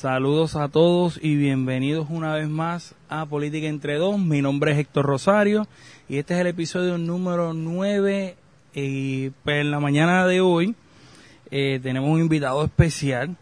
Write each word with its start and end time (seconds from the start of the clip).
Saludos 0.00 0.54
a 0.54 0.68
todos 0.68 1.18
y 1.20 1.34
bienvenidos 1.34 2.06
una 2.08 2.32
vez 2.32 2.48
más 2.48 2.94
a 3.08 3.26
Política 3.26 3.66
entre 3.66 3.96
dos. 3.96 4.16
Mi 4.16 4.40
nombre 4.40 4.70
es 4.70 4.78
Héctor 4.78 5.06
Rosario 5.06 5.66
y 6.08 6.18
este 6.18 6.34
es 6.34 6.40
el 6.40 6.46
episodio 6.46 6.98
número 6.98 7.52
9. 7.52 8.36
Y 8.74 9.30
pues 9.30 9.56
en 9.60 9.72
la 9.72 9.80
mañana 9.80 10.24
de 10.28 10.40
hoy 10.40 10.76
eh, 11.50 11.80
tenemos 11.82 12.10
un 12.10 12.20
invitado 12.20 12.64
especial. 12.64 13.36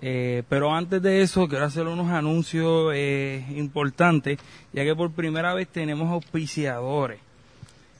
Eh, 0.00 0.44
pero 0.48 0.72
antes 0.72 1.02
de 1.02 1.20
eso 1.20 1.48
quiero 1.48 1.64
hacer 1.64 1.88
unos 1.88 2.12
anuncios 2.12 2.92
eh, 2.94 3.44
importantes, 3.56 4.38
ya 4.72 4.84
que 4.84 4.94
por 4.94 5.10
primera 5.10 5.52
vez 5.52 5.66
tenemos 5.66 6.12
auspiciadores. 6.12 7.18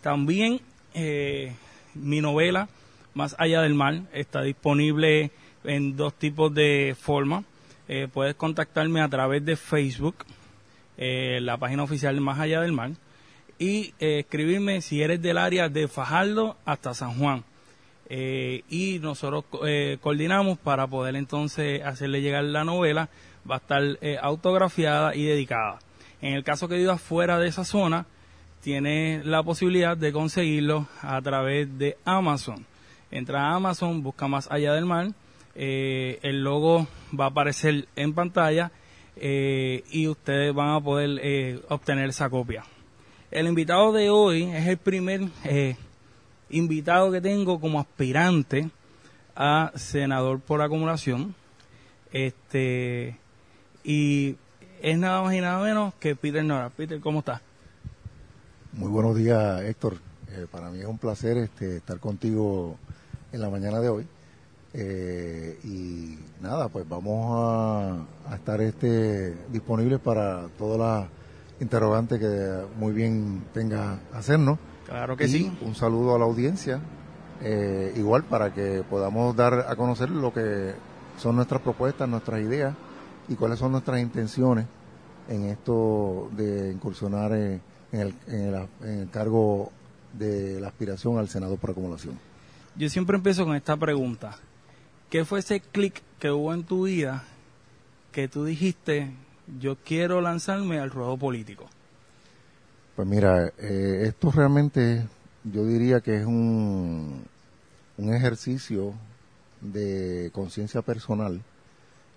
También 0.00 0.62
eh, 0.94 1.52
mi 1.94 2.20
novela, 2.20 2.68
Más 3.12 3.34
allá 3.38 3.62
del 3.62 3.74
mar, 3.74 4.02
está 4.12 4.42
disponible 4.42 5.32
en 5.64 5.96
dos 5.96 6.14
tipos 6.14 6.54
de 6.54 6.96
forma. 6.98 7.44
Eh, 7.88 8.06
puedes 8.12 8.36
contactarme 8.36 9.00
a 9.00 9.08
través 9.08 9.44
de 9.44 9.56
Facebook, 9.56 10.24
eh, 10.96 11.40
la 11.42 11.56
página 11.56 11.82
oficial 11.82 12.20
Más 12.20 12.38
allá 12.38 12.60
del 12.60 12.72
mar, 12.72 12.92
y 13.58 13.94
eh, 13.98 14.20
escribirme 14.20 14.80
si 14.80 15.02
eres 15.02 15.20
del 15.20 15.38
área 15.38 15.68
de 15.68 15.88
Fajardo 15.88 16.56
hasta 16.64 16.94
San 16.94 17.18
Juan. 17.18 17.44
y 18.08 18.98
nosotros 19.00 19.44
coordinamos 20.00 20.58
para 20.58 20.88
poder 20.88 21.14
entonces 21.14 21.80
hacerle 21.84 22.22
llegar 22.22 22.42
la 22.44 22.64
novela. 22.64 23.08
Va 23.48 23.56
a 23.56 23.58
estar 23.58 23.82
autografiada 24.20 25.14
y 25.14 25.24
dedicada. 25.24 25.78
En 26.20 26.34
el 26.34 26.42
caso 26.42 26.66
que 26.66 26.76
vivas 26.76 27.00
fuera 27.00 27.38
de 27.38 27.46
esa 27.46 27.64
zona, 27.64 28.06
tiene 28.62 29.22
la 29.24 29.42
posibilidad 29.42 29.96
de 29.96 30.12
conseguirlo 30.12 30.86
a 31.02 31.20
través 31.22 31.78
de 31.78 31.96
Amazon. 32.04 32.66
Entra 33.10 33.48
a 33.48 33.54
Amazon, 33.54 34.02
busca 34.02 34.28
más 34.28 34.50
allá 34.50 34.74
del 34.74 34.84
mar, 34.84 35.08
eh, 35.54 36.18
el 36.22 36.44
logo 36.44 36.86
va 37.18 37.24
a 37.24 37.28
aparecer 37.28 37.88
en 37.96 38.14
pantalla 38.14 38.70
eh, 39.16 39.82
y 39.90 40.06
ustedes 40.06 40.54
van 40.54 40.70
a 40.70 40.80
poder 40.80 41.18
eh, 41.22 41.60
obtener 41.68 42.08
esa 42.08 42.30
copia. 42.30 42.64
El 43.30 43.46
invitado 43.46 43.92
de 43.92 44.10
hoy 44.10 44.44
es 44.44 44.66
el 44.66 44.76
primer 44.76 45.28
invitado 46.50 47.12
que 47.12 47.20
tengo 47.20 47.60
como 47.60 47.80
aspirante 47.80 48.70
a 49.36 49.72
senador 49.74 50.40
por 50.40 50.62
acumulación. 50.62 51.34
Este 52.12 53.16
y 53.84 54.36
es 54.82 54.98
nada 54.98 55.22
más 55.22 55.34
y 55.34 55.40
nada 55.40 55.62
menos 55.62 55.94
que 55.94 56.16
Peter 56.16 56.44
Nora. 56.44 56.70
Peter, 56.70 57.00
¿cómo 57.00 57.20
estás? 57.20 57.40
Muy 58.72 58.88
buenos 58.88 59.16
días, 59.16 59.62
Héctor. 59.62 59.94
Eh, 60.28 60.46
para 60.48 60.70
mí 60.70 60.78
es 60.78 60.86
un 60.86 60.96
placer 60.96 61.36
este, 61.38 61.78
estar 61.78 61.98
contigo 61.98 62.76
en 63.32 63.40
la 63.40 63.50
mañana 63.50 63.80
de 63.80 63.88
hoy. 63.88 64.06
Eh, 64.72 65.58
y 65.64 66.16
nada, 66.40 66.68
pues 66.68 66.88
vamos 66.88 68.06
a, 68.28 68.34
estar 68.36 68.60
este, 68.60 69.34
disponibles 69.50 69.98
para 69.98 70.46
todas 70.56 70.78
las 70.78 71.10
interrogantes 71.60 72.20
que 72.20 72.60
muy 72.78 72.92
bien 72.92 73.42
tenga 73.52 73.98
hacernos. 74.14 74.60
Claro 74.86 75.16
que 75.16 75.26
sí. 75.26 75.52
Un 75.62 75.74
saludo 75.74 76.14
a 76.14 76.18
la 76.20 76.26
audiencia, 76.26 76.78
eh, 77.42 77.92
igual 77.96 78.22
para 78.22 78.54
que 78.54 78.84
podamos 78.88 79.34
dar 79.34 79.66
a 79.68 79.74
conocer 79.74 80.10
lo 80.10 80.32
que 80.32 80.74
son 81.18 81.34
nuestras 81.34 81.60
propuestas, 81.60 82.08
nuestras 82.08 82.40
ideas 82.40 82.76
y 83.28 83.34
cuáles 83.34 83.58
son 83.58 83.72
nuestras 83.72 84.00
intenciones 84.00 84.66
en 85.28 85.46
esto 85.46 86.30
de 86.36 86.70
incursionar 86.72 87.32
en 87.92 88.00
en 88.00 88.54
el, 88.54 88.68
en, 88.82 88.98
el, 89.00 89.10
cargo 89.10 89.72
de 90.12 90.60
la 90.60 90.68
aspiración 90.68 91.18
al 91.18 91.28
Senado 91.28 91.56
por 91.56 91.70
acumulación? 91.70 92.18
Yo 92.76 92.88
siempre 92.88 93.16
empiezo 93.16 93.44
con 93.44 93.56
esta 93.56 93.76
pregunta. 93.76 94.38
¿Qué 95.08 95.24
fue 95.24 95.40
ese 95.40 95.60
clic 95.60 96.02
que 96.18 96.30
hubo 96.30 96.54
en 96.54 96.64
tu 96.64 96.84
vida 96.84 97.24
que 98.12 98.28
tú 98.28 98.44
dijiste, 98.44 99.10
yo 99.58 99.76
quiero 99.84 100.20
lanzarme 100.20 100.78
al 100.78 100.90
ruedo 100.90 101.16
político? 101.16 101.68
Pues 102.96 103.08
mira, 103.08 103.48
eh, 103.58 104.04
esto 104.06 104.30
realmente 104.30 105.06
yo 105.44 105.64
diría 105.64 106.00
que 106.00 106.16
es 106.16 106.26
un, 106.26 107.24
un 107.96 108.14
ejercicio 108.14 108.94
de 109.60 110.30
conciencia 110.32 110.82
personal. 110.82 111.42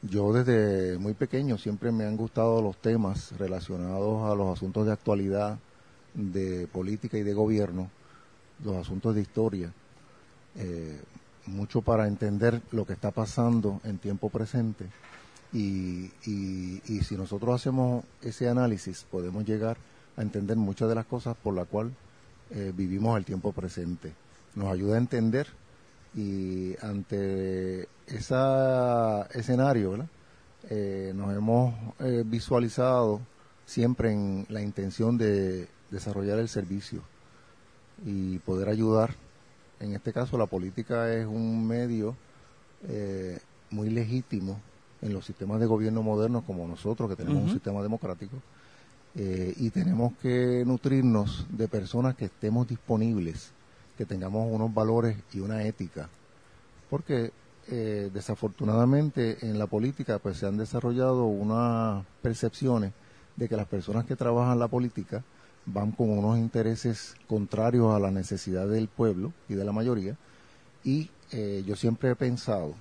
Yo 0.09 0.33
desde 0.33 0.97
muy 0.97 1.13
pequeño 1.13 1.57
siempre 1.57 1.91
me 1.91 2.05
han 2.05 2.17
gustado 2.17 2.61
los 2.61 2.75
temas 2.77 3.31
relacionados 3.37 4.29
a 4.29 4.35
los 4.35 4.57
asuntos 4.57 4.85
de 4.85 4.91
actualidad, 4.91 5.57
de 6.13 6.67
política 6.67 7.17
y 7.17 7.23
de 7.23 7.33
gobierno, 7.33 7.89
los 8.63 8.75
asuntos 8.75 9.15
de 9.15 9.21
historia, 9.21 9.71
eh, 10.57 10.99
mucho 11.45 11.81
para 11.81 12.07
entender 12.07 12.61
lo 12.71 12.85
que 12.85 12.93
está 12.93 13.11
pasando 13.11 13.79
en 13.85 13.97
tiempo 13.97 14.29
presente 14.29 14.85
y, 15.53 16.11
si 17.03 17.15
nosotros 17.15 17.55
hacemos 17.55 18.03
ese 18.21 18.49
análisis 18.49 19.05
podemos 19.09 19.45
llegar 19.45 19.77
a 20.17 20.21
entender 20.21 20.57
muchas 20.57 20.89
de 20.89 20.95
las 20.95 21.05
cosas 21.05 21.35
por 21.41 21.53
las 21.53 21.67
cuales 21.67 21.93
eh, 22.51 22.73
vivimos 22.75 23.17
el 23.17 23.25
tiempo 23.25 23.51
presente. 23.51 24.13
Nos 24.55 24.71
ayuda 24.71 24.95
a 24.95 24.99
entender 24.99 25.47
y 26.15 26.75
ante 26.81 27.87
ese 28.07 28.35
escenario 29.33 30.07
eh, 30.69 31.11
nos 31.15 31.35
hemos 31.35 31.73
visualizado 32.25 33.21
siempre 33.65 34.11
en 34.11 34.45
la 34.49 34.61
intención 34.61 35.17
de 35.17 35.67
desarrollar 35.89 36.39
el 36.39 36.49
servicio 36.49 37.01
y 38.05 38.39
poder 38.39 38.69
ayudar. 38.69 39.15
En 39.79 39.93
este 39.93 40.13
caso, 40.13 40.37
la 40.37 40.45
política 40.45 41.13
es 41.13 41.25
un 41.25 41.67
medio 41.67 42.15
eh, 42.87 43.39
muy 43.69 43.89
legítimo 43.89 44.59
en 45.01 45.13
los 45.13 45.25
sistemas 45.25 45.59
de 45.59 45.65
gobierno 45.65 46.03
modernos 46.03 46.43
como 46.43 46.67
nosotros, 46.67 47.09
que 47.09 47.15
tenemos 47.15 47.43
un 47.43 47.51
sistema 47.51 47.81
democrático, 47.81 48.37
eh, 49.15 49.53
y 49.57 49.69
tenemos 49.69 50.13
que 50.21 50.63
nutrirnos 50.65 51.45
de 51.49 51.67
personas 51.67 52.15
que 52.15 52.25
estemos 52.25 52.67
disponibles, 52.67 53.51
que 53.97 54.05
tengamos 54.05 54.47
unos 54.51 54.73
valores 54.73 55.17
y 55.33 55.39
una 55.39 55.63
ética, 55.63 56.09
porque 56.89 57.31
eh, 57.69 58.09
desafortunadamente 58.13 59.37
en 59.41 59.57
la 59.57 59.67
política 59.67 60.19
pues 60.19 60.37
se 60.37 60.45
han 60.45 60.57
desarrollado 60.57 61.25
unas 61.25 62.05
percepciones 62.21 62.91
de 63.35 63.47
que 63.47 63.55
las 63.55 63.67
personas 63.67 64.05
que 64.05 64.15
trabajan 64.15 64.59
la 64.59 64.67
política 64.67 65.23
van 65.65 65.91
con 65.91 66.09
unos 66.09 66.37
intereses 66.37 67.15
contrarios 67.27 67.95
a 67.95 67.99
la 67.99 68.11
necesidad 68.11 68.67
del 68.67 68.87
pueblo 68.87 69.31
y 69.47 69.53
de 69.53 69.63
la 69.63 69.71
mayoría. 69.71 70.17
Y 70.83 71.09
eh, 71.31 71.63
yo 71.65 71.75
siempre 71.75 72.11
he 72.11 72.15
pensado, 72.15 72.75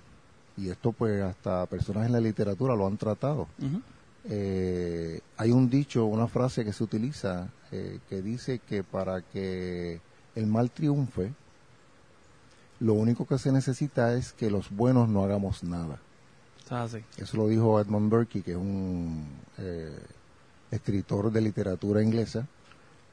y 0.57 0.69
esto 0.69 0.93
pues 0.93 1.23
hasta 1.23 1.65
personas 1.67 2.07
en 2.07 2.13
la 2.13 2.21
literatura 2.21 2.75
lo 2.75 2.87
han 2.87 2.97
tratado, 2.97 3.47
eh, 4.25 5.21
hay 5.37 5.51
un 5.51 5.69
dicho, 5.69 6.05
una 6.05 6.27
frase 6.27 6.65
que 6.65 6.73
se 6.73 6.85
utiliza 6.85 7.49
eh, 7.71 7.99
que 8.09 8.23
dice 8.23 8.61
que 8.61 8.85
para 8.85 9.23
que 9.23 10.01
el 10.35 10.47
mal 10.47 10.71
triunfe, 10.71 11.33
lo 12.81 12.95
único 12.95 13.27
que 13.27 13.39
se 13.39 13.53
necesita 13.53 14.15
es 14.15 14.33
que 14.33 14.51
los 14.51 14.71
buenos 14.71 15.09
no 15.09 15.23
hagamos 15.23 15.63
nada. 15.63 15.99
Eso 17.17 17.37
lo 17.37 17.49
dijo 17.49 17.81
Edmund 17.81 18.11
Burke, 18.11 18.43
que 18.43 18.53
es 18.53 18.57
un 18.57 19.27
escritor 20.71 21.31
de 21.31 21.41
literatura 21.41 22.03
inglesa, 22.03 22.47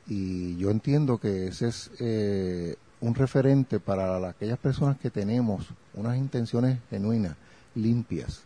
y 0.07 0.57
yo 0.57 0.71
entiendo 0.71 1.19
que 1.19 1.47
ese 1.47 1.67
es 1.67 1.91
eh, 1.99 2.75
un 3.01 3.13
referente 3.13 3.79
para 3.79 4.27
aquellas 4.27 4.57
personas 4.57 4.97
que 4.97 5.11
tenemos 5.11 5.67
unas 5.93 6.17
intenciones 6.17 6.79
genuinas, 6.89 7.35
limpias, 7.75 8.41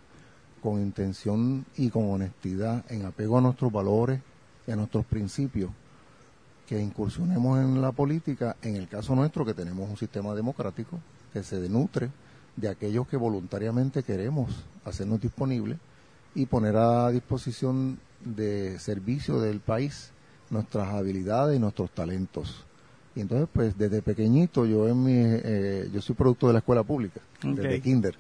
con 0.62 0.82
intención 0.82 1.66
y 1.78 1.90
con 1.90 2.10
honestidad, 2.10 2.84
en 2.90 3.06
apego 3.06 3.38
a 3.38 3.42
nuestros 3.42 3.72
valores 3.72 4.20
y 4.68 4.72
a 4.72 4.76
nuestros 4.76 5.06
principios, 5.06 5.72
que 6.68 6.80
incursionemos 6.80 7.60
en 7.60 7.82
la 7.82 7.92
política, 7.92 8.56
en 8.62 8.76
el 8.76 8.88
caso 8.88 9.16
nuestro 9.16 9.46
que 9.46 9.54
tenemos 9.54 9.90
un 9.90 9.98
sistema 9.98 10.34
democrático 10.34 11.00
que 11.32 11.44
se 11.44 11.60
denutre 11.60 12.10
de 12.56 12.70
aquellos 12.70 13.08
que 13.08 13.18
voluntariamente 13.18 14.04
queremos 14.04 14.64
hacernos 14.86 15.20
disponibles 15.20 15.78
y 16.36 16.46
poner 16.46 16.76
a 16.78 17.10
disposición 17.10 18.00
de 18.24 18.80
servicio 18.80 19.40
del 19.40 19.60
país 19.60 20.12
nuestras 20.50 20.94
habilidades 20.94 21.58
y 21.58 21.60
nuestros 21.60 21.92
talentos. 21.92 22.66
Y 23.16 23.22
entonces, 23.22 23.48
pues, 23.52 23.78
desde 23.78 24.02
pequeñito, 24.02 24.66
yo 24.66 24.88
en 24.88 25.04
mi, 25.04 25.14
eh, 25.16 25.90
yo 25.94 26.02
soy 26.02 26.16
producto 26.16 26.48
de 26.48 26.54
la 26.54 26.60
escuela 26.60 26.84
pública, 26.84 27.22
desde 27.44 27.82
kinder. 27.82 28.16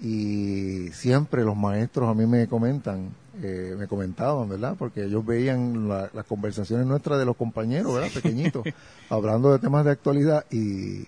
Y 0.00 0.88
siempre 0.92 1.44
los 1.44 1.56
maestros 1.56 2.08
a 2.08 2.14
mí 2.14 2.26
me 2.26 2.46
comentan, 2.46 3.10
eh, 3.40 3.74
me 3.78 3.86
comentaban, 3.86 4.48
¿verdad? 4.48 4.76
Porque 4.78 5.04
ellos 5.04 5.24
veían 5.24 5.88
las 5.88 6.26
conversaciones 6.26 6.86
nuestras 6.86 7.18
de 7.18 7.24
los 7.24 7.36
compañeros, 7.36 7.94
¿verdad? 7.94 8.10
Pequeñitos, 8.12 8.64
hablando 9.08 9.52
de 9.52 9.58
temas 9.58 9.84
de 9.84 9.90
actualidad 9.92 10.44
y 10.50 11.06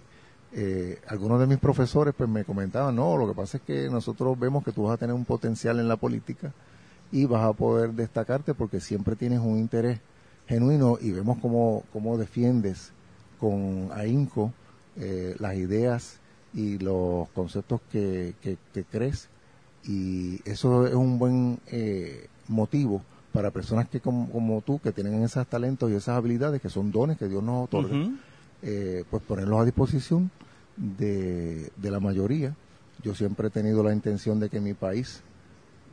eh, 0.53 1.01
algunos 1.09 1.41
de 1.41 1.47
mis 1.47 1.59
profesores 1.59 2.15
pues 2.17 2.29
me 2.29 2.45
comentaban, 2.45 2.95
no, 2.95 3.17
lo 3.17 3.27
que 3.27 3.35
pasa 3.35 3.57
es 3.57 3.63
que 3.65 3.91
nosotros 3.91 4.39
vemos 4.39 4.65
que 4.65 4.73
tú 4.73 4.85
vas 4.85 4.95
a 4.95 4.97
tener 4.97 5.15
un 5.15 5.25
potencial 5.25 5.81
en 5.81 5.89
la 5.89 5.97
política 5.97 6.53
y 7.11 7.27
vas 7.27 7.45
a 7.45 7.53
poder 7.53 7.93
destacarte 7.93 8.55
porque 8.55 8.81
siempre 8.81 9.17
tienes 9.17 9.41
un 9.41 9.59
interés 9.59 10.01
genuino 10.47 10.99
y 11.01 11.11
vemos 11.11 11.39
cómo, 11.41 11.85
cómo 11.93 12.17
defiendes 12.19 12.93
con 13.41 13.91
ahínco 13.93 14.53
eh, 14.97 15.35
las 15.39 15.57
ideas 15.57 16.21
y 16.55 16.79
los 16.79 17.29
conceptos 17.31 17.81
que, 17.91 18.35
que, 18.41 18.85
crees 18.85 19.29
y 19.87 20.41
eso 20.45 20.87
es 20.87 20.95
un 20.95 21.19
buen 21.19 21.59
eh, 21.67 22.29
motivo 22.49 23.03
para 23.33 23.51
personas 23.51 23.89
que 23.89 24.01
como, 24.01 24.63
tú 24.65 24.79
que 24.79 24.93
tienen 24.93 25.23
esos 25.23 25.47
talentos 25.47 25.91
y 25.91 25.95
esas 25.95 26.17
habilidades 26.17 26.61
que 26.63 26.69
son 26.69 26.91
dones 26.93 27.19
que 27.19 27.29
Dios 27.29 27.43
nos 27.43 27.65
otorga 27.65 28.09
eh, 28.63 29.05
pues 29.11 29.23
ponerlos 29.23 29.61
a 29.61 29.65
disposición 29.65 30.31
de, 30.77 31.71
de 31.77 31.91
la 31.91 32.01
mayoría 32.01 32.55
yo 33.03 33.15
siempre 33.15 33.49
he 33.49 33.51
tenido 33.51 33.83
la 33.83 33.93
intención 33.93 34.41
de 34.41 34.49
que 34.49 34.61
mi 34.61 34.75
país 34.75 35.23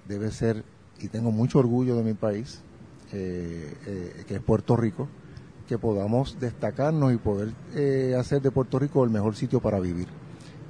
debe 0.08 0.32
ser 0.32 0.64
y 1.00 1.08
tengo 1.08 1.32
mucho 1.32 1.60
orgullo 1.60 1.96
de 1.96 2.04
mi 2.04 2.14
país 2.14 2.62
que 3.12 4.24
es 4.30 4.42
Puerto 4.42 4.78
Rico 4.78 5.10
que 5.72 5.78
podamos 5.78 6.38
destacarnos 6.38 7.14
y 7.14 7.16
poder 7.16 7.54
eh, 7.74 8.14
hacer 8.20 8.42
de 8.42 8.52
Puerto 8.52 8.78
Rico 8.78 9.06
el 9.06 9.10
mejor 9.10 9.38
sitio 9.38 9.62
para 9.62 9.80
vivir. 9.80 10.10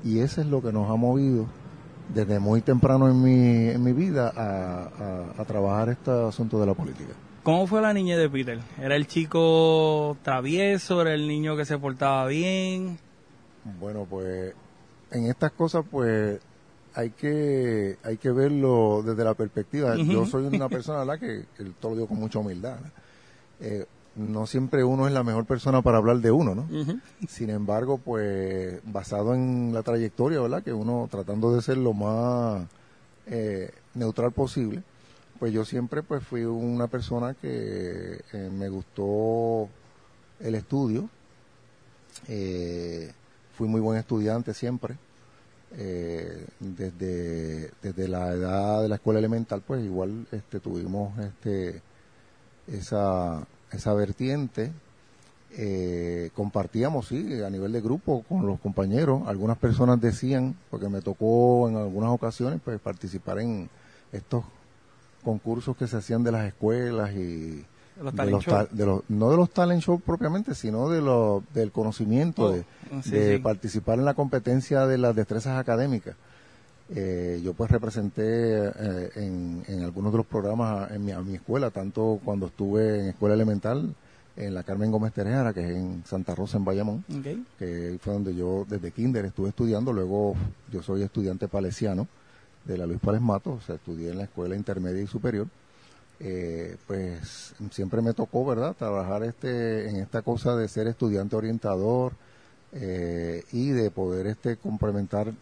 Y 0.03 0.19
eso 0.19 0.41
es 0.41 0.47
lo 0.47 0.61
que 0.61 0.71
nos 0.71 0.91
ha 0.91 0.95
movido 0.95 1.47
desde 2.09 2.39
muy 2.39 2.61
temprano 2.61 3.09
en 3.09 3.21
mi, 3.21 3.69
en 3.69 3.83
mi 3.83 3.93
vida 3.93 4.31
a, 4.35 5.43
trabajar 5.45 5.89
este 5.89 6.11
asunto 6.11 6.59
de 6.59 6.65
la 6.65 6.73
política. 6.73 7.13
¿Cómo 7.43 7.65
fue 7.65 7.81
la 7.81 7.93
niña 7.93 8.17
de 8.17 8.29
Peter? 8.29 8.59
¿Era 8.79 8.95
el 8.95 9.07
chico 9.07 10.15
travieso? 10.21 11.01
¿Era 11.01 11.13
el 11.13 11.27
niño 11.27 11.57
que 11.57 11.65
se 11.65 11.77
portaba 11.77 12.27
bien? 12.27 12.99
Bueno, 13.79 14.05
pues 14.09 14.53
en 15.09 15.25
estas 15.25 15.51
cosas 15.51 15.83
pues 15.89 16.39
hay 16.93 17.09
que 17.11 17.97
hay 18.03 18.17
que 18.17 18.31
verlo 18.31 19.01
desde 19.03 19.23
la 19.23 19.33
perspectiva. 19.33 19.95
Yo 19.95 20.25
soy 20.25 20.45
una 20.45 20.69
persona 20.69 21.03
la 21.03 21.17
que, 21.17 21.45
que, 21.57 21.63
todo 21.79 21.91
lo 21.91 21.97
digo 21.97 22.07
con 22.07 22.19
mucha 22.19 22.39
humildad. 22.39 22.77
Eh, 23.59 23.85
no 24.15 24.45
siempre 24.45 24.83
uno 24.83 25.07
es 25.07 25.13
la 25.13 25.23
mejor 25.23 25.45
persona 25.45 25.81
para 25.81 25.97
hablar 25.97 26.17
de 26.17 26.31
uno, 26.31 26.53
¿no? 26.53 26.67
Sin 27.27 27.49
embargo, 27.49 27.97
pues 27.97 28.81
basado 28.83 29.33
en 29.33 29.73
la 29.73 29.83
trayectoria, 29.83 30.41
¿verdad? 30.41 30.63
Que 30.63 30.73
uno 30.73 31.07
tratando 31.09 31.55
de 31.55 31.61
ser 31.61 31.77
lo 31.77 31.93
más 31.93 32.67
eh, 33.27 33.71
neutral 33.93 34.31
posible, 34.31 34.83
pues 35.39 35.53
yo 35.53 35.63
siempre 35.63 36.03
pues 36.03 36.23
fui 36.23 36.43
una 36.43 36.87
persona 36.87 37.33
que 37.35 38.21
eh, 38.33 38.49
me 38.51 38.67
gustó 38.67 39.69
el 40.41 40.55
estudio, 40.55 41.09
eh, 42.27 43.11
fui 43.53 43.67
muy 43.67 43.79
buen 43.79 43.97
estudiante 43.97 44.53
siempre. 44.53 44.97
desde, 46.59 47.71
desde 47.81 48.07
la 48.09 48.33
edad 48.33 48.81
de 48.81 48.89
la 48.89 48.95
escuela 48.95 49.19
elemental 49.19 49.61
pues 49.65 49.81
igual 49.85 50.27
este 50.33 50.59
tuvimos 50.59 51.17
este 51.17 51.81
esa 52.67 53.47
esa 53.71 53.93
vertiente. 53.93 54.71
Eh, 55.53 56.29
compartíamos, 56.33 57.07
sí, 57.07 57.41
a 57.45 57.49
nivel 57.49 57.73
de 57.73 57.81
grupo 57.81 58.23
con 58.27 58.45
los 58.45 58.59
compañeros. 58.59 59.23
Algunas 59.27 59.57
personas 59.57 59.99
decían, 59.99 60.55
porque 60.69 60.87
me 60.87 61.01
tocó 61.01 61.67
en 61.67 61.75
algunas 61.75 62.11
ocasiones, 62.11 62.61
pues 62.63 62.79
participar 62.79 63.39
en 63.39 63.69
estos 64.13 64.45
concursos 65.23 65.75
que 65.75 65.87
se 65.87 65.97
hacían 65.97 66.23
de 66.23 66.31
las 66.31 66.47
escuelas 66.47 67.11
y 67.11 67.65
de 68.01 68.31
los, 68.31 68.45
de 68.71 68.85
los, 68.85 69.03
no 69.09 69.29
de 69.29 69.37
los 69.37 69.49
talent 69.51 69.83
shows 69.83 70.01
propiamente, 70.01 70.55
sino 70.55 70.89
de 70.89 71.01
lo, 71.01 71.43
del 71.53 71.71
conocimiento, 71.71 72.45
oh, 72.45 73.01
de, 73.05 73.39
participar 73.39 73.99
en 73.99 74.05
la 74.05 74.13
competencia 74.13 74.87
de 74.87 74.97
las 74.97 75.15
destrezas 75.15 75.59
académicas. 75.59 76.15
Eh, 76.93 77.39
yo 77.41 77.53
pues 77.53 77.71
representé 77.71 78.67
eh, 78.67 79.09
en, 79.15 79.81
algunos 79.81 80.11
de 80.11 80.17
los 80.17 80.25
programas 80.25 80.91
en 80.91 81.05
mi, 81.05 81.13
mi 81.13 81.35
escuela, 81.35 81.69
tanto 81.69 82.19
cuando 82.23 82.47
estuve 82.47 82.99
en 82.99 83.05
escuela 83.07 83.35
elemental, 83.35 83.95
en 84.35 84.53
la 84.53 84.63
Carmen 84.63 84.91
Gómez 84.91 85.13
Terejara, 85.13 85.53
que 85.53 85.61
es 85.61 85.71
en 85.71 86.03
Santa 86.05 86.35
Rosa, 86.35 86.57
en 86.57 86.65
Bayamón, 86.65 87.03
que 87.59 87.97
fue 88.01 88.13
donde 88.13 88.35
yo 88.35 88.65
desde 88.67 88.91
kinder 88.91 89.25
estuve 89.25 89.49
estudiando, 89.49 89.93
luego 89.93 90.35
yo 90.71 90.81
soy 90.81 91.03
estudiante 91.03 91.47
palesiano 91.47 92.07
de 92.65 92.77
la 92.77 92.85
Luis 92.85 92.99
Pales 92.99 93.21
Mato, 93.21 93.51
o 93.51 93.61
sea, 93.61 93.75
estudié 93.75 94.11
en 94.11 94.17
la 94.17 94.23
escuela 94.23 94.55
intermedia 94.55 95.01
y 95.01 95.07
superior, 95.07 95.47
eh, 96.19 96.77
pues 96.87 97.53
siempre 97.71 98.01
me 98.01 98.13
tocó, 98.13 98.45
¿verdad?, 98.45 98.75
trabajar 98.77 99.23
este 99.23 99.89
en 99.89 99.97
esta 99.97 100.21
cosa 100.21 100.55
de 100.55 100.67
ser 100.67 100.87
estudiante 100.87 101.35
orientador 101.35 102.13
y 102.73 103.69
de 103.71 103.91
poder 103.91 104.27
este 104.27 104.55
complementar 104.55 105.33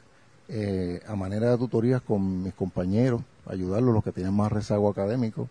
eh, 0.52 1.00
a 1.08 1.16
manera 1.16 1.52
de 1.52 1.58
tutorías 1.58 2.02
con 2.02 2.42
mis 2.44 2.56
compañeros, 2.56 3.22
ayudarlos, 3.46 3.94
los 3.94 4.04
que 4.04 4.12
tienen 4.12 4.34
más 4.34 4.52
rezago 4.52 4.90
académico. 4.90 5.48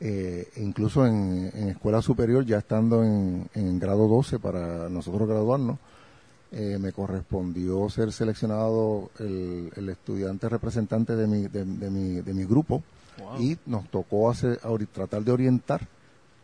Eh, 0.00 0.48
incluso 0.58 1.04
en, 1.04 1.50
escuela 1.68 2.00
superior, 2.00 2.46
ya 2.46 2.58
estando 2.58 3.02
en, 3.02 3.78
grado 3.80 4.06
12 4.06 4.38
para 4.38 4.88
nosotros 4.88 5.28
graduarnos, 5.28 5.78
eh, 6.52 6.78
me 6.80 6.92
correspondió 6.92 7.90
ser 7.90 8.12
seleccionado 8.12 9.10
el, 9.18 9.88
estudiante 9.88 10.48
representante 10.48 11.16
de 11.16 11.26
mi, 11.26 11.48
de, 11.48 11.64
mi, 11.64 12.20
de 12.20 12.32
mi 12.32 12.44
grupo 12.44 12.82
y 13.40 13.58
nos 13.66 13.88
tocó 13.90 14.30
hacer, 14.30 14.60
tratar 14.92 15.24
de 15.24 15.32
orientar 15.32 15.80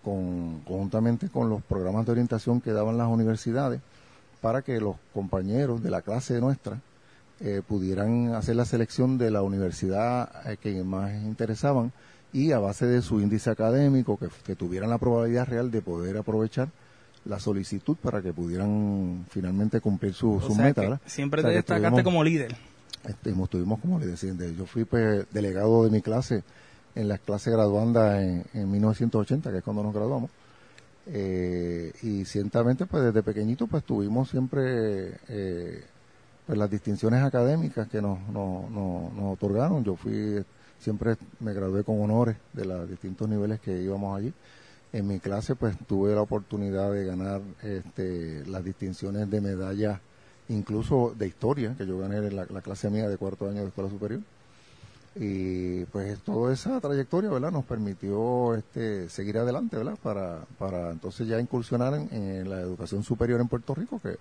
con, 0.02 0.62
conjuntamente 0.66 1.28
con 1.28 1.48
los 1.48 1.62
programas 1.62 2.06
de 2.06 2.12
orientación 2.12 2.60
que 2.60 2.72
daban 2.72 2.98
las 2.98 3.06
universidades 3.06 3.80
para 4.40 4.62
que 4.62 4.80
los 4.80 4.96
compañeros 5.14 5.80
de 5.80 5.90
la 5.90 6.02
clase 6.02 6.40
nuestra 6.40 6.80
eh, 7.40 7.62
pudieran 7.66 8.34
hacer 8.34 8.56
la 8.56 8.64
selección 8.64 9.18
de 9.18 9.30
la 9.30 9.42
universidad 9.42 10.30
eh, 10.50 10.56
que 10.56 10.82
más 10.84 11.12
interesaban 11.12 11.92
y 12.32 12.52
a 12.52 12.58
base 12.58 12.86
de 12.86 13.02
su 13.02 13.20
índice 13.20 13.50
académico, 13.50 14.18
que, 14.18 14.56
tuvieran 14.56 14.90
la 14.90 14.98
probabilidad 14.98 15.46
real 15.46 15.70
de 15.70 15.82
poder 15.82 16.16
aprovechar 16.16 16.68
la 17.24 17.38
solicitud 17.38 17.96
para 17.96 18.20
que 18.20 18.32
pudieran 18.32 19.24
finalmente 19.30 19.80
cumplir 19.80 20.12
su, 20.14 20.40
su 20.40 20.54
meta. 20.54 21.00
Siempre 21.06 21.42
te 21.42 21.48
destacaste 21.48 22.02
como 22.02 22.24
líder. 22.24 22.54
estuvimos 23.04 23.80
como 23.80 23.98
líder. 23.98 24.16
Yo 24.56 24.66
fui 24.66 24.84
pues, 24.84 25.26
delegado 25.32 25.84
de 25.84 25.90
mi 25.90 26.02
clase 26.02 26.42
en 26.94 27.08
las 27.08 27.20
clases 27.20 27.52
graduandas 27.52 28.22
en, 28.22 28.44
en 28.52 28.70
1980, 28.70 29.50
que 29.50 29.58
es 29.58 29.64
cuando 29.64 29.82
nos 29.82 29.94
graduamos. 29.94 30.30
Eh, 31.06 31.92
y 32.02 32.24
ciertamente, 32.24 32.86
pues 32.86 33.04
desde 33.04 33.22
pequeñito, 33.22 33.66
pues 33.66 33.84
tuvimos 33.84 34.30
siempre 34.30 35.18
eh, 35.28 35.84
pues 36.46 36.58
las 36.58 36.70
distinciones 36.70 37.22
académicas 37.22 37.88
que 37.88 38.02
nos, 38.02 38.18
nos, 38.28 38.70
nos, 38.70 39.32
otorgaron. 39.32 39.82
Yo 39.82 39.96
fui, 39.96 40.44
siempre 40.78 41.16
me 41.40 41.54
gradué 41.54 41.84
con 41.84 42.00
honores 42.00 42.36
de 42.52 42.66
los 42.66 42.88
distintos 42.88 43.28
niveles 43.28 43.60
que 43.60 43.80
íbamos 43.80 44.18
allí. 44.18 44.32
En 44.92 45.08
mi 45.08 45.18
clase 45.20 45.56
pues 45.56 45.76
tuve 45.86 46.14
la 46.14 46.20
oportunidad 46.20 46.92
de 46.92 47.04
ganar 47.04 47.40
este, 47.62 48.44
las 48.46 48.62
distinciones 48.62 49.28
de 49.30 49.40
medalla, 49.40 50.00
incluso 50.48 51.14
de 51.16 51.26
historia, 51.26 51.74
que 51.76 51.86
yo 51.86 51.98
gané 51.98 52.18
en 52.18 52.36
la, 52.36 52.46
clase 52.46 52.90
mía 52.90 53.08
de 53.08 53.16
cuarto 53.16 53.48
año 53.48 53.62
de 53.62 53.68
escuela 53.68 53.90
superior. 53.90 54.20
Y 55.16 55.84
pues 55.86 56.18
toda 56.20 56.52
esa 56.52 56.80
trayectoria, 56.80 57.30
¿verdad? 57.30 57.52
Nos 57.52 57.64
permitió 57.64 58.54
este, 58.54 59.08
seguir 59.08 59.38
adelante, 59.38 59.76
¿verdad? 59.76 59.96
Para, 60.02 60.40
para 60.58 60.90
entonces 60.90 61.26
ya 61.28 61.40
incursionar 61.40 61.94
en, 61.94 62.08
en 62.12 62.50
la 62.50 62.60
educación 62.60 63.02
superior 63.04 63.40
en 63.40 63.48
Puerto 63.48 63.74
Rico, 63.76 64.00
que 64.00 64.16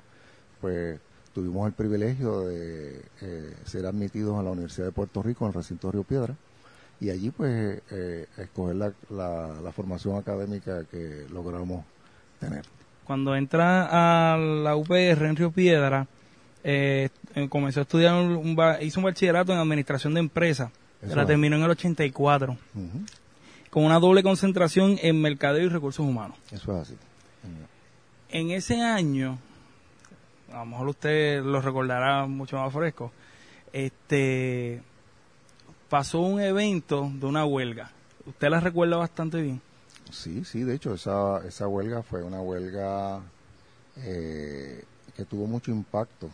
pues 0.62 1.00
tuvimos 1.34 1.68
el 1.68 1.74
privilegio 1.74 2.42
de 2.42 3.02
eh, 3.22 3.54
ser 3.66 3.86
admitidos 3.86 4.40
a 4.40 4.44
la 4.44 4.52
Universidad 4.52 4.88
de 4.88 4.92
Puerto 4.92 5.24
Rico 5.24 5.46
en 5.46 5.50
el 5.50 5.54
recinto 5.56 5.88
de 5.88 5.94
Río 5.94 6.04
Piedra 6.04 6.36
y 7.00 7.10
allí 7.10 7.32
pues 7.32 7.82
eh, 7.92 8.28
escoger 8.38 8.76
la, 8.76 8.94
la, 9.10 9.72
formación 9.74 10.18
académica 10.18 10.86
que 10.86 11.26
logramos 11.32 11.84
tener. 12.40 12.64
Cuando 13.04 13.36
entra 13.36 14.34
a 14.34 14.38
la 14.38 14.76
UPR 14.76 15.26
en 15.26 15.36
Río 15.36 15.52
Piedra, 15.52 16.08
eh, 16.64 17.10
comenzó 17.50 17.82
a 17.82 17.84
estudiar, 17.84 18.14
un, 18.16 18.58
hizo 18.82 19.00
un 19.00 19.04
bachillerato 19.04 19.52
en 19.52 19.60
administración 19.60 20.14
de 20.14 20.22
empresas, 20.22 20.72
la 21.02 21.26
terminó 21.26 21.58
en 21.58 21.64
el 21.64 21.72
84, 21.72 22.58
con 23.70 23.84
una 23.84 24.00
doble 24.00 24.24
concentración 24.24 24.98
en 25.02 25.20
mercadeo 25.20 25.66
y 25.66 25.70
recursos 25.70 26.06
humanos. 26.06 26.38
Eso 26.52 26.74
es 26.76 26.82
así. 26.84 26.96
En 28.30 28.52
ese 28.52 28.82
año, 28.82 29.38
a 30.54 30.60
lo 30.60 30.66
mejor 30.66 30.88
usted 30.90 31.44
lo 31.44 31.62
recordará 31.62 32.26
mucho 32.28 32.58
más 32.58 32.72
fresco, 32.72 33.12
este 33.72 34.82
pasó 35.90 36.22
un 36.22 36.40
evento 36.40 37.12
de 37.14 37.26
una 37.26 37.46
huelga. 37.46 37.92
¿Usted 38.26 38.50
la 38.50 38.60
recuerda 38.60 38.98
bastante 38.98 39.42
bien? 39.42 39.62
Sí, 40.12 40.46
sí, 40.46 40.64
de 40.64 40.76
hecho 40.76 40.94
esa, 40.94 41.46
esa 41.48 41.68
huelga 41.68 42.04
fue 42.04 42.24
una 42.24 42.40
huelga 42.42 43.22
eh, 43.98 44.84
que 45.16 45.26
tuvo 45.26 45.48
mucho 45.48 45.72
impacto 45.72 46.30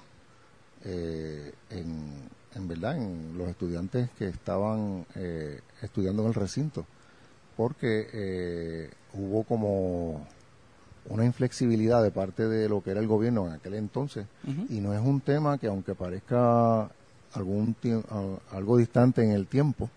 eh, 0.83 1.53
en, 1.69 2.29
en 2.55 2.67
verdad 2.67 2.97
en 2.97 3.37
los 3.37 3.47
estudiantes 3.49 4.09
que 4.17 4.27
estaban 4.27 5.05
eh, 5.15 5.61
estudiando 5.81 6.23
en 6.23 6.27
el 6.29 6.33
recinto, 6.33 6.85
porque 7.55 8.89
hubo 9.13 9.43
como 9.43 10.27
una 11.07 11.25
inflexibilidad 11.25 12.03
de 12.03 12.11
parte 12.11 12.47
de 12.47 12.69
lo 12.69 12.83
que 12.83 12.91
era 12.91 12.99
el 12.99 13.07
gobierno 13.07 13.47
en 13.47 13.53
aquel 13.53 13.73
entonces 13.75 14.25
y 14.69 14.79
no 14.79 14.93
es 14.93 15.01
un 15.01 15.21
tema 15.21 15.57
que 15.57 15.67
aunque 15.67 15.95
parezca 15.95 16.89
algún 17.33 17.75
algo 18.51 18.77
distante 18.77 19.23
en 19.23 19.31
el 19.31 19.47
tiempo, 19.47 19.89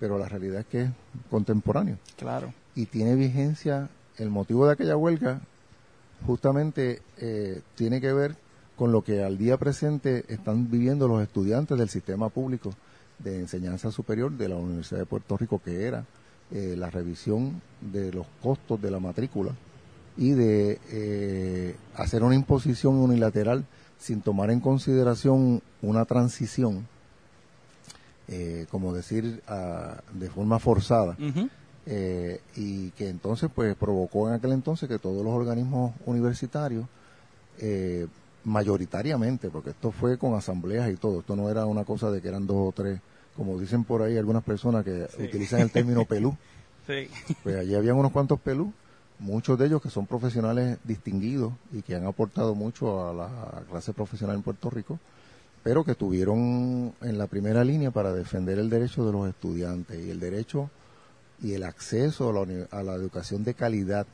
pero 0.00 0.18
la 0.18 0.28
realidad 0.28 0.60
es 0.60 0.66
que 0.66 0.82
es 0.82 0.90
contemporáneo. 1.30 1.98
Claro. 2.16 2.52
Y 2.74 2.86
tiene 2.86 3.14
vigencia, 3.14 3.88
el 4.16 4.30
motivo 4.30 4.66
de 4.66 4.72
aquella 4.72 4.96
huelga 4.96 5.40
justamente 6.26 7.02
eh, 7.18 7.62
tiene 7.74 8.00
que 8.00 8.12
ver 8.12 8.36
con 8.76 8.92
lo 8.92 9.02
que 9.02 9.22
al 9.24 9.38
día 9.38 9.56
presente 9.56 10.24
están 10.28 10.70
viviendo 10.70 11.08
los 11.08 11.22
estudiantes 11.22 11.76
del 11.78 11.88
sistema 11.88 12.28
público 12.28 12.74
de 13.18 13.40
enseñanza 13.40 13.90
superior 13.90 14.30
de 14.32 14.48
la 14.48 14.56
Universidad 14.56 15.00
de 15.00 15.06
Puerto 15.06 15.36
Rico, 15.36 15.60
que 15.64 15.86
era 15.86 16.04
eh, 16.52 16.74
la 16.78 16.88
revisión 16.88 17.60
de 17.80 18.12
los 18.12 18.26
costos 18.40 18.80
de 18.80 18.90
la 18.90 19.00
matrícula 19.00 19.52
y 20.18 20.32
de 20.32 20.80
eh, 20.90 21.76
hacer 21.94 22.24
una 22.24 22.34
imposición 22.34 22.96
unilateral 22.96 23.64
sin 23.98 24.20
tomar 24.20 24.50
en 24.50 24.58
consideración 24.58 25.62
una 25.80 26.04
transición, 26.04 26.86
eh, 28.26 28.66
como 28.68 28.92
decir, 28.92 29.40
de 30.12 30.30
forma 30.30 30.58
forzada, 30.58 31.16
eh, 31.86 32.40
y 32.56 32.90
que 32.90 33.08
entonces 33.08 33.48
pues 33.54 33.74
provocó 33.76 34.28
en 34.28 34.34
aquel 34.34 34.52
entonces 34.52 34.88
que 34.88 34.98
todos 34.98 35.24
los 35.24 35.32
organismos 35.32 35.94
universitarios, 36.04 36.84
mayoritariamente, 38.44 39.50
porque 39.50 39.70
esto 39.70 39.90
fue 39.90 40.16
con 40.16 40.34
asambleas 40.34 40.90
y 40.90 40.96
todo, 40.96 41.20
esto 41.20 41.36
no 41.36 41.48
era 41.48 41.66
una 41.66 41.84
cosa 41.84 42.10
de 42.10 42.20
que 42.20 42.28
eran 42.28 42.46
dos 42.46 42.68
o 42.68 42.72
tres, 42.72 43.00
como 43.36 43.58
dicen 43.58 43.84
por 43.84 44.02
ahí 44.02 44.16
algunas 44.16 44.42
personas 44.42 44.84
que 44.84 45.08
utilizan 45.18 45.60
el 45.60 45.70
término 45.70 46.04
pelú. 46.06 46.36
Pues 47.42 47.56
allí 47.56 47.74
habían 47.74 47.96
unos 47.96 48.12
cuantos 48.12 48.40
pelú 48.40 48.72
muchos 49.18 49.58
de 49.58 49.66
ellos 49.66 49.82
que 49.82 49.90
son 49.90 50.06
profesionales 50.06 50.78
distinguidos 50.84 51.52
y 51.72 51.82
que 51.82 51.94
han 51.96 52.06
aportado 52.06 52.54
mucho 52.54 53.08
a 53.08 53.12
la 53.12 53.62
clase 53.70 53.92
profesional 53.92 54.36
en 54.36 54.42
Puerto 54.42 54.70
Rico, 54.70 54.98
pero 55.62 55.84
que 55.84 55.92
estuvieron 55.92 56.92
en 57.02 57.18
la 57.18 57.26
primera 57.26 57.64
línea 57.64 57.90
para 57.90 58.12
defender 58.12 58.58
el 58.58 58.70
derecho 58.70 59.04
de 59.04 59.12
los 59.12 59.28
estudiantes 59.28 59.98
y 60.04 60.10
el 60.10 60.20
derecho 60.20 60.70
y 61.42 61.52
el 61.52 61.64
acceso 61.64 62.30
a 62.30 62.32
la, 62.32 62.66
a 62.70 62.82
la 62.82 62.94
educación 62.94 63.44
de 63.44 63.54
calidad, 63.54 64.06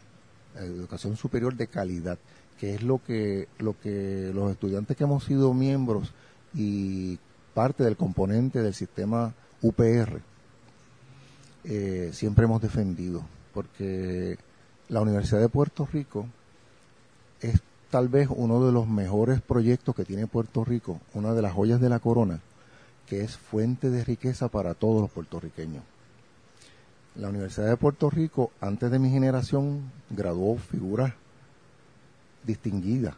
educación 0.57 1.17
superior 1.17 1.55
de 1.55 1.67
calidad, 1.67 2.19
que 2.59 2.75
es 2.75 2.83
lo 2.83 3.03
que, 3.03 3.49
lo 3.59 3.79
que 3.79 4.31
los 4.35 4.51
estudiantes 4.51 4.97
que 4.97 5.05
hemos 5.05 5.25
sido 5.25 5.53
miembros 5.53 6.13
y 6.55 7.19
parte 7.53 7.85
del 7.85 7.97
componente 7.97 8.63
del 8.63 8.75
sistema 8.75 9.33
UPR 9.63 10.21
eh, 11.65 12.11
siempre 12.13 12.45
hemos 12.45 12.61
defendido, 12.61 13.25
porque 13.55 14.37
la 14.95 15.01
Universidad 15.01 15.41
de 15.41 15.49
Puerto 15.49 15.89
Rico 15.93 16.25
es 17.41 17.61
tal 17.91 18.09
vez 18.09 18.29
uno 18.31 18.65
de 18.65 18.71
los 18.71 18.87
mejores 18.87 19.41
proyectos 19.41 19.93
que 19.93 20.05
tiene 20.05 20.29
Puerto 20.29 20.65
Rico, 20.65 21.01
una 21.15 21.35
de 21.35 21.43
las 21.43 21.53
joyas 21.53 21.81
de 21.81 21.89
la 21.89 21.99
corona, 21.99 22.39
que 23.09 23.23
es 23.23 23.37
fuente 23.37 23.91
de 23.91 24.05
riqueza 24.05 24.47
para 24.47 24.75
todos 24.75 25.01
los 25.03 25.11
puertorriqueños. 25.11 25.83
La 27.17 27.29
Universidad 27.29 27.67
de 27.67 27.77
Puerto 27.77 28.09
Rico, 28.09 28.53
antes 28.61 28.89
de 28.89 29.01
mi 29.01 29.11
generación, 29.11 29.91
graduó 30.11 30.59
figuras 30.59 31.13
distinguidas, 32.45 33.17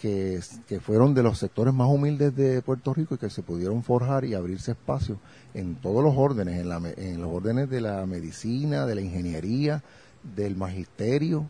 que, 0.00 0.38
que, 0.68 0.78
fueron 0.78 1.14
de 1.14 1.24
los 1.24 1.38
sectores 1.38 1.74
más 1.74 1.88
humildes 1.88 2.34
de 2.36 2.62
Puerto 2.62 2.94
Rico 2.94 3.16
y 3.16 3.18
que 3.18 3.30
se 3.30 3.42
pudieron 3.42 3.82
forjar 3.82 4.24
y 4.24 4.34
abrirse 4.34 4.72
espacio 4.72 5.18
en 5.52 5.74
todos 5.74 6.04
los 6.04 6.14
órdenes, 6.16 6.60
en, 6.60 6.68
la, 6.68 6.80
en 6.96 7.20
los 7.20 7.32
órdenes 7.32 7.68
de 7.70 7.80
la 7.80 8.06
medicina, 8.06 8.86
de 8.86 8.94
la 8.94 9.00
ingeniería, 9.00 9.82
del 10.22 10.56
magisterio, 10.56 11.48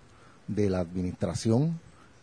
de 0.49 0.71
la 0.71 0.81
administración, 0.81 1.79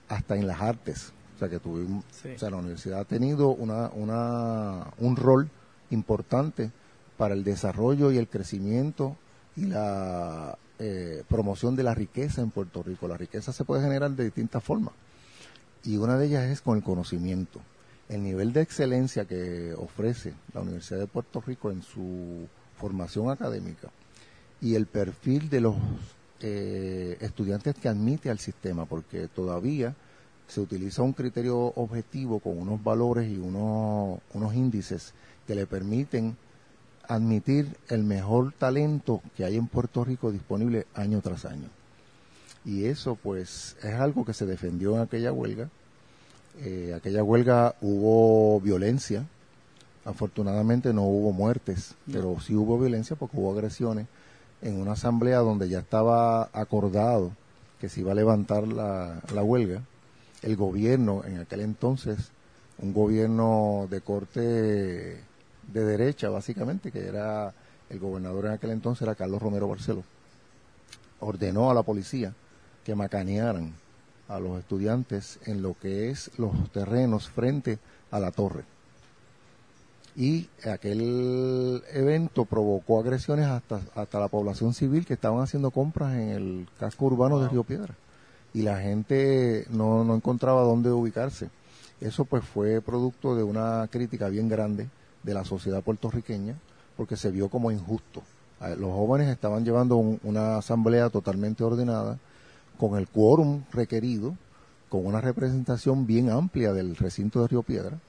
hasta 0.08 0.36
en 0.36 0.48
las 0.48 0.62
artes. 0.62 1.13
O 1.36 1.39
sea 1.39 1.50
que 1.50 1.60
tuvimos, 1.60 2.03
o 2.36 2.38
sea, 2.38 2.50
la 2.50 2.58
universidad 2.58 3.00
ha 3.00 3.06
tenido 3.06 3.50
una, 3.50 3.89
una, 3.89 4.88
un 4.98 5.15
rol 5.15 5.50
importante 5.89 6.72
para 7.18 7.34
el 7.34 7.44
desarrollo 7.44 8.12
y 8.12 8.18
el 8.18 8.27
crecimiento 8.27 9.15
y 9.56 9.65
la 9.65 10.58
eh, 10.79 11.24
promoción 11.27 11.75
de 11.75 11.84
la 11.84 11.94
riqueza 11.94 12.41
en 12.41 12.51
Puerto 12.51 12.84
Rico. 12.84 13.08
La 13.08 13.18
riqueza 13.18 13.53
se 13.53 13.63
puede 13.63 13.82
generar 13.84 14.12
de 14.12 14.25
distintas 14.25 14.63
formas 14.63 14.94
y 15.84 15.98
una 15.98 16.18
de 16.18 16.27
ellas 16.27 16.50
es 16.50 16.62
con 16.62 16.77
el 16.77 16.84
conocimiento. 16.84 17.60
El 18.10 18.24
nivel 18.24 18.53
de 18.53 18.62
excelencia 18.62 19.25
que 19.25 19.74
ofrece 19.77 20.34
la 20.53 20.62
Universidad 20.62 21.00
de 21.00 21.08
Puerto 21.08 21.41
Rico 21.41 21.72
en 21.72 21.84
su 21.84 22.48
formación 22.77 23.29
académica 23.29 23.89
y 24.62 24.75
el 24.75 24.88
perfil 24.88 25.50
de 25.50 25.62
los 25.62 25.75
eh, 26.41 27.17
estudiantes 27.22 27.75
que 27.75 27.89
admite 27.89 28.29
al 28.29 28.39
sistema, 28.39 28.86
porque 28.86 29.27
todavía 29.27 29.96
se 30.48 30.62
utiliza 30.62 31.03
un 31.03 31.13
criterio 31.13 31.58
objetivo 31.58 32.39
con 32.39 32.58
unos 32.58 32.84
valores 32.84 33.29
y 33.29 33.38
unos, 33.38 34.19
unos 34.34 34.53
índices 34.55 35.13
que 35.46 35.55
le 35.55 35.67
permiten 35.67 36.38
admitir 37.08 37.75
el 37.89 38.03
mejor 38.03 38.53
talento 38.53 39.22
que 39.36 39.43
hay 39.43 39.58
en 39.58 39.67
Puerto 39.67 40.03
Rico 40.03 40.31
disponible 40.31 40.88
año 40.93 41.22
tras 41.22 41.46
año. 41.46 41.69
Y 42.65 42.86
eso 42.86 43.15
pues 43.15 43.75
es 43.84 43.93
algo 43.96 44.25
que 44.25 44.34
se 44.34 44.46
defendió 44.46 44.96
en 44.96 45.01
aquella 45.01 45.31
huelga. 45.31 45.69
Eh, 46.60 46.93
aquella 46.96 47.24
huelga 47.24 47.75
hubo 47.81 48.60
violencia, 48.62 49.25
afortunadamente 50.05 50.93
no 50.93 51.03
hubo 51.03 51.31
muertes, 51.31 51.96
pero 52.12 52.39
sí 52.39 52.55
hubo 52.55 52.79
violencia 52.79 53.15
porque 53.15 53.38
hubo 53.38 53.51
agresiones 53.51 54.08
en 54.62 54.80
una 54.80 54.94
asamblea 54.94 55.39
donde 55.39 55.70
ya 55.70 55.80
estaba 55.80 56.50
acordado 56.54 57.32
que 57.80 57.89
se 57.89 58.01
iba 58.01 58.12
a 58.12 58.16
levantar 58.16 58.68
la, 58.68 59.22
huelga, 59.44 59.82
el 60.42 60.56
gobierno 60.56 61.24
en 61.25 61.39
aquel 61.39 61.62
entonces, 61.62 62.32
un 62.78 62.94
gobierno 62.94 63.88
de 63.89 64.01
corte 64.01 64.42
de 64.42 65.24
derecha 65.86 66.30
básicamente, 66.30 66.92
que 66.92 67.08
era 67.08 67.54
el 67.89 68.00
gobernador 68.00 68.48
en 68.48 68.51
aquel 68.51 68.72
entonces 68.72 69.04
era 69.04 69.16
Carlos 69.16 69.42
Romero 69.42 69.68
Barceló, 69.68 70.04
ordenó 71.22 71.72
a 71.72 71.74
la 71.74 71.84
policía 71.84 72.34
que 72.84 72.96
macanearan 72.96 73.74
a 74.28 74.39
los 74.39 74.60
estudiantes 74.60 75.39
en 75.46 75.62
lo 75.62 75.75
que 75.80 76.10
es 76.10 76.32
los 76.38 76.72
terrenos 76.72 77.30
frente 77.30 77.80
a 78.12 78.20
la 78.20 78.32
torre 78.32 78.63
y 80.16 80.50
aquel 80.66 81.84
evento 81.94 82.46
provocó 82.46 83.00
agresiones 83.00 83.48
hasta, 83.48 83.82
hasta 83.96 84.20
la 84.20 84.28
población 84.28 84.74
civil 84.74 85.06
que 85.06 85.13
estaban 85.13 85.42
haciendo 85.42 85.72
compras 85.72 86.13
en 86.16 86.30
el 86.30 86.68
casco 86.80 87.06
urbano 87.06 87.39
de 87.39 87.50
Río 87.50 87.63
Piedra 87.63 87.96
y 88.54 88.63
la 88.63 88.80
gente 88.80 89.66
no, 89.70 90.04
no 90.04 90.16
encontraba 90.16 90.62
dónde 90.63 90.92
ubicarse. 90.92 91.50
Eso 92.01 92.25
pues 92.25 92.44
fue 92.44 92.82
producto 92.82 93.36
de 93.36 93.44
una 93.44 93.88
crítica 93.92 94.30
bien 94.30 94.50
grande 94.50 94.89
de 95.24 95.34
la 95.34 95.46
sociedad 95.46 95.84
puertorriqueña 95.84 96.56
porque 96.98 97.16
se 97.16 97.32
vio 97.32 97.50
como 97.50 97.72
injusto. 97.72 98.24
Los 98.78 98.92
jóvenes 98.92 99.30
estaban 99.30 99.63
llevando 99.63 99.96
una 99.98 100.58
asamblea 100.58 101.10
totalmente 101.10 101.63
ordenada 101.63 102.18
con 102.78 102.98
el 102.98 103.08
quórum 103.08 103.63
requerido, 103.72 104.36
con 104.89 105.06
una 105.06 105.22
representación 105.22 106.06
bien 106.06 106.30
amplia 106.30 106.74
del 106.74 106.96
recinto 106.98 107.42
de 107.42 107.48
Río 107.48 107.63
Piedra 107.63 108.00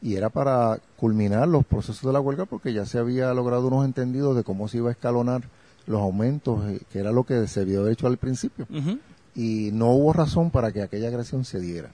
y 0.00 0.14
era 0.14 0.28
para 0.28 0.78
culminar 0.96 1.48
los 1.48 1.64
procesos 1.64 2.02
de 2.02 2.12
la 2.12 2.20
huelga 2.20 2.44
porque 2.44 2.72
ya 2.72 2.86
se 2.86 2.98
había 2.98 3.32
logrado 3.34 3.66
unos 3.66 3.84
entendidos 3.84 4.36
de 4.36 4.44
cómo 4.44 4.68
se 4.68 4.78
iba 4.78 4.90
a 4.90 4.92
escalonar 4.92 5.42
los 5.86 6.00
aumentos, 6.00 6.68
eh, 6.70 6.80
que 6.92 7.00
era 7.00 7.12
lo 7.12 7.24
que 7.24 7.46
se 7.46 7.60
había 7.60 7.80
hecho 7.90 8.06
al 8.06 8.18
principio. 8.18 8.66
Y 9.34 9.70
no 9.72 9.90
hubo 9.90 10.12
razón 10.12 10.50
para 10.50 10.72
que 10.72 10.82
aquella 10.82 11.08
agresión 11.08 11.44
se 11.44 11.60
diera. 11.60 11.90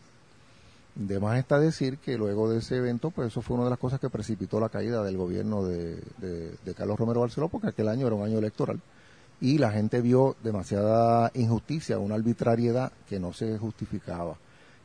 De 0.94 1.18
más 1.18 1.38
está 1.38 1.58
decir 1.58 1.98
que 1.98 2.16
luego 2.16 2.48
de 2.48 2.58
ese 2.58 2.76
evento, 2.76 3.10
pues 3.10 3.28
eso 3.28 3.42
fue 3.42 3.56
una 3.56 3.64
de 3.64 3.70
las 3.70 3.78
cosas 3.78 4.00
que 4.00 4.10
precipitó 4.10 4.60
la 4.60 4.68
caída 4.68 5.02
del 5.02 5.16
gobierno 5.16 5.64
de, 5.64 6.00
de 6.20 6.74
Carlos 6.74 6.98
Romero 6.98 7.20
Barceló, 7.20 7.48
porque 7.48 7.68
aquel 7.68 7.88
año 7.88 8.06
era 8.06 8.16
un 8.16 8.24
año 8.24 8.38
electoral. 8.38 8.80
Y 9.40 9.58
la 9.58 9.72
gente 9.72 10.00
vio 10.00 10.36
demasiada 10.44 11.30
injusticia, 11.34 11.98
una 11.98 12.14
arbitrariedad 12.14 12.92
que 13.08 13.18
no 13.18 13.32
se 13.32 13.58
justificaba 13.58 14.36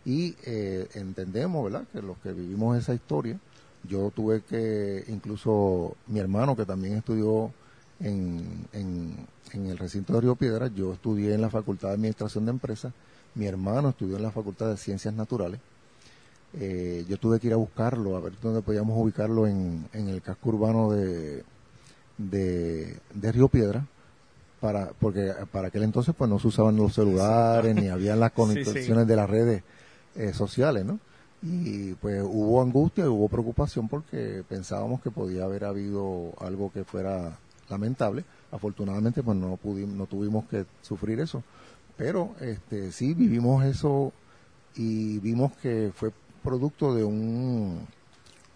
y 0.06 0.36
eh, 0.46 0.88
entendemos, 0.94 1.64
¿verdad?, 1.64 1.86
que 1.92 2.02
los 2.02 2.18
que 2.20 2.32
vivimos 2.32 2.78
esa 2.78 2.94
historia, 2.94 3.38
yo 3.88 4.12
tuve 4.16 4.42
que, 4.42 5.04
incluso 5.08 5.96
mi 6.08 6.20
hermano 6.20 6.56
que 6.56 6.66
también 6.66 6.96
estudió 6.96 7.52
en, 8.00 8.68
en, 8.74 9.28
el 9.54 9.78
recinto 9.78 10.14
de 10.14 10.22
Río 10.22 10.36
Piedra, 10.36 10.68
yo 10.68 10.94
estudié 10.94 11.34
en 11.34 11.42
la 11.42 11.50
Facultad 11.50 11.90
de 11.90 11.96
Administración 11.96 12.46
de 12.46 12.52
Empresas, 12.52 12.94
mi 13.36 13.46
hermano 13.46 13.90
estudió 13.90 14.18
en 14.18 14.24
la 14.24 14.32
Facultad 14.32 14.70
de 14.70 14.78
Ciencias 14.78 15.14
Naturales, 15.14 15.60
eh, 16.54 17.06
yo 17.08 17.18
tuve 17.18 17.40
que 17.40 17.48
ir 17.48 17.54
a 17.54 17.58
buscarlo, 17.58 18.16
a 18.16 18.20
ver 18.20 18.34
dónde 18.42 18.62
podíamos 18.62 18.98
ubicarlo 18.98 19.48
en, 19.48 19.88
en 19.94 20.10
el 20.10 20.22
casco 20.22 20.50
urbano 20.50 20.92
de, 20.92 21.44
de, 22.18 22.98
de 23.14 23.32
Río 23.32 23.50
Piedra, 23.50 23.86
para 24.60 24.90
porque 25.00 25.34
para 25.52 25.70
aquel 25.70 25.84
entonces 25.84 26.14
pues 26.18 26.30
no 26.30 26.38
se 26.38 26.48
usaban 26.48 26.76
los 26.76 26.94
celulares 26.94 27.74
ni 27.76 27.88
habían 27.88 28.20
las 28.20 28.32
conexiones 28.32 29.08
de 29.08 29.16
las 29.16 29.30
redes 29.30 29.64
eh, 30.20 30.34
sociales, 30.34 30.86
¿no? 30.86 31.00
Y 31.42 31.94
pues 31.96 32.22
hubo 32.22 32.62
angustia, 32.62 33.10
hubo 33.10 33.30
preocupación 33.30 33.88
porque 33.88 34.44
pensábamos 34.48 35.02
que 35.02 35.10
podía 35.10 35.46
haber 35.46 35.64
habido 35.64 36.34
algo 36.40 36.72
que 36.72 36.84
fuera 36.84 37.40
lamentable. 37.70 38.26
Afortunadamente, 38.52 39.24
pues 39.24 39.38
no 39.38 39.56
pudimos, 39.58 39.96
no 39.96 40.06
tuvimos 40.06 40.46
que 40.46 40.66
sufrir 40.82 41.20
eso. 41.22 41.44
Pero 41.96 42.36
este, 42.42 42.92
sí 42.92 43.14
vivimos 43.14 43.64
eso 43.66 44.14
y 44.76 45.20
vimos 45.20 45.54
que 45.58 45.92
fue 45.96 46.12
producto 46.44 46.94
de 46.94 47.04
un, 47.04 47.88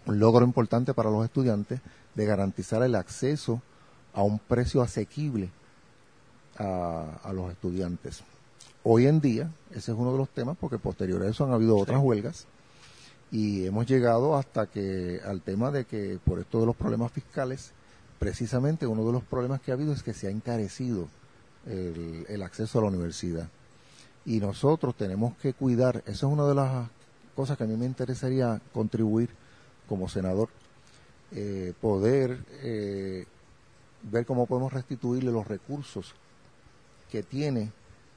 logro 0.06 0.46
importante 0.46 0.94
para 0.94 1.10
los 1.10 1.26
estudiantes 1.26 1.80
de 2.16 2.26
garantizar 2.26 2.84
el 2.84 2.96
acceso 2.96 3.62
a 4.14 4.24
un 4.24 4.40
precio 4.40 4.82
asequible 4.82 5.50
a, 6.58 7.32
los 7.34 7.52
estudiantes. 7.52 8.24
Hoy 8.86 9.08
en 9.08 9.22
día, 9.22 9.50
ese 9.72 9.94
es 9.94 9.98
uno 9.98 10.12
de 10.12 10.18
los 10.18 10.28
temas, 10.28 10.58
porque 10.60 10.78
posterior 10.78 11.24
a 11.24 11.30
eso 11.30 11.46
han 11.46 11.54
habido 11.54 11.78
otras 11.78 12.02
huelgas 12.02 12.48
y 13.32 13.66
hemos 13.66 13.88
llegado 13.88 14.36
hasta 14.36 14.68
que 14.68 15.22
al 15.26 15.42
tema 15.42 15.72
de 15.72 15.86
que 15.86 16.20
por 16.26 16.40
esto 16.40 16.60
de 16.60 16.66
los 16.66 16.76
problemas 16.76 17.14
fiscales, 17.14 17.72
precisamente 18.20 18.86
uno 18.86 19.06
de 19.06 19.14
los 19.14 19.24
problemas 19.24 19.62
que 19.62 19.72
ha 19.72 19.76
habido 19.76 19.94
es 19.94 20.04
que 20.04 20.14
se 20.14 20.28
ha 20.28 20.32
encarecido 20.32 21.08
el, 21.66 22.44
acceso 22.44 22.80
a 22.80 22.82
la 22.82 22.90
universidad. 22.90 23.48
Y 24.26 24.42
nosotros 24.42 24.96
tenemos 24.96 25.34
que 25.38 25.54
cuidar, 25.54 26.04
esa 26.06 26.28
es 26.28 26.34
una 26.34 26.46
de 26.46 26.56
las 26.56 26.90
cosas 27.38 27.58
que 27.58 27.64
a 27.64 27.68
mí 27.68 27.78
me 27.78 27.86
interesaría 27.86 28.62
contribuir 28.74 29.30
como 29.88 30.10
senador, 30.10 30.50
eh, 31.32 31.74
poder 31.80 32.38
eh, 32.62 33.26
ver 34.04 34.26
cómo 34.26 34.46
podemos 34.46 34.74
restituirle 34.74 35.32
los 35.32 35.48
recursos 35.48 36.14
que 37.10 37.24
tiene, 37.24 37.72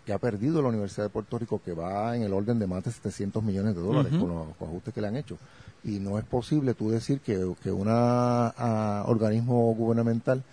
que 0.06 0.12
ha 0.12 0.18
perdido 0.18 0.62
la 0.62 0.68
Universidad 0.68 1.06
de 1.06 1.10
Puerto 1.10 1.36
Rico, 1.36 1.60
que 1.62 1.72
va 1.72 2.16
en 2.16 2.22
el 2.22 2.32
orden 2.32 2.60
de 2.60 2.68
más 2.68 2.84
de 2.84 2.92
700 2.92 3.42
millones 3.42 3.74
de 3.74 3.82
dólares 3.82 4.12
con 4.12 4.28
los 4.28 4.48
ajustes 4.60 4.94
que 4.94 5.00
le 5.00 5.08
han 5.08 5.16
hecho. 5.16 5.36
Y 5.82 5.98
no 5.98 6.16
es 6.16 6.24
posible 6.24 6.74
tú 6.74 6.90
decir 6.90 7.20
que, 7.20 7.34
que 7.60 7.72
un 7.72 7.88
organismo 7.88 9.74
gubernamental 9.74 10.44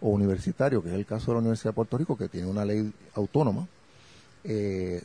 o 0.00 0.08
universitario, 0.08 0.82
que 0.82 0.88
es 0.88 0.94
el 0.94 1.04
caso 1.04 1.26
de 1.26 1.34
la 1.34 1.40
Universidad 1.40 1.72
de 1.72 1.74
Puerto 1.74 1.98
Rico, 1.98 2.16
que 2.16 2.28
tiene 2.28 2.46
una 2.46 2.64
ley 2.64 2.90
autónoma, 3.14 3.68
eh, 4.42 5.02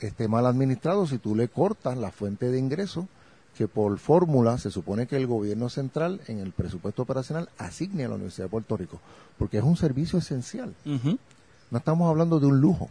esté 0.00 0.28
mal 0.28 0.46
administrado 0.46 1.06
si 1.06 1.18
tú 1.18 1.34
le 1.34 1.48
cortas 1.48 1.98
la 1.98 2.12
fuente 2.12 2.48
de 2.50 2.58
ingreso 2.58 3.08
que 3.56 3.68
por 3.68 3.98
fórmula 3.98 4.56
se 4.56 4.70
supone 4.70 5.06
que 5.06 5.16
el 5.16 5.26
gobierno 5.26 5.68
central 5.68 6.20
en 6.26 6.38
el 6.38 6.52
presupuesto 6.52 7.02
operacional 7.02 7.48
asigne 7.58 8.04
a 8.04 8.08
la 8.08 8.14
Universidad 8.14 8.46
de 8.46 8.50
Puerto 8.50 8.76
Rico, 8.76 9.00
porque 9.36 9.58
es 9.58 9.64
un 9.64 9.76
servicio 9.76 10.18
esencial. 10.18 10.74
No 11.70 11.78
estamos 11.78 12.08
hablando 12.08 12.38
de 12.38 12.46
un 12.46 12.60
lujo. 12.60 12.88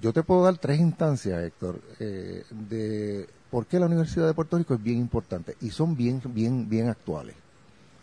Yo 0.00 0.12
te 0.12 0.22
puedo 0.22 0.44
dar 0.44 0.58
tres 0.58 0.80
instancias, 0.80 1.42
Héctor, 1.42 1.80
eh, 1.98 2.44
de 2.50 3.28
por 3.50 3.66
qué 3.66 3.78
la 3.78 3.86
Universidad 3.86 4.26
de 4.26 4.34
Puerto 4.34 4.58
Rico 4.58 4.74
es 4.74 4.82
bien 4.82 4.98
importante 4.98 5.56
y 5.60 5.70
son 5.70 5.96
bien, 5.96 6.20
bien, 6.26 6.68
bien 6.68 6.88
actuales. 6.88 7.36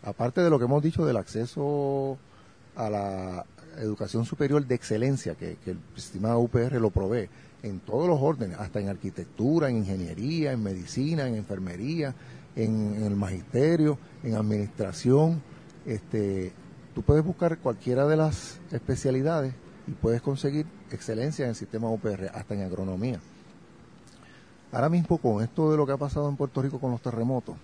Aparte 0.02 0.40
de 0.40 0.50
lo 0.50 0.58
que 0.58 0.64
hemos 0.64 0.82
dicho 0.82 1.06
del 1.06 1.16
acceso 1.16 2.18
a 2.74 2.90
la 2.90 3.46
educación 3.78 4.24
superior 4.24 4.66
de 4.66 4.74
excelencia 4.74 5.34
que, 5.34 5.56
que 5.64 5.72
el 5.72 5.78
sistema 5.94 6.36
UPR 6.36 6.80
lo 6.80 6.90
provee 6.90 7.28
en 7.62 7.80
todos 7.80 8.08
los 8.08 8.20
órdenes, 8.20 8.58
hasta 8.58 8.80
en 8.80 8.88
arquitectura, 8.88 9.68
en 9.68 9.78
ingeniería, 9.78 10.52
en 10.52 10.62
medicina, 10.62 11.26
en 11.26 11.36
enfermería, 11.36 12.14
en, 12.56 13.02
el 13.02 13.16
magisterio, 13.16 13.98
en 14.22 14.34
administración. 14.34 15.42
Este, 15.86 16.52
tú 16.94 17.02
puedes 17.02 17.24
buscar 17.24 17.58
cualquiera 17.58 18.06
de 18.06 18.16
las 18.16 18.60
especialidades 18.70 19.54
y 19.86 19.92
puedes 19.92 20.22
conseguir 20.22 20.66
excelencia 20.96 21.44
en 21.44 21.50
el 21.50 21.56
sistema 21.56 21.90
UPR, 21.90 22.30
hasta 22.34 22.54
en 22.54 22.62
agronomía. 22.62 23.20
Ahora 24.72 24.88
mismo 24.88 25.18
con 25.18 25.42
esto 25.42 25.70
de 25.70 25.76
lo 25.76 25.86
que 25.86 25.92
ha 25.92 25.98
pasado 25.98 26.28
en 26.28 26.36
Puerto 26.36 26.62
Rico 26.62 26.80
con 26.80 26.90
los 26.90 27.02
terremotos, 27.02 27.56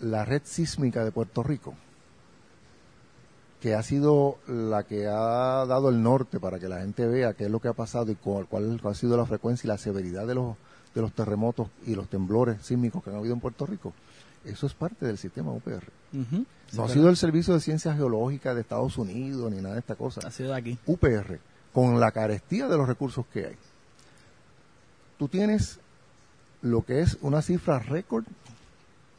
la 0.00 0.24
red 0.24 0.42
sísmica 0.44 1.04
de 1.04 1.12
Puerto 1.12 1.42
Rico 1.42 1.74
que 3.64 3.74
ha 3.74 3.82
sido 3.82 4.36
la 4.46 4.82
que 4.82 5.06
ha 5.06 5.64
dado 5.64 5.88
el 5.88 6.02
norte 6.02 6.38
para 6.38 6.58
que 6.58 6.68
la 6.68 6.80
gente 6.80 7.06
vea 7.06 7.32
qué 7.32 7.46
es 7.46 7.50
lo 7.50 7.60
que 7.60 7.68
ha 7.68 7.72
pasado 7.72 8.12
y 8.12 8.14
cuál, 8.14 8.46
ha 8.84 8.94
sido 8.94 9.16
la 9.16 9.24
frecuencia 9.24 9.66
y 9.66 9.68
la 9.68 9.78
severidad 9.78 10.26
de 10.26 10.34
los, 10.34 10.56
de 10.94 11.00
los 11.00 11.14
terremotos 11.14 11.68
y 11.86 11.94
los 11.94 12.06
temblores 12.10 12.60
sísmicos 12.60 13.02
que 13.02 13.08
han 13.08 13.16
habido 13.16 13.32
en 13.32 13.40
Puerto 13.40 13.64
Rico. 13.64 13.94
Eso 14.44 14.66
es 14.66 14.74
parte 14.74 15.06
del 15.06 15.18
sistema 15.18 15.52
UPR. 15.52 15.84
No 16.72 16.84
ha 16.84 16.88
sido 16.88 17.08
el 17.08 17.16
Servicio 17.16 17.54
de 17.54 17.60
Ciencias 17.60 17.96
Geológicas 17.96 18.54
de 18.54 18.60
Estados 18.60 18.98
Unidos 18.98 19.50
ni 19.50 19.60
nada 19.60 19.74
de 19.74 19.80
esta 19.80 19.94
cosa. 19.94 20.20
Ha 20.26 20.30
sido 20.30 20.50
de 20.50 20.56
aquí. 20.56 20.78
UPR, 20.86 21.38
con 21.72 21.98
la 22.00 22.10
carestía 22.10 22.68
de 22.68 22.76
los 22.76 22.86
recursos 22.86 23.24
que 23.32 23.46
hay. 23.46 23.56
Tú 25.18 25.28
tienes 25.28 25.78
lo 26.62 26.82
que 26.82 27.00
es 27.00 27.18
una 27.20 27.42
cifra 27.42 27.78
récord 27.78 28.24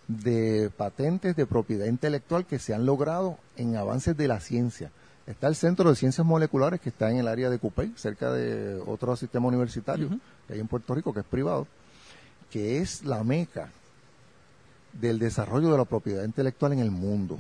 de 0.08 0.70
patentes 0.76 1.36
de 1.36 1.46
propiedad 1.46 1.86
intelectual 1.86 2.46
que 2.46 2.60
se 2.60 2.74
han 2.74 2.86
logrado 2.86 3.38
en 3.56 3.76
avances 3.76 4.16
de 4.16 4.28
la 4.28 4.40
ciencia. 4.40 4.92
Está 5.26 5.48
el 5.48 5.56
Centro 5.56 5.90
de 5.90 5.96
Ciencias 5.96 6.26
Moleculares 6.26 6.80
que 6.80 6.90
está 6.90 7.10
en 7.10 7.18
el 7.18 7.28
área 7.28 7.50
de 7.50 7.58
Cupey, 7.58 7.94
cerca 7.96 8.32
de 8.32 8.80
otro 8.86 9.16
sistema 9.16 9.48
universitario 9.48 10.10
que 10.48 10.54
hay 10.54 10.60
en 10.60 10.68
Puerto 10.68 10.94
Rico, 10.94 11.14
que 11.14 11.22
es 11.22 11.26
privado, 11.26 11.66
que 12.52 12.80
es 12.80 13.04
la 13.04 13.24
meca 13.24 13.72
del 15.00 15.20
desarrollo 15.20 15.72
de 15.72 15.78
la 15.78 15.86
propiedad 15.86 16.24
intelectual 16.24 16.74
en 16.74 16.80
el 16.80 16.92
mundo. 16.92 17.38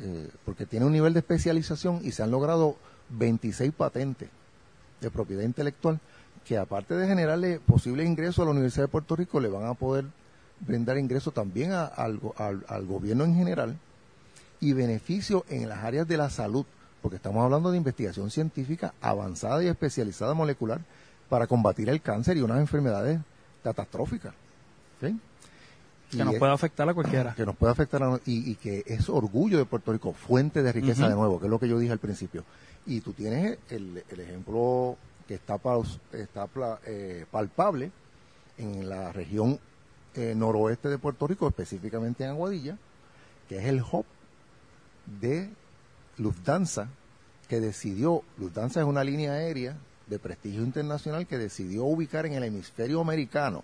Eh, 0.00 0.28
porque 0.44 0.66
tiene 0.66 0.86
un 0.86 0.92
nivel 0.92 1.12
de 1.12 1.20
especialización 1.20 2.00
y 2.04 2.12
se 2.12 2.22
han 2.22 2.30
logrado 2.30 2.76
26 3.10 3.72
patentes 3.72 4.28
de 5.00 5.10
propiedad 5.10 5.42
intelectual 5.42 6.00
que 6.44 6.56
aparte 6.56 6.94
de 6.94 7.06
generarle 7.06 7.60
posible 7.60 8.04
ingreso 8.04 8.42
a 8.42 8.46
la 8.46 8.52
Universidad 8.52 8.84
de 8.84 8.88
Puerto 8.88 9.16
Rico, 9.16 9.38
le 9.38 9.48
van 9.48 9.66
a 9.66 9.74
poder 9.74 10.06
brindar 10.60 10.96
ingreso 10.96 11.30
también 11.30 11.72
al, 11.72 12.18
gobierno 12.86 13.24
en 13.24 13.34
general 13.34 13.76
y 14.60 14.72
beneficio 14.72 15.44
en 15.50 15.68
las 15.68 15.84
áreas 15.84 16.08
de 16.08 16.16
la 16.16 16.30
salud, 16.30 16.64
porque 17.02 17.16
estamos 17.16 17.44
hablando 17.44 17.70
de 17.70 17.76
investigación 17.76 18.30
científica 18.30 18.94
avanzada 19.00 19.62
y 19.62 19.68
especializada 19.68 20.32
molecular 20.32 20.80
para 21.28 21.46
combatir 21.46 21.90
el 21.90 22.00
cáncer 22.00 22.38
y 22.38 22.40
unas 22.40 22.60
enfermedades 22.60 23.20
catastróficas. 23.62 24.32
Que 26.10 26.24
nos 26.24 26.36
puede 26.36 26.52
afectar 26.52 26.88
a 26.88 26.94
cualquiera. 26.94 27.34
Que 27.34 27.44
nos 27.44 27.56
puede 27.56 27.72
afectar 27.72 28.02
a, 28.02 28.18
y, 28.24 28.50
y, 28.50 28.54
que 28.54 28.82
es 28.86 29.08
orgullo 29.08 29.58
de 29.58 29.66
Puerto 29.66 29.92
Rico, 29.92 30.12
fuente 30.12 30.62
de 30.62 30.72
riqueza 30.72 31.08
de 31.08 31.14
nuevo, 31.14 31.38
que 31.38 31.46
es 31.46 31.50
lo 31.50 31.58
que 31.58 31.68
yo 31.68 31.78
dije 31.78 31.92
al 31.92 31.98
principio. 31.98 32.44
Y 32.86 33.02
tú 33.02 33.12
tienes 33.12 33.58
el, 33.68 34.02
ejemplo 34.10 34.96
que 35.26 35.34
está, 35.34 35.60
está 36.12 36.48
eh, 36.86 37.26
palpable 37.30 37.90
en 38.56 38.88
la 38.88 39.12
región 39.12 39.60
eh, 40.14 40.34
noroeste 40.34 40.88
de 40.88 40.98
Puerto 40.98 41.26
Rico, 41.26 41.46
específicamente 41.46 42.24
en 42.24 42.30
Aguadilla, 42.30 42.78
que 43.48 43.58
es 43.58 43.66
el 43.66 43.82
hub 43.82 44.06
de 45.20 45.50
Lufthansa, 46.16 46.88
que 47.48 47.60
decidió, 47.60 48.22
Lufthansa 48.38 48.80
es 48.80 48.86
una 48.86 49.04
línea 49.04 49.32
aérea 49.32 49.76
de 50.06 50.18
prestigio 50.18 50.62
internacional 50.62 51.26
que 51.26 51.36
decidió 51.36 51.84
ubicar 51.84 52.24
en 52.24 52.32
el 52.32 52.44
hemisferio 52.44 53.00
americano 53.00 53.62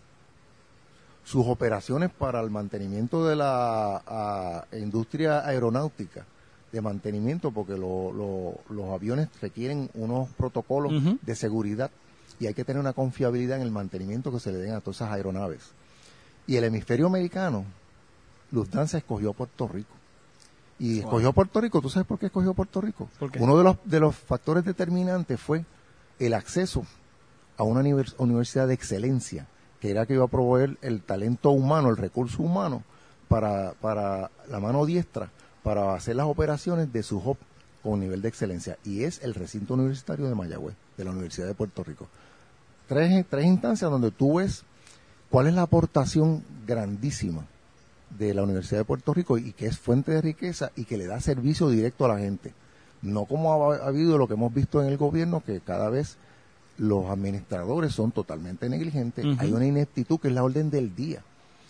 sus 1.24 1.46
operaciones 1.46 2.10
para 2.10 2.40
el 2.40 2.50
mantenimiento 2.50 3.26
de 3.26 3.36
la 3.36 4.66
industria 4.72 5.46
aeronáutica, 5.46 6.26
de 6.70 6.80
mantenimiento, 6.80 7.50
porque 7.50 7.76
los 7.76 8.90
aviones 8.92 9.28
requieren 9.40 9.90
unos 9.94 10.28
protocolos 10.30 10.92
de 11.22 11.34
seguridad 11.34 11.90
y 12.38 12.46
hay 12.46 12.54
que 12.54 12.64
tener 12.64 12.80
una 12.80 12.92
confiabilidad 12.92 13.56
en 13.58 13.62
el 13.62 13.70
mantenimiento 13.70 14.32
que 14.32 14.40
se 14.40 14.52
le 14.52 14.58
den 14.58 14.74
a 14.74 14.80
todas 14.80 14.96
esas 14.96 15.12
aeronaves. 15.12 15.72
Y 16.46 16.56
el 16.56 16.64
hemisferio 16.64 17.06
americano, 17.06 17.64
Lufthansa 18.50 18.98
escogió 18.98 19.32
Puerto 19.32 19.66
Rico. 19.68 19.94
Y 20.78 20.98
escogió 20.98 21.32
Puerto 21.32 21.60
Rico, 21.60 21.80
¿tú 21.80 21.88
sabes 21.88 22.06
por 22.06 22.18
qué 22.18 22.26
escogió 22.26 22.52
Puerto 22.52 22.80
Rico? 22.80 23.08
Uno 23.38 23.56
de 23.56 23.64
los, 23.64 23.76
de 23.84 24.00
los 24.00 24.16
factores 24.16 24.64
determinantes 24.64 25.40
fue 25.40 25.64
el 26.18 26.34
acceso 26.34 26.84
a 27.56 27.62
una 27.62 27.80
universidad 28.18 28.66
de 28.66 28.74
excelencia, 28.74 29.46
que 29.80 29.90
era 29.90 30.06
que 30.06 30.14
iba 30.14 30.24
a 30.24 30.28
proveer 30.28 30.76
el 30.82 31.02
talento 31.02 31.50
humano, 31.50 31.90
el 31.90 31.96
recurso 31.96 32.42
humano, 32.42 32.82
para, 33.28 33.72
para 33.80 34.30
la 34.48 34.60
mano 34.60 34.86
diestra, 34.86 35.30
para 35.62 35.94
hacer 35.94 36.16
las 36.16 36.26
operaciones 36.26 36.92
de 36.92 37.02
su 37.02 37.18
hub 37.18 37.38
con 37.82 38.00
nivel 38.00 38.22
de 38.22 38.28
excelencia. 38.28 38.78
Y 38.84 39.04
es 39.04 39.22
el 39.22 39.34
recinto 39.34 39.74
universitario 39.74 40.28
de 40.28 40.34
Mayagüez, 40.34 40.74
de 40.96 41.04
la 41.04 41.10
Universidad 41.10 41.46
de 41.46 41.54
Puerto 41.54 41.84
Rico. 41.84 42.08
Tres, 42.88 43.24
tres 43.28 43.46
instancias 43.46 43.90
donde 43.90 44.10
tú 44.10 44.34
ves 44.34 44.64
¿Cuál 45.34 45.48
es 45.48 45.54
la 45.54 45.62
aportación 45.62 46.44
grandísima 46.64 47.44
de 48.16 48.34
la 48.34 48.44
Universidad 48.44 48.78
de 48.78 48.84
Puerto 48.84 49.12
Rico 49.12 49.36
y 49.36 49.52
que 49.52 49.66
es 49.66 49.76
fuente 49.76 50.12
de 50.12 50.20
riqueza 50.20 50.70
y 50.76 50.84
que 50.84 50.96
le 50.96 51.08
da 51.08 51.18
servicio 51.20 51.68
directo 51.68 52.04
a 52.04 52.08
la 52.08 52.18
gente? 52.20 52.54
No 53.02 53.24
como 53.24 53.72
ha, 53.72 53.84
habido 53.84 54.16
lo 54.16 54.28
que 54.28 54.34
hemos 54.34 54.54
visto 54.54 54.80
en 54.80 54.86
el 54.86 54.96
gobierno, 54.96 55.42
que 55.44 55.60
cada 55.60 55.90
vez 55.90 56.18
los 56.78 57.08
administradores 57.08 57.92
son 57.92 58.12
totalmente 58.12 58.68
negligentes. 58.68 59.24
Hay 59.38 59.52
una 59.52 59.66
ineptitud 59.66 60.18
que 60.18 60.28
es 60.28 60.34
la 60.34 60.42
orden 60.42 60.70
del 60.70 60.94
día. 60.94 61.22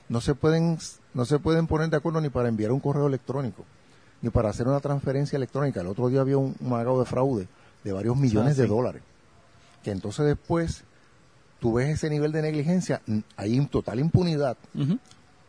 No 0.09 0.21
se 0.21 0.35
pueden 0.35 0.79
no 1.15 1.25
se 1.25 1.39
pueden 1.39 1.67
poner 1.67 1.91
de 1.91 1.97
acuerdo 1.97 2.21
ni 2.21 2.29
para 2.29 2.49
enviar 2.49 2.73
un 2.73 2.81
correo 2.81 3.07
electrónico, 3.07 3.65
ni 4.21 4.31
para 4.31 4.51
hacer 4.51 4.67
una 4.67 4.81
transferencia 4.81 5.37
electrónica. 5.37 5.81
El 5.81 5.87
otro 5.87 6.09
día 6.09 6.21
había 6.21 6.39
un 6.39 6.57
magado 6.61 6.99
de 6.99 7.07
fraude 7.07 7.47
de 7.85 7.93
varios 7.93 8.17
millones 8.17 8.59
ah, 8.59 8.63
de 8.63 8.67
dólares, 8.67 9.03
que 9.83 9.93
entonces 9.93 10.27
después 10.27 10.83
tú 11.61 11.75
ves 11.75 11.91
ese 11.91 12.11
nivel 12.11 12.33
de 12.33 12.43
negligencia, 12.43 13.01
hay 13.37 13.65
total 13.67 14.01
impunidad, 14.01 14.57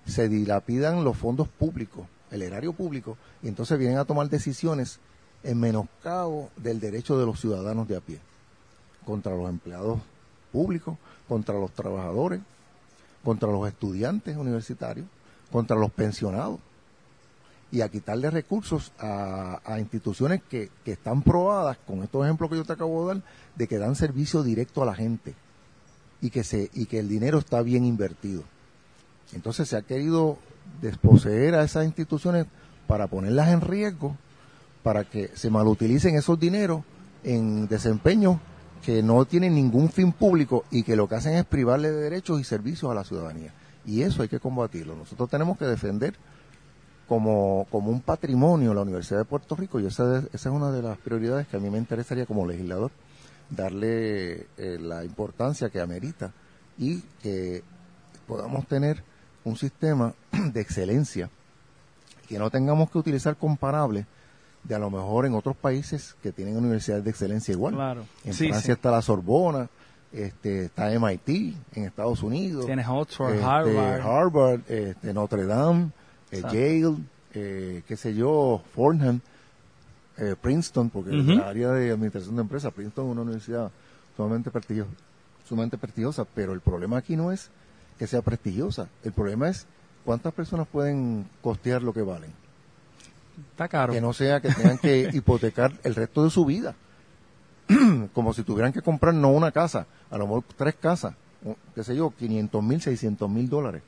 se 0.05 0.29
dilapidan 0.29 1.03
los 1.03 1.17
fondos 1.17 1.47
públicos, 1.47 2.05
el 2.29 2.41
erario 2.41 2.73
público, 2.73 3.17
y 3.41 3.47
entonces 3.47 3.79
vienen 3.79 3.97
a 3.97 4.05
tomar 4.05 4.29
decisiones 4.29 4.99
en 5.43 5.59
menoscabo 5.59 6.51
del 6.57 6.79
derecho 6.79 7.17
de 7.17 7.25
los 7.25 7.39
ciudadanos 7.39 7.87
de 7.87 7.97
a 7.97 8.01
pie, 8.01 8.19
contra 9.05 9.35
los 9.35 9.49
empleados 9.49 9.99
públicos, 10.51 10.97
contra 11.27 11.55
los 11.55 11.71
trabajadores, 11.71 12.41
contra 13.23 13.49
los 13.49 13.67
estudiantes 13.67 14.37
universitarios, 14.37 15.07
contra 15.51 15.77
los 15.77 15.91
pensionados 15.91 16.59
y 17.71 17.81
a 17.81 17.89
quitarle 17.89 18.29
recursos 18.29 18.91
a, 18.99 19.59
instituciones 19.79 20.41
que, 20.49 20.69
están 20.85 21.23
probadas, 21.23 21.77
con 21.85 22.03
estos 22.03 22.23
ejemplos 22.23 22.49
que 22.49 22.57
yo 22.57 22.63
te 22.63 22.73
acabo 22.73 23.07
de 23.07 23.15
dar, 23.15 23.23
de 23.55 23.67
que 23.67 23.77
dan 23.77 23.95
servicio 23.95 24.43
directo 24.43 24.83
a 24.83 24.85
la 24.85 24.95
gente 24.95 25.33
y 26.21 26.29
que, 26.29 26.43
se, 26.43 26.69
y 26.73 26.85
que 26.85 26.99
el 26.99 27.09
dinero 27.09 27.39
está 27.39 27.61
bien 27.61 27.83
invertido. 27.83 28.43
Entonces 29.33 29.67
se 29.67 29.75
ha 29.75 29.81
querido 29.81 30.37
desposeer 30.81 31.55
a 31.55 31.63
esas 31.63 31.85
instituciones 31.85 32.45
para 32.87 33.07
ponerlas 33.07 33.49
en 33.49 33.61
riesgo, 33.61 34.15
para 34.83 35.03
que 35.03 35.31
se 35.33 35.49
malutilicen 35.49 36.15
esos 36.15 36.39
dineros 36.39 36.83
en 37.23 37.67
desempeño 37.67 38.39
que 38.85 39.01
no 39.01 39.25
tienen 39.25 39.55
ningún 39.55 39.89
fin 39.89 40.11
público 40.11 40.63
y 40.69 40.83
que 40.83 40.95
lo 40.95 41.09
que 41.09 41.15
hacen 41.15 41.33
es 41.33 41.45
privarle 41.45 41.91
de 41.91 42.01
derechos 42.01 42.39
y 42.39 42.43
servicios 42.43 42.91
a 42.91 42.93
la 42.93 43.03
ciudadanía. 43.03 43.51
Y 43.83 44.03
eso 44.03 44.21
hay 44.21 44.27
que 44.27 44.39
combatirlo. 44.39 44.95
Nosotros 44.95 45.27
tenemos 45.27 45.57
que 45.57 45.65
defender 45.65 46.13
como, 47.07 47.65
como 47.71 47.89
un 47.89 48.01
patrimonio 48.01 48.75
la 48.75 48.81
Universidad 48.81 49.19
de 49.19 49.25
Puerto 49.25 49.55
Rico 49.55 49.79
y 49.79 49.87
esa, 49.87 50.19
esa 50.31 50.49
es 50.49 50.55
una 50.55 50.69
de 50.69 50.83
las 50.83 50.99
prioridades 50.99 51.47
que 51.47 51.57
a 51.57 51.59
mí 51.59 51.71
me 51.71 51.79
interesaría 51.79 52.27
como 52.27 52.45
legislador, 52.45 52.91
darle 53.49 54.47
eh, 54.57 54.77
la 54.79 55.03
importancia 55.03 55.71
que 55.71 55.81
amerita 55.81 56.31
y 56.77 57.01
que 57.23 57.63
podamos 58.27 58.67
tener 58.67 59.03
un 59.45 59.57
sistema 59.57 60.13
de 60.53 60.61
excelencia, 60.61 61.31
que 62.27 62.37
no 62.37 62.51
tengamos 62.51 62.91
que 62.91 62.99
utilizar 62.99 63.35
comparables 63.35 64.05
de 64.67 64.75
a 64.75 64.80
lo 64.80 64.89
mejor 64.89 65.25
en 65.25 65.34
otros 65.34 65.56
países 65.56 66.15
que 66.21 66.32
tienen 66.32 66.58
universidades 66.58 67.04
de 67.04 67.10
excelencia 67.10 67.51
igual. 67.51 67.75
Claro. 67.75 68.06
En 68.23 68.34
Francia 68.34 68.73
está 68.73 68.91
la 68.91 69.01
Sorbona, 69.01 69.69
este, 70.12 70.65
está 70.65 70.89
MIT 70.97 71.56
en 71.73 71.84
Estados 71.84 72.23
Unidos. 72.23 72.65
Tienes 72.65 72.88
Oxford, 72.88 73.34
este, 73.34 73.45
Harvard. 73.45 74.01
Harvard, 74.01 74.62
este, 74.71 75.13
Notre 75.13 75.45
Dame, 75.45 75.91
eh, 76.32 76.41
Yale, 76.41 76.97
eh, 77.34 77.84
qué 77.88 77.97
sé 77.97 78.15
yo, 78.15 78.62
Fordham, 78.73 79.19
eh, 80.17 80.36
Princeton, 80.39 80.89
porque 80.89 81.12
en 81.12 81.30
el 81.30 81.41
área 81.41 81.71
de 81.71 81.91
administración 81.91 82.36
de 82.36 82.41
empresas, 82.41 82.73
Princeton 82.73 83.06
es 83.06 83.12
una 83.12 83.21
universidad 83.21 83.71
sumamente 84.15 84.49
prestigiosa, 84.49 84.89
sumamente 85.47 85.78
prestigiosa, 85.78 86.25
pero 86.34 86.54
el 86.54 86.62
problema 86.62 86.97
aquí 86.97 87.15
no 87.15 87.32
es 87.32 87.49
que 87.99 88.08
sea 88.08 88.21
prestigiosa, 88.21 88.88
el 89.04 89.12
problema 89.12 89.49
es 89.49 89.67
cuántas 90.06 90.34
personas 90.34 90.67
pueden 90.67 91.28
costear 91.41 91.82
lo 91.84 91.93
que 91.93 92.01
valen. 92.01 92.32
Está 93.51 93.67
caro. 93.67 93.93
Que 93.93 94.01
no 94.01 94.13
sea 94.13 94.41
que 94.41 94.49
tengan 94.49 94.77
que 94.77 95.09
hipotecar 95.13 95.73
el 95.83 95.95
resto 95.95 96.23
de 96.23 96.29
su 96.29 96.45
vida. 96.45 96.75
Como 98.13 98.33
si 98.33 98.43
tuvieran 98.43 98.73
que 98.73 98.81
comprar 98.81 99.13
no 99.13 99.29
una 99.29 99.51
casa, 99.51 99.87
a 100.09 100.17
lo 100.17 100.27
mejor 100.27 100.43
tres 100.55 100.75
casas, 100.75 101.15
qué 101.73 101.83
sé 101.83 101.95
yo, 101.95 102.11
500 102.11 102.63
mil, 102.63 102.81
600 102.81 103.29
mil 103.29 103.49
dólares. 103.49 103.81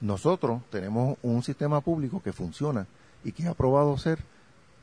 Nosotros 0.00 0.62
tenemos 0.70 1.16
un 1.22 1.42
sistema 1.42 1.80
público 1.80 2.22
que 2.22 2.32
funciona 2.32 2.86
y 3.24 3.32
que 3.32 3.48
ha 3.48 3.54
probado 3.54 3.96
ser 3.96 4.18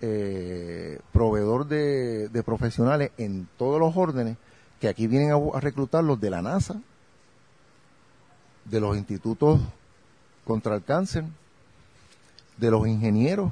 eh, 0.02 1.00
proveedor 1.12 1.68
de, 1.68 2.44
profesionales 2.44 3.12
en 3.18 3.48
todos 3.58 3.80
los 3.80 3.96
órdenes 3.96 4.38
que 4.82 4.88
aquí 4.90 5.08
vienen 5.08 5.32
a, 5.32 5.36
a 5.36 5.60
reclutar 5.60 6.04
los 6.04 6.20
de 6.20 6.30
la 6.30 6.42
NASA, 6.42 6.82
de 8.66 8.80
los 8.80 8.98
institutos 8.98 9.62
contra 10.46 10.76
el 10.76 10.84
cáncer, 10.84 11.26
de 12.58 12.72
los 12.72 12.88
ingenieros, 12.88 13.52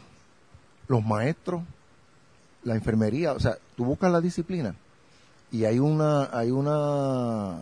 los 0.88 1.04
maestros, 1.04 1.64
la 2.64 2.76
enfermería, 2.76 3.34
o 3.34 3.40
sea, 3.40 3.58
tú 3.76 3.86
buscas 3.86 4.12
la 4.12 4.22
disciplina 4.22 4.76
y 5.52 5.66
hay 5.66 5.80
una, 5.80 6.30
hay 6.38 6.52
una 6.52 7.60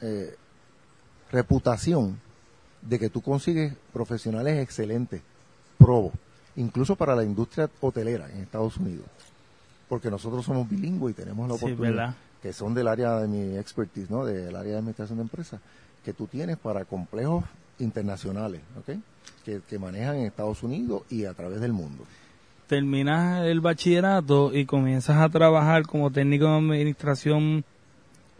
eh, 0.00 0.34
reputación 1.30 2.20
de 2.80 2.98
que 2.98 3.10
tú 3.10 3.20
consigues 3.20 3.74
profesionales 3.92 4.58
excelentes, 4.58 5.22
probos, 5.78 6.12
incluso 6.56 6.96
para 6.96 7.14
la 7.14 7.24
industria 7.24 7.68
hotelera 7.80 8.30
en 8.30 8.40
Estados 8.40 8.76
Unidos, 8.76 9.06
porque 9.88 10.10
nosotros 10.10 10.44
somos 10.44 10.68
bilingües 10.68 11.12
y 11.12 11.16
tenemos 11.20 11.48
la 11.48 11.54
oportunidad, 11.54 12.14
que 12.40 12.52
son 12.52 12.74
del 12.74 12.88
área 12.88 13.18
de 13.18 13.28
mi 13.28 13.56
expertise, 13.56 14.10
¿no? 14.10 14.24
Del 14.24 14.54
área 14.56 14.72
de 14.72 14.78
administración 14.78 15.18
de 15.18 15.22
empresas, 15.22 15.60
que 16.04 16.12
tú 16.12 16.26
tienes 16.26 16.56
para 16.58 16.84
complejos 16.84 17.44
internacionales, 17.78 18.60
¿ok? 18.78 18.96
Que, 19.44 19.78
manejan 19.78 20.16
en 20.16 20.26
Estados 20.26 20.62
Unidos 20.62 21.02
y 21.10 21.24
a 21.24 21.34
través 21.34 21.60
del 21.60 21.72
mundo. 21.72 22.04
Terminas 22.68 23.44
el 23.44 23.60
bachillerato 23.60 24.54
y 24.54 24.66
comienzas 24.66 25.16
a 25.16 25.28
trabajar 25.28 25.82
como 25.82 26.10
técnico 26.10 26.46
de 26.46 26.56
administración 26.56 27.64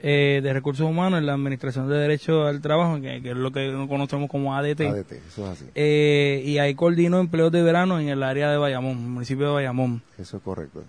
eh, 0.04 0.40
de 0.42 0.52
recursos 0.52 0.88
humanos 0.88 1.18
en 1.18 1.26
la 1.26 1.34
administración 1.34 1.88
de 1.88 1.96
derecho 1.96 2.44
al 2.44 2.60
trabajo, 2.60 3.00
que, 3.00 3.16
es 3.16 3.36
lo 3.36 3.52
que 3.52 3.72
conocemos 3.88 4.30
como 4.30 4.54
ADT. 4.54 4.80
ADT, 4.80 5.12
eso 5.12 5.44
es 5.44 5.50
así. 5.50 5.64
Eh, 5.74 6.42
y 6.44 6.58
ahí 6.58 6.74
coordino 6.74 7.18
empleos 7.18 7.52
de 7.52 7.62
verano 7.62 8.00
en 8.00 8.08
el 8.08 8.22
área 8.22 8.50
de 8.50 8.58
Bayamón, 8.58 9.10
municipio 9.10 9.46
de 9.46 9.52
Bayamón. 9.52 10.02
Eso 10.18 10.38
es 10.38 10.42
correcto. 10.42 10.84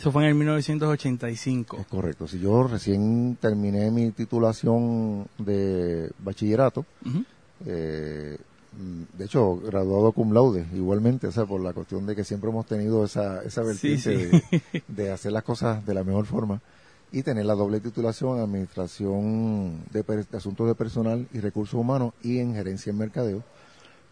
Eso 0.00 0.12
fue 0.12 0.22
en 0.22 0.30
el 0.30 0.34
1985. 0.34 1.76
Es 1.78 1.86
correcto. 1.86 2.26
Si 2.26 2.38
yo 2.38 2.62
recién 2.62 3.36
terminé 3.38 3.90
mi 3.90 4.10
titulación 4.12 5.26
de 5.36 6.10
bachillerato, 6.18 6.86
eh, 7.66 8.38
de 9.16 9.24
hecho, 9.24 9.56
graduado 9.56 10.12
cum 10.12 10.32
laude, 10.32 10.66
igualmente, 10.74 11.26
o 11.26 11.32
sea, 11.32 11.44
por 11.44 11.60
la 11.60 11.72
cuestión 11.72 12.06
de 12.06 12.14
que 12.14 12.24
siempre 12.24 12.50
hemos 12.50 12.66
tenido 12.66 13.04
esa, 13.04 13.42
esa 13.42 13.62
vertiente 13.62 14.42
De, 14.86 15.10
hacer 15.10 15.32
las 15.32 15.42
cosas 15.42 15.84
de 15.84 15.94
la 15.94 16.04
mejor 16.04 16.26
forma 16.26 16.60
y 17.10 17.22
tener 17.22 17.44
la 17.44 17.54
doble 17.54 17.80
titulación 17.80 18.36
en 18.36 18.44
Administración 18.44 19.80
de, 19.90 20.02
de 20.02 20.36
Asuntos 20.36 20.68
de 20.68 20.74
Personal 20.76 21.26
y 21.32 21.40
Recursos 21.40 21.74
Humanos 21.74 22.14
y 22.22 22.38
en 22.38 22.54
Gerencia 22.54 22.90
en 22.90 22.98
Mercadeo 22.98 23.42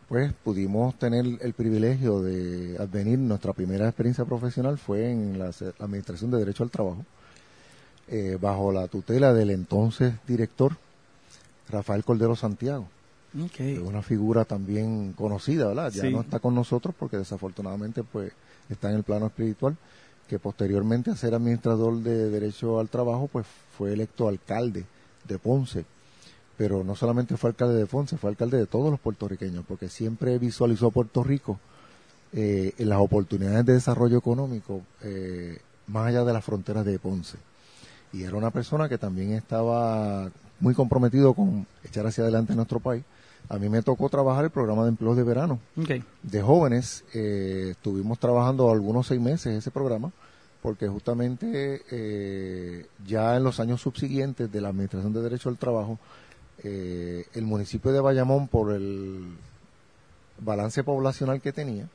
pues 0.09 0.33
pudimos 0.33 0.99
tener 0.99 1.27
el 1.41 1.53
privilegio 1.53 2.23
de 2.23 2.77
advenir, 2.79 3.19
nuestra 3.19 3.53
primera 3.53 3.87
experiencia 3.87 4.25
profesional 4.25 4.79
fue 4.79 5.11
en 5.11 5.39
la, 5.39 5.51
Administración 5.79 6.31
de 6.31 6.39
Derecho 6.39 6.63
al 6.63 6.71
Trabajo, 6.71 7.05
eh, 8.09 8.39
bajo 8.41 8.73
la 8.73 8.89
tutela 8.89 9.35
del 9.35 9.51
entonces 9.51 10.15
director 10.27 10.77
Rafael 11.69 12.05
Cordero 12.05 12.35
Santiago. 12.35 12.89
Una 13.85 14.03
figura 14.03 14.45
también 14.45 15.13
conocida, 15.13 15.69
¿verdad? 15.69 15.93
Ya 15.93 16.11
no 16.11 16.21
está 16.21 16.39
con 16.41 16.55
nosotros 16.55 16.95
porque 16.99 17.17
desafortunadamente 17.17 18.03
pues 18.03 18.33
está 18.69 18.91
en 18.91 18.97
el 18.97 19.03
plano 19.03 19.27
espiritual, 19.27 19.77
que 20.29 20.39
posteriormente 20.39 21.11
a 21.11 21.17
ser 21.17 21.35
administrador 21.35 21.97
de 21.99 22.31
Derecho 22.31 22.81
al 22.81 22.89
Trabajo 22.89 23.29
pues 23.31 23.47
fue 23.77 23.93
electo 23.93 24.29
alcalde 24.29 24.85
de 25.27 25.39
Ponce 25.39 25.85
pero 26.59 26.83
no 26.83 26.97
solamente 26.97 27.37
fue 27.37 27.51
alcalde 27.51 27.77
de 27.77 27.87
Ponce, 27.87 28.17
fue 28.19 28.31
alcalde 28.31 28.59
de 28.59 28.67
todos 28.67 28.91
los 28.91 28.99
puertorriqueños, 28.99 29.65
porque 29.67 29.89
siempre 29.89 30.37
visualizó 30.39 30.89
a 30.89 30.91
Puerto 30.91 31.23
Rico 31.23 31.61
eh, 32.33 32.73
en 32.77 32.89
las 32.89 32.99
oportunidades 32.99 33.65
de 33.65 33.75
desarrollo 33.75 34.19
económico 34.19 34.83
eh, 35.03 35.59
más 35.87 36.09
allá 36.09 36.25
de 36.25 36.33
las 36.33 36.45
fronteras 36.45 36.85
de 36.85 36.99
Ponce. 36.99 37.39
Y 38.13 38.25
era 38.25 38.37
una 38.37 38.51
persona 38.51 38.89
que 38.89 38.99
también 38.99 39.33
estaba 39.33 40.31
muy 40.59 40.75
comprometido 40.75 41.33
con 41.33 41.65
echar 41.85 42.09
hacia 42.09 42.25
adelante 42.25 42.57
nuestro 42.57 42.81
país. 42.81 43.05
A 43.51 43.59
mí 43.59 43.69
me 43.69 43.83
tocó 43.83 44.09
trabajar 44.11 44.45
el 44.45 44.51
programa 44.51 44.83
de 44.83 44.91
empleos 44.91 45.17
de 45.17 45.23
verano 45.23 45.59
de 46.23 46.43
jóvenes. 46.43 47.05
Eh, 47.15 47.69
estuvimos 47.71 48.19
trabajando 48.19 48.71
algunos 48.71 49.07
seis 49.07 49.21
meses 49.21 49.55
ese 49.55 49.71
programa, 49.71 50.13
porque 50.61 50.87
justamente 50.87 51.83
eh, 51.91 52.87
ya 53.07 53.37
en 53.37 53.45
los 53.45 53.59
años 53.59 53.81
subsiguientes 53.81 54.53
de 54.53 54.61
la 54.61 54.69
Administración 54.69 55.15
de 55.15 55.23
Derecho 55.23 55.49
al 55.49 55.57
Trabajo, 55.57 55.99
eh, 56.63 57.25
el 57.33 57.45
municipio 57.45 57.91
de 57.91 58.01
Bayamón, 58.01 58.49
por 58.49 58.73
el 58.73 59.29
balance 60.41 60.85
poblacional 60.85 61.41
que 61.41 61.53
tenía, 61.53 61.89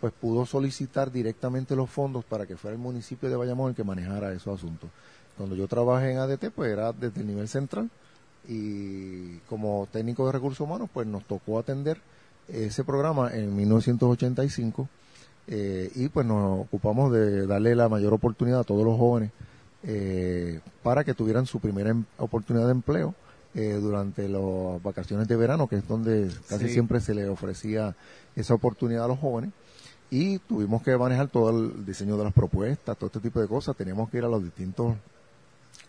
pues 0.00 0.12
pudo 0.12 0.46
solicitar 0.46 1.10
directamente 1.10 1.74
los 1.74 1.90
fondos 1.90 2.24
para 2.24 2.46
que 2.46 2.56
fuera 2.56 2.76
el 2.76 2.82
municipio 2.82 3.28
de 3.28 3.36
Bayamón 3.36 3.70
el 3.70 3.76
que 3.76 3.84
manejara 3.84 4.32
esos 4.32 4.54
asuntos. 4.54 4.88
Cuando 5.36 5.56
yo 5.56 5.66
trabajé 5.66 6.12
en 6.12 6.18
ADT, 6.18 6.50
pues 6.54 6.70
era 6.70 6.92
desde 6.92 7.22
el 7.22 7.26
nivel 7.26 7.48
central 7.48 7.90
y 8.48 9.38
como 9.48 9.88
técnico 9.92 10.26
de 10.26 10.32
recursos 10.32 10.60
humanos, 10.60 10.88
pues 10.92 11.06
nos 11.06 11.24
tocó 11.24 11.58
atender 11.58 11.98
ese 12.48 12.84
programa 12.84 13.30
en 13.32 13.54
1985 13.56 14.88
eh, 15.48 15.90
y 15.94 16.08
pues 16.08 16.26
nos 16.26 16.60
ocupamos 16.60 17.12
de 17.12 17.46
darle 17.46 17.74
la 17.74 17.88
mayor 17.88 18.12
oportunidad 18.12 18.60
a 18.60 18.64
todos 18.64 18.84
los 18.84 18.96
jóvenes 18.96 19.30
eh, 19.84 20.60
para 20.82 21.02
que 21.04 21.14
tuvieran 21.14 21.46
su 21.46 21.58
primera 21.58 21.90
em, 21.90 22.04
oportunidad 22.18 22.66
de 22.66 22.72
empleo 22.72 23.14
eh, 23.54 23.78
durante 23.80 24.28
las 24.28 24.82
vacaciones 24.82 25.26
de 25.28 25.36
verano, 25.36 25.66
que 25.66 25.76
es 25.76 25.88
donde 25.88 26.30
casi 26.48 26.68
siempre 26.68 27.00
se 27.00 27.14
le 27.14 27.28
ofrecía 27.28 27.94
esa 28.36 28.54
oportunidad 28.54 29.04
a 29.04 29.08
los 29.08 29.18
jóvenes. 29.18 29.50
Y 30.10 30.38
tuvimos 30.40 30.82
que 30.82 30.96
manejar 30.96 31.28
todo 31.28 31.50
el 31.50 31.86
diseño 31.86 32.16
de 32.18 32.24
las 32.24 32.32
propuestas, 32.32 32.96
todo 32.96 33.06
este 33.06 33.20
tipo 33.20 33.40
de 33.40 33.48
cosas. 33.48 33.74
Teníamos 33.76 34.10
que 34.10 34.18
ir 34.18 34.24
a 34.24 34.28
los 34.28 34.42
distintos 34.42 34.94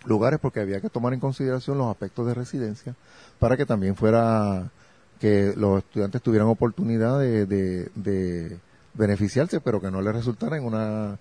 lugares 0.06 0.40
porque 0.40 0.60
había 0.60 0.82
que 0.82 0.90
tomar 0.90 1.14
en 1.14 1.20
consideración 1.20 1.78
los 1.78 1.88
aspectos 1.88 2.28
de 2.28 2.34
residencia 2.34 2.96
para 3.40 3.58
que 3.58 3.66
también 3.66 3.96
fuera 3.96 4.72
que 5.20 5.54
los 5.56 5.80
estudiantes 5.80 6.22
tuvieran 6.22 6.50
oportunidad 6.50 7.20
de, 7.20 8.60
beneficiarse, 8.94 9.62
pero 9.62 9.82
que 9.82 9.90
no 9.90 10.02
les 10.02 10.14
resultara 10.14 10.58
en 10.58 10.66
un 10.66 11.18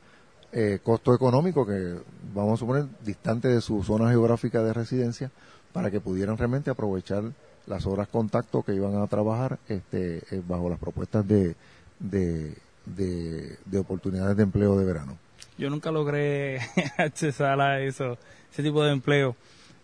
eh, 0.52 0.80
costo 0.82 1.14
económico 1.14 1.64
que, 1.64 1.96
vamos 2.34 2.54
a 2.54 2.56
suponer, 2.58 2.86
distante 3.04 3.48
de 3.48 3.60
su 3.60 3.82
zona 3.82 4.10
geográfica 4.10 4.62
de 4.62 4.72
residencia, 4.72 5.30
para 5.72 5.90
que 5.90 6.00
pudieran 6.00 6.36
realmente 6.36 6.70
aprovechar 6.70 7.24
las 7.66 7.86
horas 7.86 8.08
contacto 8.08 8.62
que 8.62 8.74
iban 8.74 9.00
a 9.00 9.06
trabajar 9.06 9.58
este, 9.68 10.18
eh, 10.30 10.42
bajo 10.46 10.68
las 10.68 10.78
propuestas 10.78 11.26
de, 11.26 11.54
de, 11.98 12.56
de, 12.86 13.78
oportunidades 13.78 14.36
de 14.36 14.42
empleo 14.42 14.76
de 14.76 14.84
verano. 14.84 15.16
Yo 15.62 15.70
nunca 15.70 15.92
logré 15.92 16.58
accesar 16.98 17.60
a 17.60 17.80
eso, 17.80 18.18
ese 18.52 18.64
tipo 18.64 18.82
de 18.82 18.90
empleo, 18.90 19.36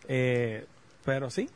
eh, 0.09 0.67
pero 1.05 1.31
sí, 1.31 1.49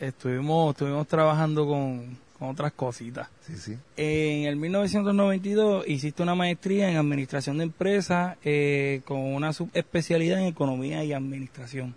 estuvimos, 0.00 0.72
estuvimos 0.72 1.06
trabajando 1.06 1.64
con, 1.68 2.18
otras 2.40 2.72
cositas. 2.72 3.28
Sí, 3.42 3.56
sí. 3.56 3.78
En 3.96 4.46
el 4.46 4.56
1992 4.56 5.86
hiciste 5.86 6.20
una 6.20 6.34
maestría 6.34 6.90
en 6.90 6.96
administración 6.96 7.58
de 7.58 7.64
empresas 7.64 8.38
eh, 8.42 9.02
con 9.04 9.18
una 9.18 9.52
subespecialidad 9.52 10.40
en 10.40 10.46
economía 10.46 11.04
y 11.04 11.12
administración. 11.12 11.94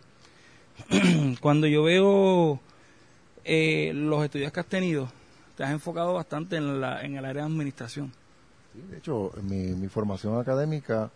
Cuando 1.42 1.66
yo 1.66 1.82
veo 1.82 2.60
eh, 3.46 3.94
los 3.96 4.24
estudios 4.24 4.52
que 4.52 4.60
has 4.60 4.68
tenido, 4.68 5.12
te 5.58 5.64
has 5.64 5.72
enfocado 5.72 6.14
bastante 6.14 6.58
en, 6.58 6.80
la, 6.80 7.02
en 7.04 7.16
el 7.16 7.26
área 7.26 7.42
de 7.42 7.50
administración. 7.50 8.12
de 8.76 9.00
hecho, 9.00 9.32
mi, 9.42 9.74
mi 9.74 9.88
formación 9.88 10.40
académica 10.40 11.10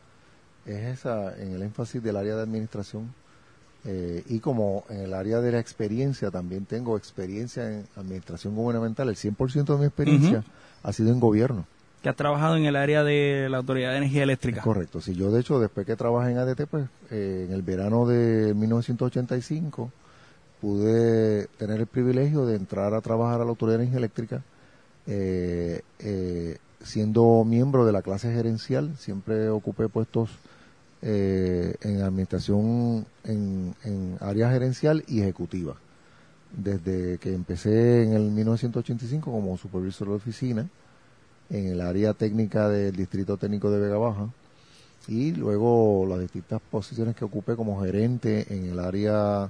es 0.67 0.99
esa, 0.99 1.36
en 1.41 1.53
el 1.53 1.63
énfasis 1.63 2.03
del 2.03 2.17
área 2.17 2.36
de 2.36 2.43
administración. 2.43 3.13
Eh, 3.86 4.23
y 4.27 4.39
como 4.39 4.84
en 4.89 5.01
el 5.01 5.13
área 5.13 5.39
de 5.39 5.51
la 5.51 5.60
experiencia 5.60 6.30
también 6.30 6.65
tengo 6.65 6.97
experiencia 6.97 7.71
en 7.71 7.86
administración 7.95 8.56
gubernamental, 8.56 9.08
el 9.08 9.15
100% 9.15 9.65
de 9.65 9.77
mi 9.77 9.86
experiencia 9.86 10.43
ha 10.84 10.93
sido 10.93 11.12
en 11.12 11.19
gobierno. 11.19 11.65
Que 12.01 12.10
has 12.10 12.15
trabajado 12.15 12.58
en 12.58 12.65
el 12.65 12.75
área 12.75 13.03
de 13.03 13.47
la 13.49 13.58
Autoridad 13.58 13.91
de 13.91 13.97
Energía 13.97 14.23
Eléctrica. 14.23 14.62
Correcto, 14.62 14.99
si 14.99 15.15
yo 15.15 15.32
de 15.32 15.39
hecho 15.39 15.60
después 15.60 15.86
que 15.86 15.95
trabajé 15.95 16.32
en 16.32 16.38
ADT, 16.38 16.65
pues 16.69 16.88
eh, 17.12 17.45
en 17.47 17.53
el 17.53 17.62
verano 17.62 18.06
de 18.06 18.53
1985 18.53 19.91
pude 20.62 21.47
tener 21.58 21.80
el 21.80 21.88
privilegio 21.88 22.45
de 22.45 22.56
entrar 22.56 22.93
a 22.93 23.01
trabajar 23.01 23.41
a 23.41 23.45
la 23.45 23.49
Autoridad 23.51 23.77
de 23.77 23.84
Energía 23.84 23.99
Eléctrica, 23.99 24.43
eh, 25.06 25.82
eh, 25.99 26.58
siendo 26.84 27.43
miembro 27.45 27.86
de 27.86 27.91
la 27.91 28.01
clase 28.01 28.34
gerencial, 28.34 28.95
siempre 28.97 29.49
ocupé 29.49 29.88
puestos 29.88 30.30
eh, 31.01 31.75
en 31.81 32.01
administración 32.01 33.05
en, 33.23 33.75
en 33.83 34.17
área 34.19 34.51
gerencial 34.51 35.03
y 35.07 35.21
ejecutiva. 35.21 35.75
Desde 36.55 37.17
que 37.19 37.33
empecé 37.33 38.03
en 38.03 38.13
el 38.13 38.31
1985 38.31 39.31
como 39.31 39.57
supervisor 39.57 40.07
de 40.10 40.15
oficina, 40.15 40.69
en 41.49 41.67
el 41.67 41.81
área 41.81 42.13
técnica 42.13 42.69
del 42.69 42.95
Distrito 42.95 43.38
Técnico 43.38 43.69
de 43.71 43.79
Vega 43.79 43.97
Baja, 43.97 44.29
y 45.07 45.31
luego 45.33 46.05
las 46.07 46.19
distintas 46.19 46.62
posiciones 46.69 47.15
que 47.15 47.25
ocupé 47.25 47.55
como 47.55 47.81
gerente 47.81 48.53
en 48.53 48.65
el 48.65 48.79
área 48.79 49.49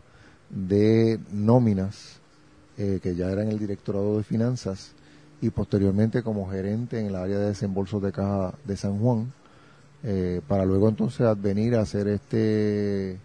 de 0.49 1.19
nóminas, 1.31 2.19
eh, 2.77 2.99
que 3.01 3.15
ya 3.15 3.31
era 3.31 3.41
en 3.41 3.49
el 3.49 3.59
Directorado 3.59 4.17
de 4.17 4.23
Finanzas, 4.23 4.91
y 5.41 5.49
posteriormente 5.49 6.23
como 6.23 6.49
gerente 6.49 6.99
en 6.99 7.07
el 7.07 7.15
área 7.15 7.39
de 7.39 7.47
desembolsos 7.47 8.01
de 8.01 8.11
caja 8.11 8.53
de 8.65 8.77
San 8.77 8.99
Juan, 8.99 9.31
eh, 10.09 10.39
para 10.47 10.63
luego 10.63 10.87
entonces 10.87 11.19
advenir 11.19 11.75
a 11.75 11.85
ser 11.85 12.07
este 12.07 13.17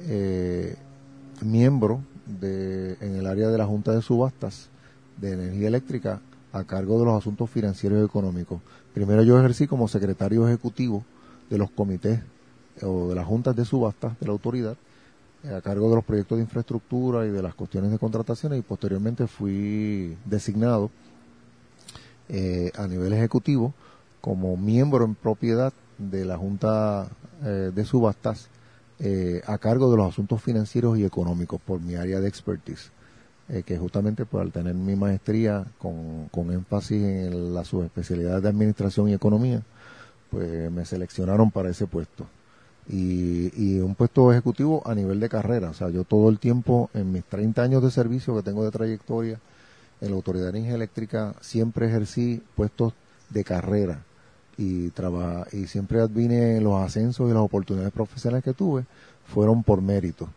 eh, 0.00 0.74
miembro 1.40 2.00
de, 2.26 2.96
en 3.00 3.14
el 3.14 3.28
área 3.28 3.46
de 3.46 3.56
la 3.56 3.64
Junta 3.64 3.92
de 3.92 4.02
Subastas 4.02 4.70
de 5.18 5.34
Energía 5.34 5.68
Eléctrica 5.68 6.20
a 6.52 6.64
cargo 6.64 6.98
de 6.98 7.04
los 7.04 7.16
asuntos 7.16 7.48
financieros 7.48 8.02
y 8.02 8.04
económicos. 8.04 8.60
Primero 8.92 9.22
yo 9.22 9.38
ejercí 9.38 9.68
como 9.68 9.86
secretario 9.86 10.48
ejecutivo 10.48 11.04
de 11.48 11.58
los 11.58 11.70
comités 11.70 12.18
o 12.82 13.08
de 13.10 13.14
las 13.14 13.26
juntas 13.26 13.54
de 13.54 13.64
subastas 13.64 14.18
de 14.18 14.26
la 14.26 14.32
autoridad 14.32 14.76
eh, 15.44 15.54
a 15.54 15.60
cargo 15.60 15.90
de 15.90 15.94
los 15.94 16.04
proyectos 16.04 16.38
de 16.38 16.42
infraestructura 16.42 17.24
y 17.24 17.30
de 17.30 17.40
las 17.40 17.54
cuestiones 17.54 17.92
de 17.92 18.00
contrataciones 18.00 18.58
y 18.58 18.62
posteriormente 18.62 19.28
fui 19.28 20.16
designado 20.24 20.90
eh, 22.28 22.72
a 22.76 22.88
nivel 22.88 23.12
ejecutivo 23.12 23.72
como 24.20 24.56
miembro 24.56 25.04
en 25.04 25.14
propiedad 25.14 25.72
de 26.00 26.24
la 26.24 26.36
Junta 26.36 27.08
eh, 27.44 27.70
de 27.74 27.84
Subastas 27.84 28.48
a 29.46 29.56
cargo 29.56 29.90
de 29.90 29.96
los 29.96 30.10
asuntos 30.10 30.42
financieros 30.42 30.98
y 30.98 31.06
económicos 31.06 31.58
por 31.58 31.80
mi 31.80 31.94
área 31.94 32.20
de 32.20 32.28
expertise, 32.28 32.92
que 33.64 33.78
justamente 33.78 34.26
por 34.26 34.42
al 34.42 34.52
tener 34.52 34.74
mi 34.74 34.94
maestría 34.94 35.64
con, 35.78 36.28
con 36.28 36.52
énfasis 36.52 37.02
en 37.02 37.54
la 37.54 37.64
subespecialidad 37.64 38.42
de 38.42 38.50
Administración 38.50 39.08
y 39.08 39.14
Economía, 39.14 39.62
pues 40.30 40.70
me 40.70 40.84
seleccionaron 40.84 41.50
para 41.50 41.70
ese 41.70 41.86
puesto 41.86 42.26
y, 42.92 43.80
un 43.80 43.94
puesto 43.94 44.32
ejecutivo 44.32 44.82
a 44.86 44.94
nivel 44.94 45.20
de 45.20 45.28
carrera. 45.28 45.70
O 45.70 45.74
sea, 45.74 45.90
yo 45.90 46.04
todo 46.04 46.28
el 46.28 46.38
tiempo, 46.38 46.90
en 46.94 47.12
mis 47.12 47.24
30 47.24 47.62
años 47.62 47.82
de 47.82 47.90
servicio 47.90 48.34
que 48.36 48.42
tengo 48.42 48.64
de 48.64 48.70
trayectoria 48.70 49.38
en 50.00 50.10
la 50.10 50.16
Autoridad 50.16 50.44
de 50.44 50.58
Energía 50.58 50.74
Eléctrica, 50.74 51.34
siempre 51.40 51.86
ejercí 51.86 52.42
puestos 52.56 52.94
de 53.30 53.44
carrera 53.44 54.02
y, 54.58 54.92
y 55.52 55.66
siempre 55.66 56.00
advine 56.00 56.60
los 56.60 56.82
ascensos 56.82 57.28
y 57.30 57.32
las 57.32 57.42
oportunidades 57.42 57.92
profesionales 57.92 58.44
que 58.44 58.52
tuve 58.52 58.84
fueron 59.26 59.62
por 59.62 59.80
mérito. 59.82 60.28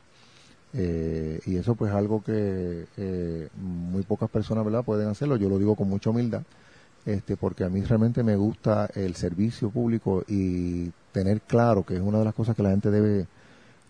Eh, 0.73 1.39
y 1.45 1.58
eso 1.58 1.76
pues 1.76 1.91
es 1.91 1.97
algo 1.97 2.23
que 2.23 2.86
eh, 2.97 3.49
muy 3.56 4.02
pocas 4.04 4.28
personas 4.28 4.65
verdad 4.65 4.84
pueden 4.84 5.08
hacerlo 5.08 5.36
yo 5.36 5.47
lo 5.47 5.60
digo 5.60 5.76
con 5.76 5.88
mucha 5.88 6.10
humildad 6.10 6.41
este 7.06 7.38
porque 7.38 7.63
a 7.63 7.69
mí 7.69 7.82
realmente 7.82 8.23
me 8.23 8.36
gusta 8.36 8.89
el 8.95 9.15
servicio 9.15 9.69
público 9.69 10.23
y 10.28 10.91
tener 11.12 11.41
claro, 11.41 11.86
que 11.86 11.95
es 11.95 12.02
una 12.02 12.19
de 12.19 12.26
las 12.26 12.34
cosas 12.34 12.56
que 12.56 12.63
la 12.63 12.71
gente 12.71 12.91
debe 12.91 13.28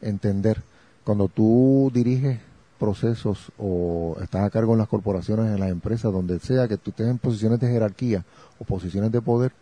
entender. 0.01 0.61
Cuando 1.03 1.27
tú 1.27 1.91
diriges 1.93 2.39
procesos 2.79 3.51
o 3.57 4.17
estás 4.21 4.43
a 4.43 4.49
cargo 4.49 4.73
en 4.73 4.79
las 4.79 4.87
corporaciones, 4.87 5.47
en 5.47 5.59
las 5.59 5.69
empresas, 5.69 6.11
donde 6.11 6.39
sea 6.39 6.67
que 6.67 6.77
tú 6.77 6.91
estés 6.91 7.07
en 7.07 7.17
posiciones 7.17 7.59
de 7.59 7.69
jerarquía 7.69 8.25
o 8.59 8.65
posiciones 8.65 9.11
de 9.11 9.21
poder, 9.21 9.53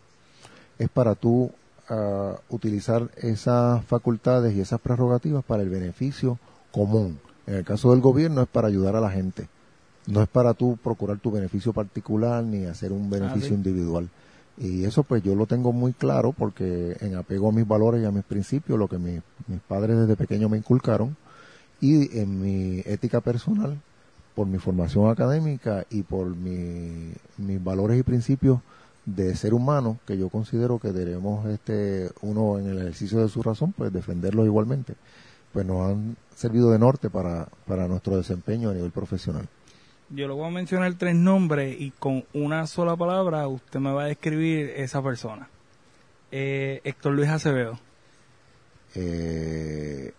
es 0.82 0.88
para 0.88 1.14
tú 1.14 1.50
ah, 1.88 2.36
utilizar 2.48 3.10
esas 3.16 3.84
facultades 3.84 4.54
y 4.54 4.60
esas 4.60 4.80
prerrogativas 4.80 5.44
para 5.44 5.62
el 5.62 5.68
beneficio 5.68 6.38
común. 6.70 7.18
En 7.46 7.54
el 7.54 7.64
caso 7.64 7.90
del 7.92 8.00
gobierno 8.00 8.42
es 8.42 8.48
para 8.48 8.68
ayudar 8.68 8.96
a 8.96 9.00
la 9.00 9.10
gente. 9.10 9.48
No 10.06 10.22
es 10.22 10.28
para 10.28 10.54
tú 10.54 10.78
procurar 10.82 11.18
tu 11.18 11.30
beneficio 11.30 11.72
particular 11.72 12.42
ni 12.42 12.66
hacer 12.66 12.92
un 12.92 13.08
beneficio 13.08 13.54
individual. 13.54 14.08
Y 14.58 14.84
eso 14.84 15.02
pues 15.02 15.22
yo 15.22 15.34
lo 15.34 15.46
tengo 15.46 15.72
muy 15.72 15.92
claro 15.92 16.32
porque 16.32 16.96
en 17.00 17.14
apego 17.14 17.48
a 17.48 17.52
mis 17.52 17.66
valores 17.66 18.02
y 18.02 18.04
a 18.04 18.10
mis 18.10 18.24
principios, 18.24 18.78
lo 18.78 18.88
que 18.88 18.98
mis 18.98 19.22
padres 19.66 19.96
desde 19.98 20.16
pequeño 20.16 20.48
me 20.48 20.58
inculcaron, 20.58 21.16
y 21.80 22.18
en 22.18 22.40
mi 22.40 22.82
ética 22.84 23.20
personal, 23.20 23.80
por 24.34 24.46
mi 24.46 24.58
formación 24.58 25.10
académica 25.10 25.84
y 25.90 26.02
por 26.02 26.26
mi, 26.36 27.12
mis 27.38 27.62
valores 27.62 27.98
y 27.98 28.02
principios 28.02 28.60
de 29.04 29.34
ser 29.34 29.54
humano, 29.54 29.98
que 30.06 30.16
yo 30.16 30.28
considero 30.28 30.78
que 30.78 30.92
debemos 30.92 31.46
este, 31.46 32.10
uno 32.20 32.58
en 32.58 32.68
el 32.68 32.78
ejercicio 32.78 33.20
de 33.20 33.28
su 33.28 33.42
razón, 33.42 33.72
pues 33.72 33.92
defenderlos 33.92 34.46
igualmente, 34.46 34.94
pues 35.52 35.66
nos 35.66 35.90
han 35.90 36.16
servido 36.34 36.70
de 36.70 36.78
norte 36.78 37.10
para, 37.10 37.48
para 37.66 37.88
nuestro 37.88 38.16
desempeño 38.16 38.70
a 38.70 38.74
nivel 38.74 38.90
profesional. 38.90 39.48
Yo 40.10 40.28
le 40.28 40.34
voy 40.34 40.46
a 40.46 40.50
mencionar 40.50 40.94
tres 40.94 41.14
nombres 41.14 41.80
y 41.80 41.90
con 41.90 42.24
una 42.34 42.66
sola 42.66 42.96
palabra 42.96 43.48
usted 43.48 43.80
me 43.80 43.92
va 43.92 44.04
a 44.04 44.06
describir 44.06 44.70
esa 44.76 45.02
persona. 45.02 45.48
Eh, 46.30 46.80
Héctor 46.84 47.14
Luis 47.14 47.28
Acevedo. 47.28 47.78
Eh, 48.94 50.12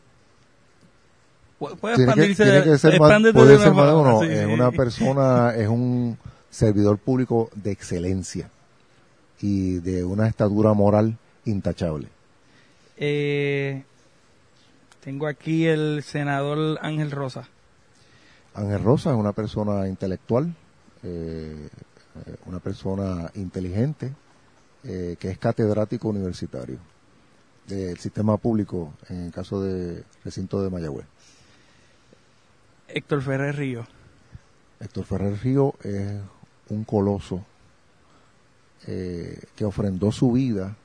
puede 1.59 1.95
expandirse, 1.95 2.43
tiene 2.43 2.63
que, 2.63 2.77
ser 2.77 2.99
más, 2.99 3.21
puede 3.33 3.59
ser 3.59 3.73
más 3.73 3.93
uno. 3.93 4.23
es 4.23 4.45
una 4.47 4.71
persona, 4.71 5.53
es 5.55 5.67
un 5.67 6.17
servidor 6.49 6.97
público 6.97 7.49
de 7.55 7.71
excelencia 7.71 8.49
y 9.41 9.79
de 9.79 10.03
una 10.03 10.27
estatura 10.27 10.73
moral 10.73 11.17
intachable. 11.45 12.07
Eh, 12.97 13.83
tengo 15.03 15.27
aquí 15.27 15.65
el 15.65 16.03
senador 16.03 16.79
Ángel 16.81 17.11
Rosa. 17.11 17.47
Ángel 18.53 18.83
Rosa 18.83 19.11
es 19.11 19.17
una 19.17 19.33
persona 19.33 19.87
intelectual, 19.87 20.53
eh, 21.03 21.69
una 22.45 22.59
persona 22.59 23.31
inteligente, 23.35 24.13
eh, 24.83 25.15
que 25.19 25.29
es 25.29 25.37
catedrático 25.37 26.09
universitario 26.09 26.77
del 27.67 27.97
sistema 27.97 28.37
público 28.37 28.93
en 29.09 29.25
el 29.25 29.31
caso 29.31 29.61
de 29.61 30.03
recinto 30.23 30.61
de 30.61 30.69
Mayagüez. 30.69 31.05
Héctor 32.87 33.21
Ferrer 33.21 33.55
Río. 33.55 33.87
Héctor 34.79 35.05
Ferrer 35.05 35.39
Río 35.41 35.73
es 35.83 36.21
un 36.69 36.83
coloso 36.83 37.43
eh, 38.87 39.41
que 39.55 39.65
ofrendó 39.65 40.11
su 40.11 40.31
vida 40.31 40.75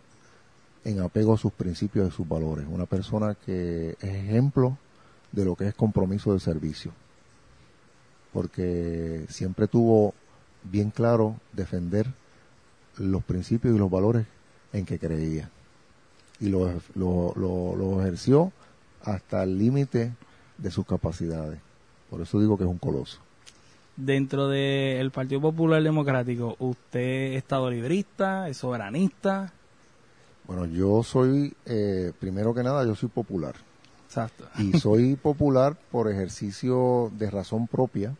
en 0.85 1.01
apego 1.01 1.35
a 1.35 1.39
sus 1.39 1.53
principios 1.53 2.09
y 2.09 2.17
sus 2.17 2.29
valores. 2.29 2.67
Una 2.71 2.87
persona 2.87 3.35
que 3.35 3.97
es 4.01 4.15
ejemplo 4.15 4.79
de 5.33 5.45
lo 5.45 5.57
que 5.57 5.69
es 5.69 5.75
compromiso 5.75 6.33
de 6.33 6.41
servicio. 6.41 6.93
Porque 8.33 9.27
siempre 9.29 9.67
tuvo 9.67 10.15
bien 10.65 10.91
claro 10.91 11.37
defender 11.53 12.07
los 12.99 13.23
principios 13.25 13.75
y 13.75 13.79
los 13.79 13.91
valores 13.91 14.27
en 14.73 14.85
que 14.85 14.99
creía. 14.99 15.51
Y 16.41 16.49
lo, 16.49 16.81
lo, 16.95 18.01
ejerció 18.01 18.53
hasta 19.03 19.43
el 19.43 19.59
límite 19.59 20.13
de 20.57 20.71
sus 20.71 20.87
capacidades. 20.87 21.59
Por 22.11 22.21
eso 22.21 22.41
digo 22.41 22.57
que 22.57 22.65
es 22.65 22.71
un 22.71 22.79
coloso. 22.79 23.19
Dentro 24.01 24.47
del 24.47 25.11
Partido 25.11 25.41
Popular 25.41 25.83
Democrático, 25.83 26.55
¿usted 26.61 27.33
es 27.33 27.39
estado 27.39 27.69
librista, 27.69 28.49
es 28.49 28.59
soberanista? 28.59 29.53
Bueno, 30.47 30.67
yo 30.67 31.03
soy, 31.03 31.53
eh, 31.67 32.13
primero 32.21 32.55
que 32.55 32.63
nada, 32.63 32.85
yo 32.85 32.95
soy 32.95 33.09
popular. 33.09 33.57
Exacto. 34.07 34.45
Y 34.57 34.73
soy 34.79 35.17
popular 35.17 35.77
por 35.91 36.09
ejercicio 36.09 37.11
de 37.19 37.29
razón 37.29 37.67
propia, 37.67 38.15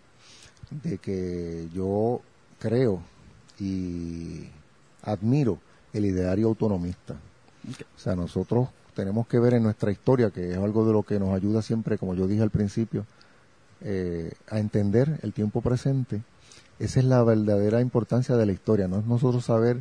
de 0.83 0.99
que 0.99 1.69
yo 1.73 2.23
creo 2.59 3.01
y 3.61 4.49
admiro 5.03 5.61
el 5.93 6.07
ideario 6.07 6.49
autonomista. 6.49 7.15
O 7.97 8.01
sea, 8.01 8.17
nosotros 8.17 8.69
tenemos 8.95 9.29
que 9.29 9.39
ver 9.39 9.55
en 9.55 9.63
nuestra 9.63 9.93
historia, 9.93 10.31
que 10.31 10.51
es 10.51 10.59
algo 10.59 10.85
de 10.85 10.93
lo 10.93 11.05
que 11.05 11.21
nos 11.21 11.33
ayuda 11.33 11.63
siempre, 11.63 11.99
como 11.99 12.17
yo 12.17 12.27
dije 12.27 12.43
al 12.43 12.51
principio, 12.51 13.07
eh, 13.83 14.33
a 14.49 14.59
entender 14.59 15.21
el 15.23 15.33
tiempo 15.33 15.61
presente. 15.61 16.23
Esa 16.79 17.01
es 17.01 17.07
la 17.07 17.23
verdadera 17.23 17.81
importancia 17.81 18.37
de 18.37 18.47
la 18.47 18.53
historia, 18.53 18.89
no 18.89 18.99
es 18.99 19.07
nosotros 19.07 19.45
saber 19.45 19.79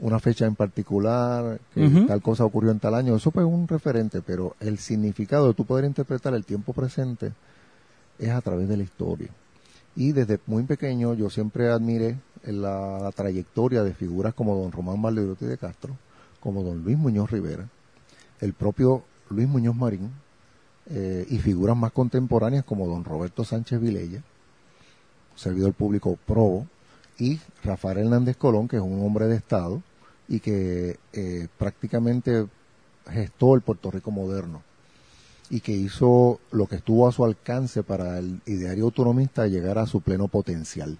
una 0.00 0.18
fecha 0.18 0.44
en 0.44 0.56
particular, 0.56 1.60
que 1.72 1.88
tal 2.06 2.20
cosa 2.20 2.44
ocurrió 2.44 2.70
en 2.70 2.80
tal 2.80 2.94
año, 2.94 3.16
eso 3.16 3.30
pues 3.30 3.46
es 3.46 3.52
un 3.52 3.68
referente, 3.68 4.20
pero 4.20 4.56
el 4.60 4.78
significado 4.78 5.48
de 5.48 5.54
tú 5.54 5.64
poder 5.64 5.84
interpretar 5.84 6.34
el 6.34 6.44
tiempo 6.44 6.72
presente 6.72 7.32
es 8.18 8.30
a 8.30 8.40
través 8.40 8.68
de 8.68 8.76
la 8.76 8.82
historia. 8.82 9.28
Y 9.96 10.12
desde 10.12 10.40
muy 10.46 10.64
pequeño 10.64 11.14
yo 11.14 11.30
siempre 11.30 11.70
admiré 11.70 12.18
la, 12.44 13.10
trayectoria 13.14 13.82
de 13.82 13.94
figuras 13.94 14.34
como 14.34 14.56
don 14.56 14.72
Román 14.72 15.00
Valderotti 15.00 15.46
de 15.46 15.58
Castro, 15.58 15.96
como 16.40 16.62
don 16.62 16.82
Luis 16.82 16.98
Muñoz 16.98 17.30
Rivera, 17.30 17.68
el 18.40 18.52
propio 18.52 19.04
Luis 19.30 19.48
Muñoz 19.48 19.76
Marín, 19.76 20.10
eh, 20.90 21.26
y 21.30 21.38
figuras 21.38 21.76
más 21.76 21.92
contemporáneas 21.92 22.64
como 22.64 22.86
don 22.86 23.04
Roberto 23.04 23.44
Sánchez 23.44 23.80
Vilella, 23.80 24.22
servidor 25.34 25.72
público 25.72 26.18
probo, 26.26 26.66
y 27.18 27.40
Rafael 27.62 27.98
Hernández 27.98 28.36
Colón, 28.36 28.68
que 28.68 28.76
es 28.76 28.82
un 28.82 29.04
hombre 29.04 29.26
de 29.26 29.36
Estado 29.36 29.82
y 30.28 30.40
que 30.40 30.98
eh, 31.12 31.48
prácticamente 31.58 32.46
gestó 33.08 33.54
el 33.54 33.60
Puerto 33.60 33.90
Rico 33.90 34.10
moderno 34.10 34.62
y 35.50 35.60
que 35.60 35.72
hizo 35.72 36.40
lo 36.50 36.66
que 36.66 36.76
estuvo 36.76 37.06
a 37.06 37.12
su 37.12 37.24
alcance 37.24 37.82
para 37.82 38.18
el 38.18 38.40
ideario 38.46 38.84
autonomista 38.84 39.46
llegar 39.46 39.78
a 39.78 39.86
su 39.86 40.00
pleno 40.00 40.28
potencial, 40.28 40.98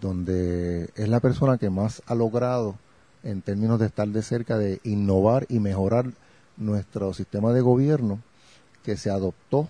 donde 0.00 0.90
es 0.96 1.08
la 1.08 1.20
persona 1.20 1.56
que 1.56 1.70
más 1.70 2.02
ha 2.06 2.14
logrado 2.14 2.76
en 3.22 3.42
términos 3.42 3.78
de 3.78 3.86
estar 3.86 4.08
de 4.08 4.22
cerca 4.22 4.58
de 4.58 4.80
innovar 4.82 5.46
y 5.48 5.60
mejorar 5.60 6.10
nuestro 6.56 7.14
sistema 7.14 7.52
de 7.52 7.60
gobierno 7.60 8.20
que 8.84 8.96
se 8.96 9.10
adoptó 9.10 9.68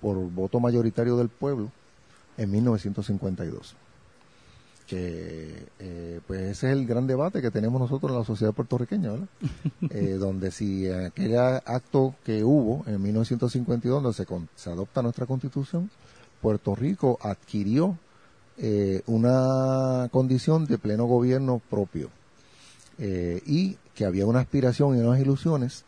por 0.00 0.16
voto 0.30 0.60
mayoritario 0.60 1.16
del 1.16 1.28
pueblo 1.28 1.70
en 2.36 2.50
1952 2.50 3.76
que 4.86 5.66
eh, 5.80 6.20
pues 6.26 6.42
ese 6.42 6.68
es 6.68 6.72
el 6.72 6.86
gran 6.86 7.06
debate 7.06 7.42
que 7.42 7.50
tenemos 7.50 7.80
nosotros 7.80 8.12
en 8.12 8.18
la 8.18 8.24
sociedad 8.24 8.52
puertorriqueña, 8.52 9.12
¿verdad? 9.12 9.28
Eh, 9.90 10.16
donde 10.18 10.50
si 10.50 10.88
aquel 10.88 11.36
acto 11.38 12.14
que 12.24 12.44
hubo 12.44 12.84
en 12.86 13.02
1952, 13.02 14.02
donde 14.02 14.16
se, 14.16 14.26
se 14.56 14.70
adopta 14.70 15.02
nuestra 15.02 15.26
constitución, 15.26 15.90
Puerto 16.40 16.74
Rico 16.74 17.18
adquirió 17.22 17.98
eh, 18.58 19.02
una 19.06 20.08
condición 20.10 20.66
de 20.66 20.78
pleno 20.78 21.04
gobierno 21.04 21.60
propio 21.70 22.10
y 22.98 23.76
que 23.94 24.06
había 24.06 24.24
una 24.24 24.40
aspiración 24.40 24.96
y 24.96 25.00
unas 25.00 25.20
ilusiones 25.20 25.84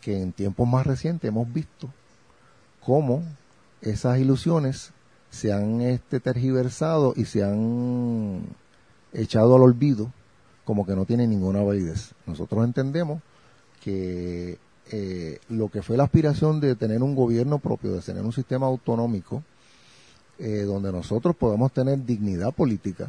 que 0.00 0.20
en 0.20 0.32
tiempos 0.32 0.66
más 0.68 0.86
recientes 0.86 1.28
hemos 1.28 1.52
visto 1.52 1.90
cómo 2.84 3.22
esas 3.82 4.18
ilusiones 4.18 4.92
se 5.30 5.52
han 5.52 5.80
este, 5.80 6.20
tergiversado 6.20 7.14
y 7.16 7.24
se 7.24 7.44
han 7.44 8.40
echado 9.12 9.56
al 9.56 9.62
olvido 9.62 10.12
como 10.64 10.86
que 10.86 10.94
no 10.94 11.04
tiene 11.04 11.26
ninguna 11.26 11.62
validez. 11.62 12.12
Nosotros 12.26 12.64
entendemos 12.64 13.22
que 13.82 14.58
eh, 14.92 15.38
lo 15.48 15.68
que 15.68 15.82
fue 15.82 15.96
la 15.96 16.04
aspiración 16.04 16.60
de 16.60 16.74
tener 16.74 17.02
un 17.02 17.14
gobierno 17.14 17.58
propio, 17.58 17.92
de 17.92 18.00
tener 18.00 18.24
un 18.24 18.32
sistema 18.32 18.66
autonómico, 18.66 19.42
eh, 20.38 20.62
donde 20.62 20.90
nosotros 20.92 21.36
podamos 21.36 21.72
tener 21.72 22.04
dignidad 22.04 22.52
política, 22.52 23.08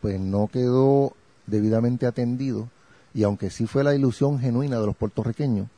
pues 0.00 0.20
no 0.20 0.48
quedó 0.48 1.12
debidamente 1.46 2.06
atendido 2.06 2.68
y 3.14 3.22
aunque 3.22 3.50
sí 3.50 3.66
fue 3.66 3.84
la 3.84 3.94
ilusión 3.94 4.38
genuina 4.38 4.78
de 4.78 4.86
los 4.86 4.96
puertorriqueños, 4.96 5.68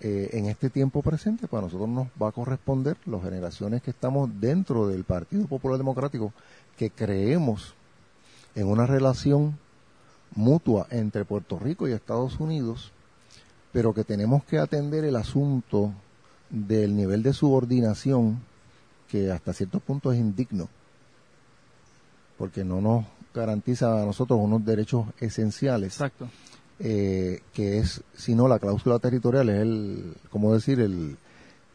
eh, 0.00 0.30
en 0.32 0.46
este 0.46 0.70
tiempo 0.70 1.02
presente, 1.02 1.48
para 1.48 1.62
nosotros 1.62 1.88
nos 1.88 2.08
va 2.20 2.28
a 2.28 2.32
corresponder, 2.32 2.96
las 3.06 3.22
generaciones 3.22 3.80
que 3.82 3.90
estamos 3.90 4.28
dentro 4.40 4.86
del 4.86 5.04
Partido 5.04 5.46
Popular 5.46 5.78
Democrático, 5.78 6.32
que 6.76 6.90
creemos 6.90 7.74
en 8.54 8.66
una 8.66 8.86
relación 8.86 9.58
mutua 10.34 10.86
entre 10.90 11.24
Puerto 11.24 11.58
Rico 11.58 11.88
y 11.88 11.92
Estados 11.92 12.38
Unidos, 12.38 12.92
pero 13.72 13.94
que 13.94 14.04
tenemos 14.04 14.44
que 14.44 14.58
atender 14.58 15.04
el 15.04 15.16
asunto 15.16 15.92
del 16.50 16.94
nivel 16.96 17.22
de 17.22 17.32
subordinación 17.32 18.40
que 19.08 19.30
hasta 19.30 19.52
cierto 19.52 19.80
punto 19.80 20.12
es 20.12 20.18
indigno, 20.18 20.68
porque 22.36 22.64
no 22.64 22.80
nos 22.80 23.06
garantiza 23.32 24.02
a 24.02 24.04
nosotros 24.04 24.38
unos 24.40 24.64
derechos 24.64 25.06
esenciales. 25.18 25.94
Exacto 25.94 26.28
eh, 26.80 27.40
que 27.52 27.78
es, 27.78 28.02
si 28.16 28.34
no, 28.34 28.48
la 28.48 28.58
cláusula 28.58 28.98
territorial 28.98 29.48
es 29.48 29.60
el, 29.60 30.14
como 30.30 30.52
decir, 30.54 30.80
el, 30.80 31.16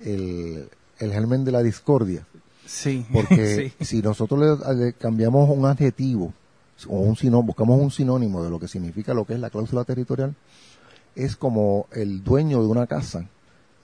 el, 0.01 0.67
el 0.99 1.12
germen 1.12 1.45
de 1.45 1.51
la 1.51 1.63
discordia. 1.63 2.25
Sí. 2.65 3.05
Porque 3.13 3.73
si 3.81 4.01
nosotros 4.01 4.59
le, 4.75 4.93
cambiamos 4.93 5.49
un 5.49 5.65
adjetivo 5.65 6.33
o 6.88 6.99
un 6.99 7.15
sinónimo, 7.15 7.43
buscamos 7.47 7.81
un 7.81 7.91
sinónimo 7.91 8.43
de 8.43 8.49
lo 8.49 8.59
que 8.59 8.67
significa 8.67 9.13
lo 9.13 9.25
que 9.25 9.33
es 9.33 9.39
la 9.39 9.49
cláusula 9.49 9.83
territorial, 9.83 10.35
es 11.15 11.35
como 11.35 11.88
el 11.91 12.23
dueño 12.23 12.62
de 12.62 12.67
una 12.67 12.88
casa, 12.88 13.27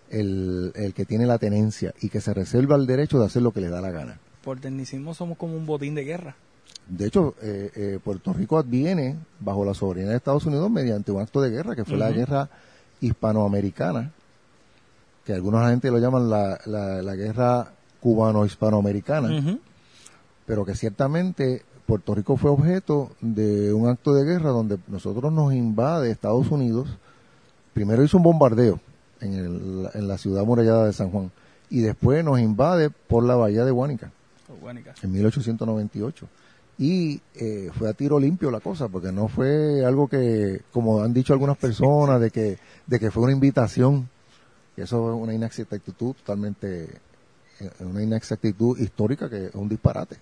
el, 0.09 0.71
el 0.75 0.93
que 0.93 1.05
tiene 1.05 1.25
la 1.25 1.39
tenencia 1.39 1.93
y 2.01 2.09
que 2.09 2.21
se 2.21 2.33
reserva 2.33 2.75
el 2.75 2.85
derecho 2.85 3.19
de 3.19 3.25
hacer 3.25 3.41
lo 3.41 3.51
que 3.51 3.61
le 3.61 3.69
da 3.69 3.81
la 3.81 3.91
gana. 3.91 4.19
Por 4.43 4.59
tecnicismo 4.59 5.13
somos 5.13 5.37
como 5.37 5.55
un 5.55 5.65
botín 5.65 5.95
de 5.95 6.03
guerra. 6.03 6.35
De 6.87 7.07
hecho, 7.07 7.35
eh, 7.41 7.71
eh, 7.75 7.99
Puerto 8.03 8.31
Rico 8.33 8.57
adviene 8.57 9.17
bajo 9.39 9.65
la 9.65 9.73
soberanía 9.73 10.11
de 10.11 10.17
Estados 10.17 10.45
Unidos 10.45 10.69
mediante 10.69 11.11
un 11.11 11.21
acto 11.21 11.41
de 11.41 11.49
guerra, 11.49 11.75
que 11.75 11.83
fue 11.83 11.97
la 11.97 12.11
guerra 12.11 12.49
hispanoamericana, 13.01 14.11
que 15.25 15.33
algunos 15.33 15.67
gente 15.67 15.89
lo 15.89 15.97
llaman 15.97 16.29
la, 16.29 16.59
la, 16.65 17.15
guerra 17.15 17.71
cubano-hispanoamericana, 18.01 19.57
pero 20.45 20.63
que 20.63 20.75
ciertamente 20.75 21.63
Puerto 21.87 22.13
Rico 22.13 22.37
fue 22.37 22.51
objeto 22.51 23.11
de 23.19 23.73
un 23.73 23.89
acto 23.89 24.13
de 24.13 24.23
guerra 24.23 24.51
donde 24.51 24.77
nosotros 24.87 25.33
nos 25.33 25.53
invade 25.53 26.11
Estados 26.11 26.51
Unidos. 26.51 26.87
Primero 27.73 28.03
hizo 28.03 28.17
un 28.17 28.23
bombardeo 28.23 28.79
en, 29.21 29.33
el, 29.33 29.89
en 29.93 30.07
la 30.07 30.19
ciudad 30.19 30.45
murallada 30.45 30.85
de 30.85 30.93
San 30.93 31.09
Juan 31.09 31.31
y 31.71 31.81
después 31.81 32.23
nos 32.23 32.39
invade 32.39 32.91
por 32.91 33.23
la 33.23 33.35
bahía 33.35 33.65
de 33.65 33.71
Guánica, 33.71 34.11
en 35.01 35.11
1898 35.11 36.27
y 36.77 37.21
eh, 37.35 37.69
fue 37.77 37.89
a 37.89 37.93
tiro 37.93 38.19
limpio 38.19 38.51
la 38.51 38.59
cosa 38.59 38.89
porque 38.89 39.11
no 39.11 39.27
fue 39.27 39.85
algo 39.85 40.07
que 40.07 40.61
como 40.71 41.01
han 41.01 41.13
dicho 41.13 41.33
algunas 41.33 41.57
personas 41.57 42.19
de 42.19 42.31
que 42.31 42.57
de 42.85 42.99
que 42.99 43.11
fue 43.11 43.23
una 43.23 43.31
invitación. 43.31 44.09
Eso 44.75 45.09
es 45.09 45.21
una 45.21 45.33
inexactitud 45.33 46.15
totalmente 46.15 46.89
eh, 47.61 47.69
una 47.79 48.03
inexactitud 48.03 48.77
histórica 48.77 49.29
que 49.29 49.45
es 49.45 49.55
un 49.55 49.69
disparate. 49.69 50.17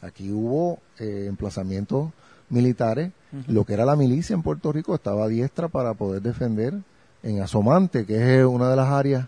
Aquí 0.00 0.30
hubo 0.30 0.78
eh, 1.00 1.26
emplazamientos 1.28 2.12
militares. 2.48 3.10
Lo 3.48 3.64
que 3.64 3.74
era 3.74 3.84
la 3.84 3.96
milicia 3.96 4.34
en 4.34 4.42
Puerto 4.42 4.72
Rico 4.72 4.94
estaba 4.94 5.24
a 5.24 5.28
diestra 5.28 5.68
para 5.68 5.94
poder 5.94 6.22
defender 6.22 6.74
en 7.22 7.42
Asomante 7.42 8.06
que 8.06 8.38
es 8.38 8.46
una 8.46 8.70
de 8.70 8.76
las 8.76 8.88
áreas 8.88 9.26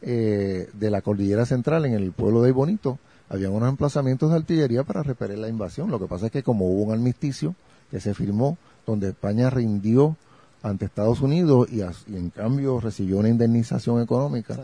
de 0.00 0.90
la 0.90 1.00
cordillera 1.00 1.46
central 1.46 1.86
en 1.86 1.94
el 1.94 2.12
pueblo 2.12 2.42
de 2.42 2.52
Bonito 2.52 2.98
había 3.28 3.50
unos 3.50 3.68
emplazamientos 3.68 4.30
de 4.30 4.36
artillería 4.36 4.84
para 4.84 5.02
repeler 5.02 5.38
la 5.38 5.48
invasión. 5.48 5.90
Lo 5.90 5.98
que 5.98 6.06
pasa 6.06 6.26
es 6.26 6.32
que 6.32 6.42
como 6.42 6.66
hubo 6.66 6.82
un 6.82 6.92
armisticio 6.92 7.54
que 7.90 8.00
se 8.00 8.14
firmó, 8.14 8.58
donde 8.86 9.08
España 9.08 9.50
rindió 9.50 10.16
ante 10.62 10.86
Estados 10.86 11.20
Unidos 11.20 11.68
y, 11.70 11.82
en 11.82 12.30
cambio 12.30 12.80
recibió 12.80 13.18
una 13.18 13.28
indemnización 13.28 14.02
económica, 14.02 14.56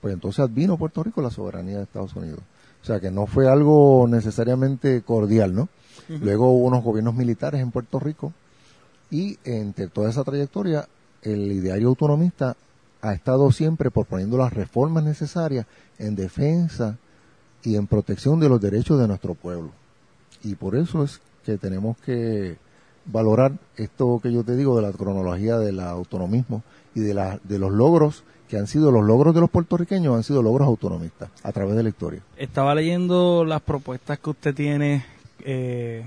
pues 0.00 0.14
entonces 0.14 0.52
vino 0.52 0.76
Puerto 0.76 1.02
Rico 1.02 1.22
la 1.22 1.30
soberanía 1.30 1.78
de 1.78 1.84
Estados 1.84 2.14
Unidos. 2.14 2.40
O 2.82 2.86
sea 2.86 3.00
que 3.00 3.10
no 3.10 3.26
fue 3.26 3.48
algo 3.48 4.06
necesariamente 4.08 5.02
cordial, 5.02 5.54
¿no? 5.54 5.68
Luego 6.08 6.50
hubo 6.52 6.66
unos 6.66 6.84
gobiernos 6.84 7.14
militares 7.14 7.60
en 7.60 7.70
Puerto 7.70 7.98
Rico 7.98 8.32
y 9.10 9.38
entre 9.44 9.88
toda 9.88 10.10
esa 10.10 10.22
trayectoria 10.22 10.86
el 11.22 11.50
ideario 11.52 11.88
autonomista 11.88 12.56
ha 13.00 13.12
estado 13.12 13.50
siempre 13.52 13.90
proponiendo 13.90 14.36
las 14.36 14.52
reformas 14.52 15.04
necesarias 15.04 15.66
en 15.98 16.14
defensa 16.14 16.98
y 17.64 17.76
en 17.76 17.86
protección 17.86 18.38
de 18.40 18.48
los 18.48 18.60
derechos 18.60 19.00
de 19.00 19.08
nuestro 19.08 19.34
pueblo. 19.34 19.70
Y 20.42 20.54
por 20.54 20.76
eso 20.76 21.02
es 21.02 21.20
que 21.44 21.56
tenemos 21.56 21.96
que 21.98 22.56
valorar 23.06 23.52
esto 23.76 24.20
que 24.22 24.32
yo 24.32 24.44
te 24.44 24.56
digo 24.56 24.76
de 24.76 24.82
la 24.82 24.92
cronología 24.92 25.58
del 25.58 25.80
autonomismo 25.80 26.62
y 26.94 27.00
de, 27.00 27.14
la, 27.14 27.40
de 27.42 27.58
los 27.58 27.72
logros 27.72 28.24
que 28.48 28.58
han 28.58 28.66
sido 28.66 28.90
los 28.90 29.04
logros 29.04 29.34
de 29.34 29.40
los 29.40 29.50
puertorriqueños, 29.50 30.14
han 30.14 30.22
sido 30.22 30.42
logros 30.42 30.68
autonomistas 30.68 31.30
a 31.42 31.52
través 31.52 31.76
de 31.76 31.82
la 31.82 31.88
historia. 31.88 32.20
Estaba 32.36 32.74
leyendo 32.74 33.44
las 33.44 33.62
propuestas 33.62 34.18
que 34.18 34.30
usted 34.30 34.54
tiene 34.54 35.04
eh, 35.44 36.04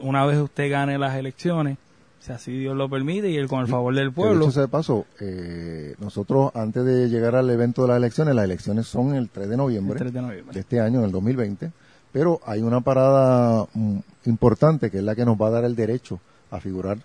una 0.00 0.24
vez 0.26 0.38
usted 0.38 0.70
gane 0.70 0.98
las 0.98 1.16
elecciones, 1.16 1.78
si 2.20 2.32
así 2.32 2.52
Dios 2.52 2.76
lo 2.76 2.88
permite 2.88 3.30
y 3.30 3.36
el, 3.36 3.48
con 3.48 3.60
el 3.60 3.68
favor 3.68 3.94
del 3.94 4.12
pueblo. 4.12 4.46
Dicho 4.46 4.60
de 4.60 4.68
paso, 4.68 5.06
eh, 5.20 5.94
nosotros 5.98 6.50
antes 6.54 6.84
de 6.84 7.08
llegar 7.08 7.36
al 7.36 7.48
evento 7.50 7.82
de 7.82 7.88
las 7.88 7.96
elecciones, 7.98 8.34
las 8.34 8.44
elecciones 8.44 8.86
son 8.86 9.14
el 9.14 9.28
3 9.28 9.48
de 9.48 9.56
noviembre, 9.56 9.92
El 9.94 9.98
3 9.98 10.12
de 10.12 10.22
noviembre. 10.22 10.54
de 10.54 10.60
este 10.60 10.80
año, 10.80 10.98
en 11.00 11.04
el 11.06 11.12
2020, 11.12 11.72
pero 12.12 12.40
hay 12.44 12.62
una 12.62 12.80
parada 12.80 13.66
mm, 13.72 13.98
importante 14.26 14.90
que 14.90 14.98
es 14.98 15.04
la 15.04 15.14
que 15.14 15.24
nos 15.24 15.40
va 15.40 15.48
a 15.48 15.50
dar 15.50 15.64
el 15.64 15.76
derecho 15.76 16.20
a 16.50 16.60
figurar 16.60 16.98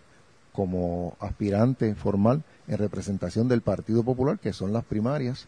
como 0.51 1.15
aspirante 1.19 1.93
formal 1.95 2.43
en 2.67 2.77
representación 2.77 3.47
del 3.47 3.61
Partido 3.61 4.03
Popular, 4.03 4.39
que 4.39 4.53
son 4.53 4.73
las 4.73 4.83
primarias 4.83 5.47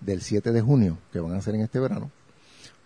del 0.00 0.22
7 0.22 0.52
de 0.52 0.60
junio, 0.60 0.98
que 1.12 1.20
van 1.20 1.34
a 1.34 1.40
ser 1.40 1.54
en 1.54 1.62
este 1.62 1.80
verano, 1.80 2.10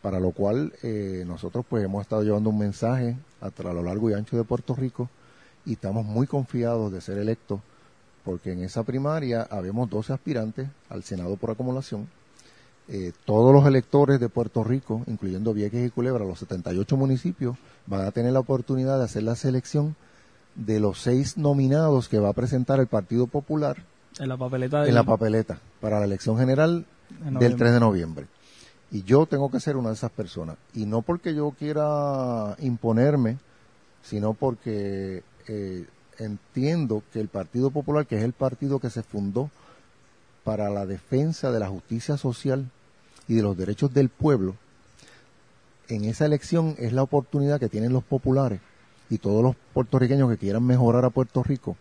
para 0.03 0.21
lo 0.21 0.31
cual 0.33 0.73
eh, 0.83 1.25
nosotros 1.27 1.65
pues 1.69 1.85
hemos 1.85 2.03
estado 2.03 2.23
llevando 2.23 2.51
un 2.51 2.59
mensaje 2.59 3.17
a, 3.41 3.47
a 3.47 3.73
lo 3.73 3.83
largo 3.83 4.11
y 4.11 4.15
ancho 4.15 4.37
de 4.37 4.45
Puerto 4.45 4.75
Rico 4.75 5.09
y 5.69 5.75
estamos 5.75 6.05
muy 6.05 6.27
confiados 6.27 6.91
de 6.93 7.01
ser 7.01 7.19
electos 7.19 7.61
porque 8.25 8.53
en 8.53 8.63
esa 8.65 8.83
primaria 8.83 9.47
habemos 9.51 9.89
12 9.89 10.13
aspirantes 10.13 10.69
al 10.91 11.03
Senado 11.05 11.37
por 11.37 11.51
acumulación. 11.51 12.09
Eh, 12.89 13.13
todos 13.25 13.53
los 13.55 13.67
electores 13.67 14.19
de 14.19 14.29
Puerto 14.29 14.65
Rico, 14.65 15.03
incluyendo 15.07 15.53
Vieques 15.55 15.87
y 15.87 15.91
Culebra, 15.91 16.25
los 16.25 16.39
78 16.41 16.97
municipios, 16.97 17.57
van 17.87 18.03
a 18.07 18.11
tener 18.11 18.33
la 18.33 18.41
oportunidad 18.41 18.99
de 18.99 19.05
hacer 19.05 19.23
la 19.23 19.37
selección 19.37 19.95
de 20.57 20.81
los 20.81 21.01
seis 21.01 21.37
nominados 21.39 22.09
que 22.09 22.19
va 22.19 22.31
a 22.31 22.33
presentar 22.33 22.81
el 22.81 22.87
Partido 22.87 23.27
Popular 23.27 23.77
En 24.19 24.29
la 24.29 24.37
papeleta 24.37 24.81
del- 24.81 24.89
en 24.89 24.95
la 24.95 25.05
papeleta 25.05 25.61
para 25.81 25.99
la 26.01 26.07
elección 26.07 26.37
general 26.39 26.85
de 27.11 27.25
del 27.25 27.33
noviembre. 27.35 27.59
3 27.59 27.73
de 27.75 27.81
noviembre. 27.81 28.27
Y 28.91 29.03
yo 29.05 29.27
tengo 29.27 29.51
que 29.51 29.61
ser 29.61 29.77
una 29.77 29.91
de 29.91 29.95
esas 29.95 30.11
personas. 30.11 30.57
Y 30.75 30.87
no 30.87 31.03
porque 31.03 31.35
yo 31.35 31.51
quiera 31.59 32.57
imponerme, 32.59 33.37
sino 34.03 34.33
porque 34.33 35.23
eh, 35.49 35.87
entiendo 36.19 37.03
que 37.13 37.21
el 37.21 37.29
Partido 37.29 37.71
Popular, 37.71 38.07
que 38.07 38.17
es 38.17 38.23
el 38.23 38.33
partido 38.33 38.79
que 38.81 38.91
se 38.91 39.03
fundó 39.03 39.51
para 40.45 40.71
la 40.71 40.87
defensa 40.87 41.51
de 41.51 41.61
la 41.61 41.69
justicia 41.69 42.17
social 42.17 42.71
y 43.27 43.35
de 43.35 43.43
los 43.43 43.57
derechos 43.57 43.93
del 43.93 44.09
pueblo, 44.09 44.57
en 45.89 46.05
esa 46.05 46.27
elección 46.27 46.75
es 46.79 46.93
la 46.93 47.03
oportunidad 47.03 47.61
que 47.61 47.69
tienen 47.69 47.93
los 47.93 48.05
populares 48.05 48.61
y 49.11 49.19
todos 49.19 49.43
los 49.43 49.57
puertorriqueños 49.73 50.29
que 50.31 50.37
quieran 50.37 50.65
mejorar 50.65 51.05
a 51.05 51.11
Puerto 51.11 51.43
Rico 51.43 51.77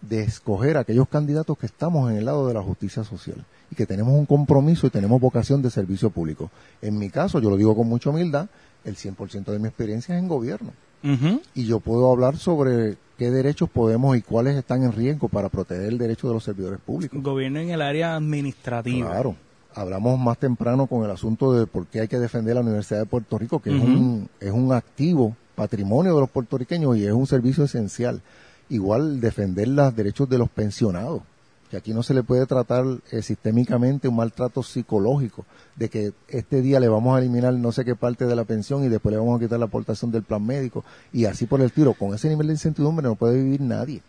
de 0.00 0.22
escoger 0.22 0.78
a 0.78 0.80
aquellos 0.80 1.08
candidatos 1.08 1.58
que 1.58 1.66
estamos 1.66 2.10
en 2.10 2.16
el 2.16 2.24
lado 2.24 2.48
de 2.48 2.54
la 2.54 2.62
justicia 2.62 3.04
social 3.04 3.44
y 3.70 3.74
que 3.74 3.84
tenemos 3.84 4.14
un 4.14 4.24
compromiso 4.24 4.86
y 4.86 4.90
tenemos 4.90 5.20
vocación 5.20 5.60
de 5.60 5.68
servicio 5.68 6.08
público. 6.08 6.50
En 6.80 6.98
mi 6.98 7.10
caso, 7.10 7.38
yo 7.40 7.50
lo 7.50 7.58
digo 7.58 7.76
con 7.76 7.86
mucha 7.86 8.08
humildad, 8.08 8.48
el 8.84 8.96
100% 8.96 9.44
de 9.44 9.58
mi 9.58 9.68
experiencia 9.68 10.14
es 10.14 10.22
en 10.22 10.28
gobierno 10.28 10.72
Ujú. 11.02 11.40
y 11.54 11.66
yo 11.66 11.80
puedo 11.80 12.10
hablar 12.10 12.36
sobre 12.36 12.96
qué 13.18 13.30
derechos 13.30 13.68
podemos 13.68 14.16
y 14.16 14.22
cuáles 14.22 14.56
están 14.56 14.82
en 14.82 14.92
riesgo 14.92 15.28
para 15.28 15.48
proteger 15.48 15.86
el 15.86 15.98
derecho 15.98 16.28
de 16.28 16.34
los 16.34 16.44
servidores 16.44 16.80
públicos. 16.80 17.22
Gobierno 17.22 17.60
en 17.60 17.70
el 17.70 17.82
área 17.82 18.16
administrativa. 18.16 19.10
Claro. 19.10 19.36
Hablamos 19.74 20.18
más 20.18 20.38
temprano 20.38 20.86
con 20.86 21.04
el 21.04 21.10
asunto 21.10 21.52
de 21.52 21.66
por 21.66 21.86
qué 21.86 22.00
hay 22.00 22.08
que 22.08 22.18
defender 22.18 22.54
la 22.54 22.62
Universidad 22.62 23.00
de 23.00 23.06
Puerto 23.06 23.38
Rico, 23.38 23.60
que 23.60 23.70
es, 23.70 23.80
un, 23.80 24.28
es 24.40 24.50
un 24.50 24.72
activo, 24.72 25.36
patrimonio 25.54 26.14
de 26.14 26.20
los 26.20 26.30
puertorriqueños 26.30 26.96
y 26.96 27.04
es 27.06 27.12
un 27.12 27.26
servicio 27.26 27.64
esencial. 27.64 28.20
Igual 28.68 29.20
defender 29.20 29.68
los 29.68 29.94
derechos 29.94 30.28
de 30.28 30.38
los 30.38 30.48
pensionados, 30.48 31.22
que 31.70 31.76
aquí 31.76 31.94
no 31.94 32.02
se 32.02 32.14
le 32.14 32.24
puede 32.24 32.46
tratar 32.46 32.84
eh, 33.12 33.22
sistémicamente 33.22 34.08
un 34.08 34.16
maltrato 34.16 34.62
psicológico, 34.62 35.46
de 35.76 35.88
que 35.88 36.12
este 36.28 36.60
día 36.62 36.80
le 36.80 36.88
vamos 36.88 37.16
a 37.16 37.20
eliminar 37.20 37.54
no 37.54 37.70
sé 37.70 37.84
qué 37.84 37.94
parte 37.94 38.26
de 38.26 38.34
la 38.34 38.44
pensión 38.44 38.84
y 38.84 38.88
después 38.88 39.12
le 39.12 39.18
vamos 39.18 39.38
a 39.38 39.44
quitar 39.44 39.58
la 39.58 39.66
aportación 39.66 40.10
del 40.10 40.24
plan 40.24 40.44
médico 40.44 40.84
y 41.12 41.26
así 41.26 41.46
por 41.46 41.60
el 41.60 41.70
tiro. 41.70 41.94
Con 41.94 42.12
ese 42.12 42.28
nivel 42.28 42.48
de 42.48 42.54
incertidumbre 42.54 43.06
no 43.06 43.14
puede 43.14 43.40
vivir 43.40 43.60
nadie. 43.60 44.02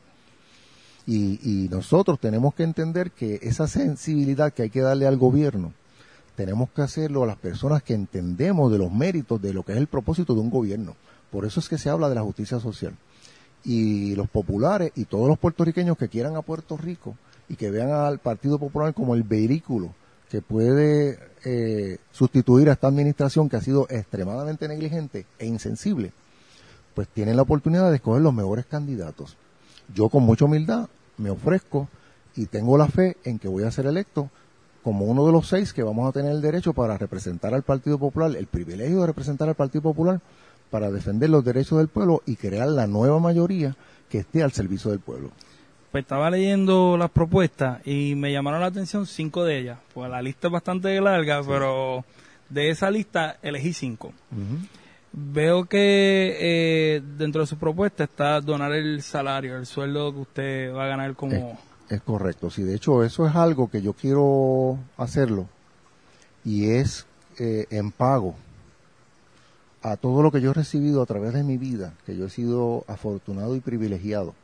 Y, 1.05 1.39
y 1.43 1.69
nosotros 1.69 2.19
tenemos 2.19 2.55
que 2.55 2.63
entender 2.63 3.11
que 3.11 3.39
esa 3.43 3.67
sensibilidad 3.67 4.51
que 4.53 4.63
hay 4.63 4.69
que 4.71 4.81
darle 4.81 5.05
al 5.05 5.17
gobierno, 5.17 5.73
tenemos 6.35 6.71
que 6.71 6.81
hacerlo 6.81 7.23
a 7.23 7.27
las 7.27 7.37
personas 7.37 7.83
que 7.83 7.93
entendemos 7.93 8.71
de 8.71 8.79
los 8.79 8.91
méritos 8.91 9.39
de 9.39 9.53
lo 9.53 9.63
que 9.63 9.73
es 9.73 9.77
el 9.77 9.87
propósito 9.87 10.33
de 10.33 10.41
un 10.41 10.49
gobierno. 10.49 10.95
Por 11.29 11.45
eso 11.45 11.59
es 11.59 11.69
que 11.69 11.77
se 11.77 11.89
habla 11.89 12.09
de 12.09 12.15
la 12.15 12.23
justicia 12.23 12.59
social. 12.59 12.95
Y 13.63 14.15
los 14.15 14.27
populares 14.27 14.91
y 14.95 15.05
todos 15.05 15.27
los 15.27 15.37
puertorriqueños 15.37 15.95
que 15.97 16.09
quieran 16.09 16.35
a 16.35 16.41
Puerto 16.41 16.75
Rico 16.77 17.15
y 17.51 17.57
que 17.57 17.69
vean 17.69 17.91
al 17.91 18.19
Partido 18.19 18.57
Popular 18.57 18.93
como 18.93 19.13
el 19.13 19.23
vehículo 19.23 19.93
que 20.29 20.41
puede 20.41 21.19
eh, 21.43 21.97
sustituir 22.13 22.69
a 22.69 22.73
esta 22.73 22.87
administración 22.87 23.49
que 23.49 23.57
ha 23.57 23.61
sido 23.61 23.87
extremadamente 23.89 24.69
negligente 24.69 25.25
e 25.37 25.47
insensible, 25.47 26.13
pues 26.95 27.09
tienen 27.09 27.35
la 27.35 27.41
oportunidad 27.41 27.89
de 27.89 27.97
escoger 27.97 28.21
los 28.21 28.33
mejores 28.33 28.65
candidatos. 28.65 29.35
Yo 29.93 30.07
con 30.07 30.23
mucha 30.23 30.45
humildad 30.45 30.87
me 31.17 31.29
ofrezco 31.29 31.89
y 32.37 32.45
tengo 32.45 32.77
la 32.77 32.87
fe 32.87 33.17
en 33.25 33.37
que 33.37 33.49
voy 33.49 33.65
a 33.65 33.71
ser 33.71 33.85
electo 33.85 34.29
como 34.81 35.03
uno 35.03 35.25
de 35.25 35.33
los 35.33 35.49
seis 35.49 35.73
que 35.73 35.83
vamos 35.83 36.07
a 36.07 36.13
tener 36.13 36.31
el 36.31 36.41
derecho 36.41 36.71
para 36.71 36.97
representar 36.97 37.53
al 37.53 37.63
Partido 37.63 37.99
Popular, 37.99 38.33
el 38.33 38.47
privilegio 38.47 39.01
de 39.01 39.07
representar 39.07 39.49
al 39.49 39.55
Partido 39.55 39.81
Popular 39.81 40.21
para 40.69 40.89
defender 40.89 41.29
los 41.29 41.43
derechos 41.43 41.79
del 41.79 41.89
pueblo 41.89 42.23
y 42.25 42.37
crear 42.37 42.69
la 42.69 42.87
nueva 42.87 43.19
mayoría 43.19 43.75
que 44.09 44.19
esté 44.19 44.41
al 44.41 44.53
servicio 44.53 44.91
del 44.91 45.01
pueblo. 45.01 45.31
Pues 45.91 46.03
estaba 46.03 46.29
leyendo 46.29 46.97
las 46.97 47.11
propuestas 47.11 47.85
y 47.85 48.15
me 48.15 48.31
llamaron 48.31 48.61
la 48.61 48.67
atención 48.67 49.05
cinco 49.05 49.43
de 49.43 49.59
ellas. 49.59 49.79
Pues 49.93 50.09
la 50.09 50.21
lista 50.21 50.47
es 50.47 50.53
bastante 50.53 50.99
larga, 51.01 51.41
pero 51.45 52.05
de 52.49 52.69
esa 52.69 52.89
lista 52.89 53.37
elegí 53.41 53.73
cinco. 53.73 54.13
Veo 55.11 55.65
que 55.65 56.37
eh, 56.39 57.01
dentro 57.17 57.41
de 57.41 57.47
su 57.47 57.57
propuesta 57.57 58.05
está 58.05 58.39
donar 58.39 58.71
el 58.71 59.01
salario, 59.01 59.57
el 59.57 59.65
sueldo 59.65 60.13
que 60.13 60.19
usted 60.19 60.73
va 60.73 60.85
a 60.85 60.87
ganar 60.87 61.13
como... 61.15 61.59
Es, 61.89 61.97
es 61.97 62.01
correcto, 62.01 62.49
sí, 62.49 62.63
de 62.63 62.75
hecho 62.75 63.03
eso 63.03 63.27
es 63.27 63.35
algo 63.35 63.69
que 63.69 63.81
yo 63.81 63.91
quiero 63.91 64.77
hacerlo 64.95 65.49
y 66.45 66.69
es 66.69 67.05
eh, 67.37 67.65
en 67.69 67.91
pago 67.91 68.35
a 69.81 69.97
todo 69.97 70.21
lo 70.21 70.31
que 70.31 70.41
yo 70.41 70.51
he 70.51 70.53
recibido 70.53 71.01
a 71.01 71.05
través 71.05 71.33
de 71.33 71.43
mi 71.43 71.57
vida, 71.57 71.93
que 72.05 72.15
yo 72.15 72.25
he 72.25 72.29
sido 72.29 72.85
afortunado 72.87 73.55
y 73.55 73.59
privilegiado. 73.59 74.35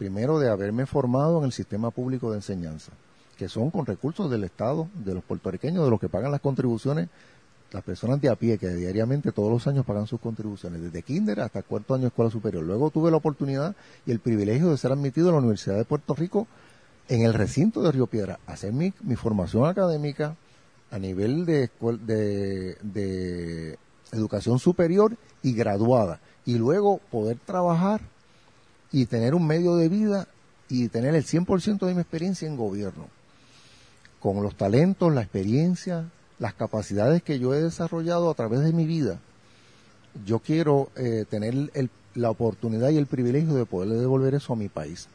Primero 0.00 0.38
de 0.38 0.48
haberme 0.48 0.86
formado 0.86 1.40
en 1.40 1.44
el 1.44 1.52
sistema 1.52 1.90
público 1.90 2.30
de 2.30 2.38
enseñanza, 2.38 2.90
que 3.36 3.50
son 3.50 3.70
con 3.70 3.84
recursos 3.84 4.30
del 4.30 4.44
Estado, 4.44 4.88
de 4.94 5.12
los 5.12 5.22
puertorriqueños, 5.22 5.84
de 5.84 5.90
los 5.90 6.00
que 6.00 6.08
pagan 6.08 6.30
las 6.30 6.40
contribuciones, 6.40 7.10
las 7.70 7.84
personas 7.84 8.18
de 8.18 8.30
a 8.30 8.34
pie 8.34 8.56
que 8.56 8.70
diariamente 8.70 9.30
todos 9.30 9.52
los 9.52 9.66
años 9.66 9.84
pagan 9.84 10.06
sus 10.06 10.18
contribuciones, 10.18 10.80
desde 10.80 11.02
kinder 11.02 11.40
hasta 11.42 11.62
cuarto 11.62 11.92
año 11.92 12.04
de 12.04 12.08
escuela 12.08 12.30
superior. 12.30 12.64
Luego 12.64 12.88
tuve 12.88 13.10
la 13.10 13.18
oportunidad 13.18 13.76
y 14.06 14.10
el 14.10 14.20
privilegio 14.20 14.70
de 14.70 14.78
ser 14.78 14.90
admitido 14.90 15.28
a 15.28 15.32
la 15.32 15.38
Universidad 15.40 15.76
de 15.76 15.84
Puerto 15.84 16.14
Rico 16.14 16.46
en 17.08 17.20
el 17.20 17.34
recinto 17.34 17.82
de 17.82 17.92
Río 17.92 18.06
Piedra, 18.06 18.40
hacer 18.46 18.72
mi, 18.72 18.92
formación 19.16 19.66
académica 19.66 20.34
a 20.90 20.98
nivel 20.98 21.44
de, 21.44 21.68
de, 22.06 22.78
de 22.82 23.78
educación 24.12 24.58
superior 24.60 25.14
y 25.42 25.52
graduada. 25.52 26.20
Y 26.46 26.54
luego 26.54 27.02
poder 27.10 27.36
trabajar 27.44 28.00
y 28.92 29.06
tener 29.06 29.34
un 29.34 29.46
medio 29.46 29.76
de 29.76 29.88
vida 29.88 30.26
y 30.68 30.88
tener 30.88 31.14
el 31.14 31.24
100% 31.24 31.86
de 31.86 31.94
mi 31.94 32.00
experiencia 32.00 32.46
en 32.48 32.56
gobierno. 32.56 33.08
Con 34.20 34.42
los 34.42 34.54
talentos, 34.56 35.12
la 35.12 35.22
experiencia, 35.22 36.08
las 36.38 36.54
capacidades 36.54 37.22
que 37.22 37.38
yo 37.38 37.54
he 37.54 37.62
desarrollado 37.62 38.30
a 38.30 38.34
través 38.34 38.60
de 38.60 38.72
mi 38.72 38.86
vida, 38.86 39.18
yo 40.26 40.40
quiero 40.40 40.90
eh, 40.96 41.24
tener 41.28 41.54
el- 41.74 41.90
la 42.14 42.30
oportunidad 42.30 42.90
y 42.90 42.98
el 42.98 43.06
privilegio 43.06 43.54
de 43.54 43.66
poderle 43.66 43.96
devolver 43.96 44.34
eso 44.34 44.52
a 44.52 44.56
mi 44.56 44.68
país. 44.68 45.08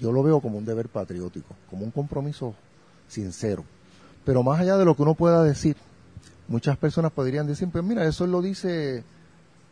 Yo 0.00 0.12
lo 0.12 0.22
veo 0.22 0.40
como 0.40 0.58
un 0.58 0.64
deber 0.64 0.88
patriótico, 0.88 1.54
como 1.70 1.84
un 1.84 1.90
compromiso 1.90 2.54
sincero. 3.08 3.64
Pero 4.24 4.42
más 4.42 4.60
allá 4.60 4.76
de 4.76 4.84
lo 4.84 4.94
que 4.94 5.02
uno 5.02 5.14
pueda 5.14 5.42
decir, 5.42 5.76
muchas 6.48 6.76
personas 6.76 7.12
podrían 7.12 7.46
decir, 7.46 7.68
pues 7.70 7.82
mira, 7.84 8.06
eso 8.06 8.26
lo 8.26 8.42
dice 8.42 9.02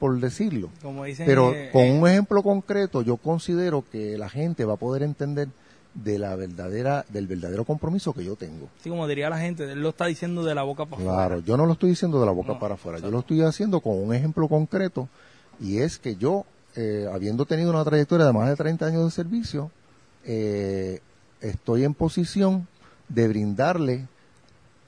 por 0.00 0.18
decirlo. 0.18 0.70
Como 0.82 1.04
dicen... 1.04 1.26
Pero 1.26 1.52
eh, 1.52 1.68
con 1.72 1.82
eh, 1.82 1.98
un 2.00 2.08
ejemplo 2.08 2.42
concreto, 2.42 3.02
yo 3.02 3.16
considero 3.18 3.84
que 3.92 4.18
la 4.18 4.28
gente 4.28 4.64
va 4.64 4.74
a 4.74 4.76
poder 4.76 5.02
entender 5.04 5.48
de 5.94 6.18
la 6.18 6.34
verdadera, 6.36 7.04
del 7.10 7.26
verdadero 7.26 7.64
compromiso 7.64 8.12
que 8.14 8.24
yo 8.24 8.34
tengo. 8.34 8.68
sí, 8.82 8.88
como 8.88 9.06
diría 9.06 9.28
la 9.28 9.38
gente, 9.38 9.70
él 9.70 9.82
lo 9.82 9.90
está 9.90 10.06
diciendo 10.06 10.42
de 10.42 10.54
la 10.54 10.62
boca 10.62 10.86
para 10.86 11.02
Claro, 11.02 11.20
afuera. 11.34 11.42
yo 11.46 11.56
no 11.56 11.66
lo 11.66 11.72
estoy 11.74 11.90
diciendo 11.90 12.18
de 12.18 12.26
la 12.26 12.32
boca 12.32 12.54
No, 12.54 12.58
para 12.58 12.74
afuera, 12.74 12.98
yo 12.98 13.10
lo 13.10 13.20
estoy 13.20 13.42
haciendo 13.42 13.80
con 13.80 14.02
un 14.02 14.14
ejemplo 14.14 14.48
concreto 14.48 15.08
y 15.60 15.78
es 15.78 15.98
que 15.98 16.16
yo, 16.16 16.46
eh, 16.76 17.06
habiendo 17.12 17.44
tenido 17.44 17.70
una 17.70 17.84
trayectoria 17.84 18.24
de 18.26 18.32
más 18.32 18.48
de 18.48 18.56
30 18.56 18.86
años 18.86 19.04
de 19.04 19.10
servicio, 19.10 19.70
eh, 20.24 21.00
estoy 21.40 21.84
en 21.84 21.92
posición 21.94 22.66
de 23.08 23.28
brindarle 23.28 24.06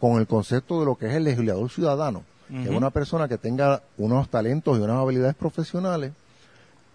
con 0.01 0.19
el 0.21 0.27
concepto 0.27 0.81
de 0.81 0.87
lo 0.87 0.95
que 0.97 1.07
es 1.09 1.15
el 1.15 1.25
legislador 1.25 1.69
ciudadano, 1.69 2.23
que 2.53 2.64
es 2.64 2.76
una 2.76 2.90
persona 2.90 3.28
que 3.28 3.38
tenga 3.38 3.82
unos 3.96 4.28
talentos 4.28 4.78
y 4.78 4.82
unas 4.82 4.98
habilidades 4.98 5.34
profesionales, 5.34 6.12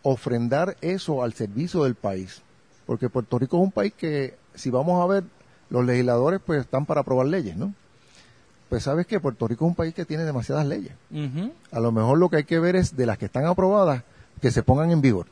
ofrendar 0.04 0.78
eso 0.82 1.24
al 1.24 1.34
servicio 1.34 1.84
del 1.84 1.96
país. 1.96 2.42
Porque 2.86 3.10
Puerto 3.10 3.40
Rico 3.40 3.58
es 3.58 3.64
un 3.64 3.72
país 3.72 3.94
que, 3.98 4.36
si 4.54 4.70
vamos 4.70 5.04
a 5.04 5.08
ver, 5.08 5.24
los 5.70 5.84
legisladores 5.84 6.40
pues 6.46 6.62
están 6.62 6.86
para 6.86 7.02
aprobar 7.02 7.26
leyes, 7.28 7.58
¿no? 7.58 7.74
Pues 8.70 8.84
sabes 8.84 9.08
que 9.08 9.20
Puerto 9.20 9.48
Rico 9.48 9.66
es 9.66 9.70
un 9.70 9.76
país 9.76 9.94
que 9.94 10.06
tiene 10.06 10.24
demasiadas 10.24 10.66
leyes. 10.68 10.94
A 11.72 11.80
lo 11.80 11.92
mejor 11.92 12.18
lo 12.18 12.30
que 12.30 12.38
hay 12.38 12.44
que 12.44 12.60
ver 12.60 12.76
es 12.76 12.96
de 12.96 13.06
las 13.06 13.18
que 13.18 13.26
están 13.26 13.46
aprobadas, 13.46 14.04
que 14.42 14.52
se 14.52 14.62
pongan 14.64 14.92
en 14.92 15.02
vigor. 15.02 15.26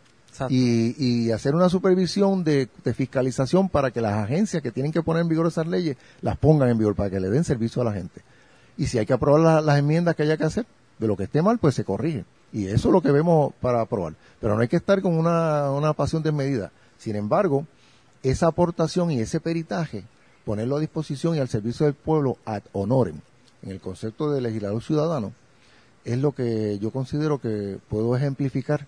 Y, 0.49 0.95
y 0.97 1.32
hacer 1.32 1.55
una 1.55 1.69
supervisión 1.69 2.43
de, 2.43 2.67
de 2.84 2.93
fiscalización 2.93 3.69
para 3.69 3.91
que 3.91 4.01
las 4.01 4.13
agencias 4.15 4.61
que 4.61 4.71
tienen 4.71 4.91
que 4.91 5.01
poner 5.01 5.21
en 5.21 5.30
vigor 5.30 5.47
esas 5.47 5.67
leyes 5.67 5.95
las 6.21 6.38
pongan 6.38 6.69
en 6.69 6.78
vigor 6.78 6.95
para 6.95 7.09
que 7.09 7.19
le 7.21 7.30
den 7.30 7.43
servicio 7.45 7.82
a 7.82 7.86
la 7.86 7.93
gente. 7.93 8.21
Y 8.78 8.88
si 8.88 8.97
hay 8.97 9.05
que 9.05 9.13
aprobar 9.13 9.41
la- 9.41 9.61
las 9.61 9.80
enmiendas 9.80 10.15
que 10.15 10.23
haya 10.23 10.38
que 10.38 10.43
hacer, 10.43 10.65
de 10.99 11.07
lo 11.07 11.15
que 11.17 11.23
esté 11.23 11.41
mal, 11.41 11.57
pues 11.59 11.76
se 11.76 11.84
corrige. 11.84 12.26
Y 12.53 12.67
eso 12.67 12.88
es 12.89 12.93
lo 12.93 13.01
que 13.01 13.11
vemos 13.11 13.53
para 13.61 13.82
aprobar. 13.82 14.13
Pero 14.39 14.55
no 14.55 14.61
hay 14.61 14.67
que 14.67 14.78
estar 14.78 15.01
con 15.01 15.17
una, 15.17 15.71
una 15.71 15.93
pasión 15.93 16.23
desmedida. 16.23 16.71
Sin 16.97 17.15
embargo, 17.15 17.65
esa 18.23 18.47
aportación 18.47 19.11
y 19.11 19.19
ese 19.19 19.39
peritaje, 19.39 20.03
ponerlo 20.45 20.78
a 20.78 20.80
disposición 20.80 21.36
y 21.36 21.39
al 21.39 21.49
servicio 21.49 21.86
del 21.86 21.95
pueblo 21.95 22.38
ad 22.45 22.61
honorem, 22.71 23.19
en 23.63 23.71
el 23.71 23.80
concepto 23.82 24.32
de 24.32 24.41
legislador 24.41 24.82
ciudadano, 24.84 25.34
es 26.05 26.17
lo 26.19 26.32
que 26.34 26.78
yo 26.80 26.91
considero 26.91 27.39
que 27.39 27.78
puedo 27.89 28.15
ejemplificar, 28.15 28.86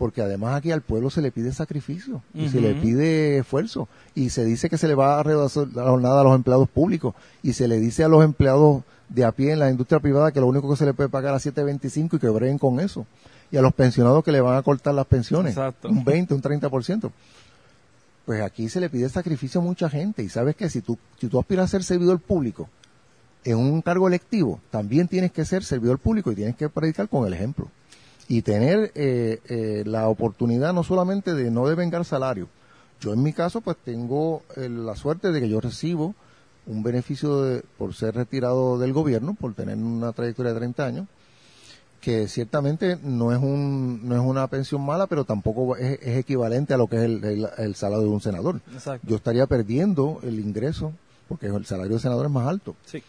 porque 0.00 0.22
además 0.22 0.56
aquí 0.56 0.72
al 0.72 0.80
pueblo 0.80 1.10
se 1.10 1.20
le 1.20 1.30
pide 1.30 1.52
sacrificio 1.52 2.22
y 2.32 2.48
se 2.48 2.62
le 2.62 2.72
pide 2.72 3.36
esfuerzo 3.36 3.86
y 4.14 4.30
se 4.30 4.46
dice 4.46 4.70
que 4.70 4.78
se 4.78 4.88
le 4.88 4.94
va 4.94 5.20
a 5.20 5.22
reducir 5.22 5.68
la 5.76 5.90
jornada 5.90 6.22
a 6.22 6.24
los 6.24 6.34
empleados 6.34 6.70
públicos 6.70 7.14
y 7.42 7.52
se 7.52 7.68
le 7.68 7.78
dice 7.78 8.02
a 8.02 8.08
los 8.08 8.24
empleados 8.24 8.82
de 9.10 9.26
a 9.26 9.32
pie 9.32 9.52
en 9.52 9.58
la 9.58 9.70
industria 9.70 10.00
privada 10.00 10.32
que 10.32 10.40
lo 10.40 10.46
único 10.46 10.70
que 10.70 10.76
se 10.76 10.86
le 10.86 10.94
puede 10.94 11.10
pagar 11.10 11.34
a 11.34 11.36
7.25 11.36 12.14
y 12.14 12.18
que 12.18 12.30
breguen 12.30 12.56
con 12.56 12.80
eso 12.80 13.04
y 13.50 13.58
a 13.58 13.60
los 13.60 13.74
pensionados 13.74 14.24
que 14.24 14.32
le 14.32 14.40
van 14.40 14.56
a 14.56 14.62
cortar 14.62 14.94
las 14.94 15.04
pensiones 15.04 15.52
Exacto. 15.52 15.90
un 15.90 16.02
20, 16.02 16.32
un 16.32 16.40
30%. 16.40 17.10
Pues 18.24 18.40
aquí 18.40 18.70
se 18.70 18.80
le 18.80 18.88
pide 18.88 19.06
sacrificio 19.10 19.60
a 19.60 19.64
mucha 19.64 19.90
gente 19.90 20.22
y 20.22 20.30
sabes 20.30 20.56
que 20.56 20.70
si 20.70 20.80
tú, 20.80 20.96
si 21.20 21.28
tú 21.28 21.38
aspiras 21.38 21.66
a 21.66 21.68
ser 21.68 21.84
servidor 21.84 22.20
público 22.20 22.70
en 23.44 23.58
un 23.58 23.82
cargo 23.82 24.08
electivo, 24.08 24.60
también 24.70 25.08
tienes 25.08 25.30
que 25.30 25.44
ser 25.44 25.62
servidor 25.62 25.98
público 25.98 26.32
y 26.32 26.36
tienes 26.36 26.56
que 26.56 26.70
predicar 26.70 27.06
con 27.06 27.26
el 27.26 27.34
ejemplo. 27.34 27.68
Y 28.30 28.42
tener 28.42 28.92
eh, 28.94 29.40
eh, 29.48 29.82
la 29.86 30.06
oportunidad 30.08 30.72
no 30.72 30.84
solamente 30.84 31.34
de 31.34 31.50
no 31.50 31.66
devengar 31.66 32.04
salario. 32.04 32.48
Yo 33.00 33.12
en 33.12 33.22
mi 33.22 33.32
caso 33.32 33.60
pues 33.60 33.76
tengo 33.84 34.42
eh, 34.56 34.68
la 34.68 34.94
suerte 34.94 35.32
de 35.32 35.40
que 35.40 35.48
yo 35.48 35.60
recibo 35.60 36.14
un 36.66 36.82
beneficio 36.84 37.42
de- 37.42 37.62
por 37.76 37.92
ser 37.94 38.14
retirado 38.14 38.78
del 38.78 38.92
gobierno, 38.92 39.34
por 39.34 39.54
tener 39.54 39.76
una 39.78 40.12
trayectoria 40.12 40.52
de 40.52 40.58
30 40.60 40.84
años, 40.86 41.08
que 42.00 42.28
ciertamente 42.28 42.98
no 43.02 43.32
es 43.32 43.38
un 43.38 44.08
no 44.08 44.14
es 44.14 44.20
una 44.22 44.46
pensión 44.46 44.80
mala, 44.86 45.06
pero 45.08 45.24
tampoco 45.24 45.76
es, 45.76 45.98
es 46.00 46.16
equivalente 46.18 46.72
a 46.72 46.76
lo 46.78 46.86
que 46.86 46.96
es 46.96 47.02
el, 47.02 47.24
el- 47.24 47.48
el 47.58 47.74
salario 47.74 48.04
de 48.04 48.10
un 48.10 48.20
senador. 48.20 48.60
Exacto. 48.72 49.06
Yo 49.08 49.16
estaría 49.16 49.46
perdiendo 49.46 50.20
el 50.22 50.38
ingreso 50.38 50.92
porque 51.28 51.46
el 51.46 51.66
salario 51.66 51.94
de 51.94 52.00
senador 52.00 52.26
es 52.26 52.32
más 52.32 52.46
alto. 52.46 52.76
Sí. 52.86 53.02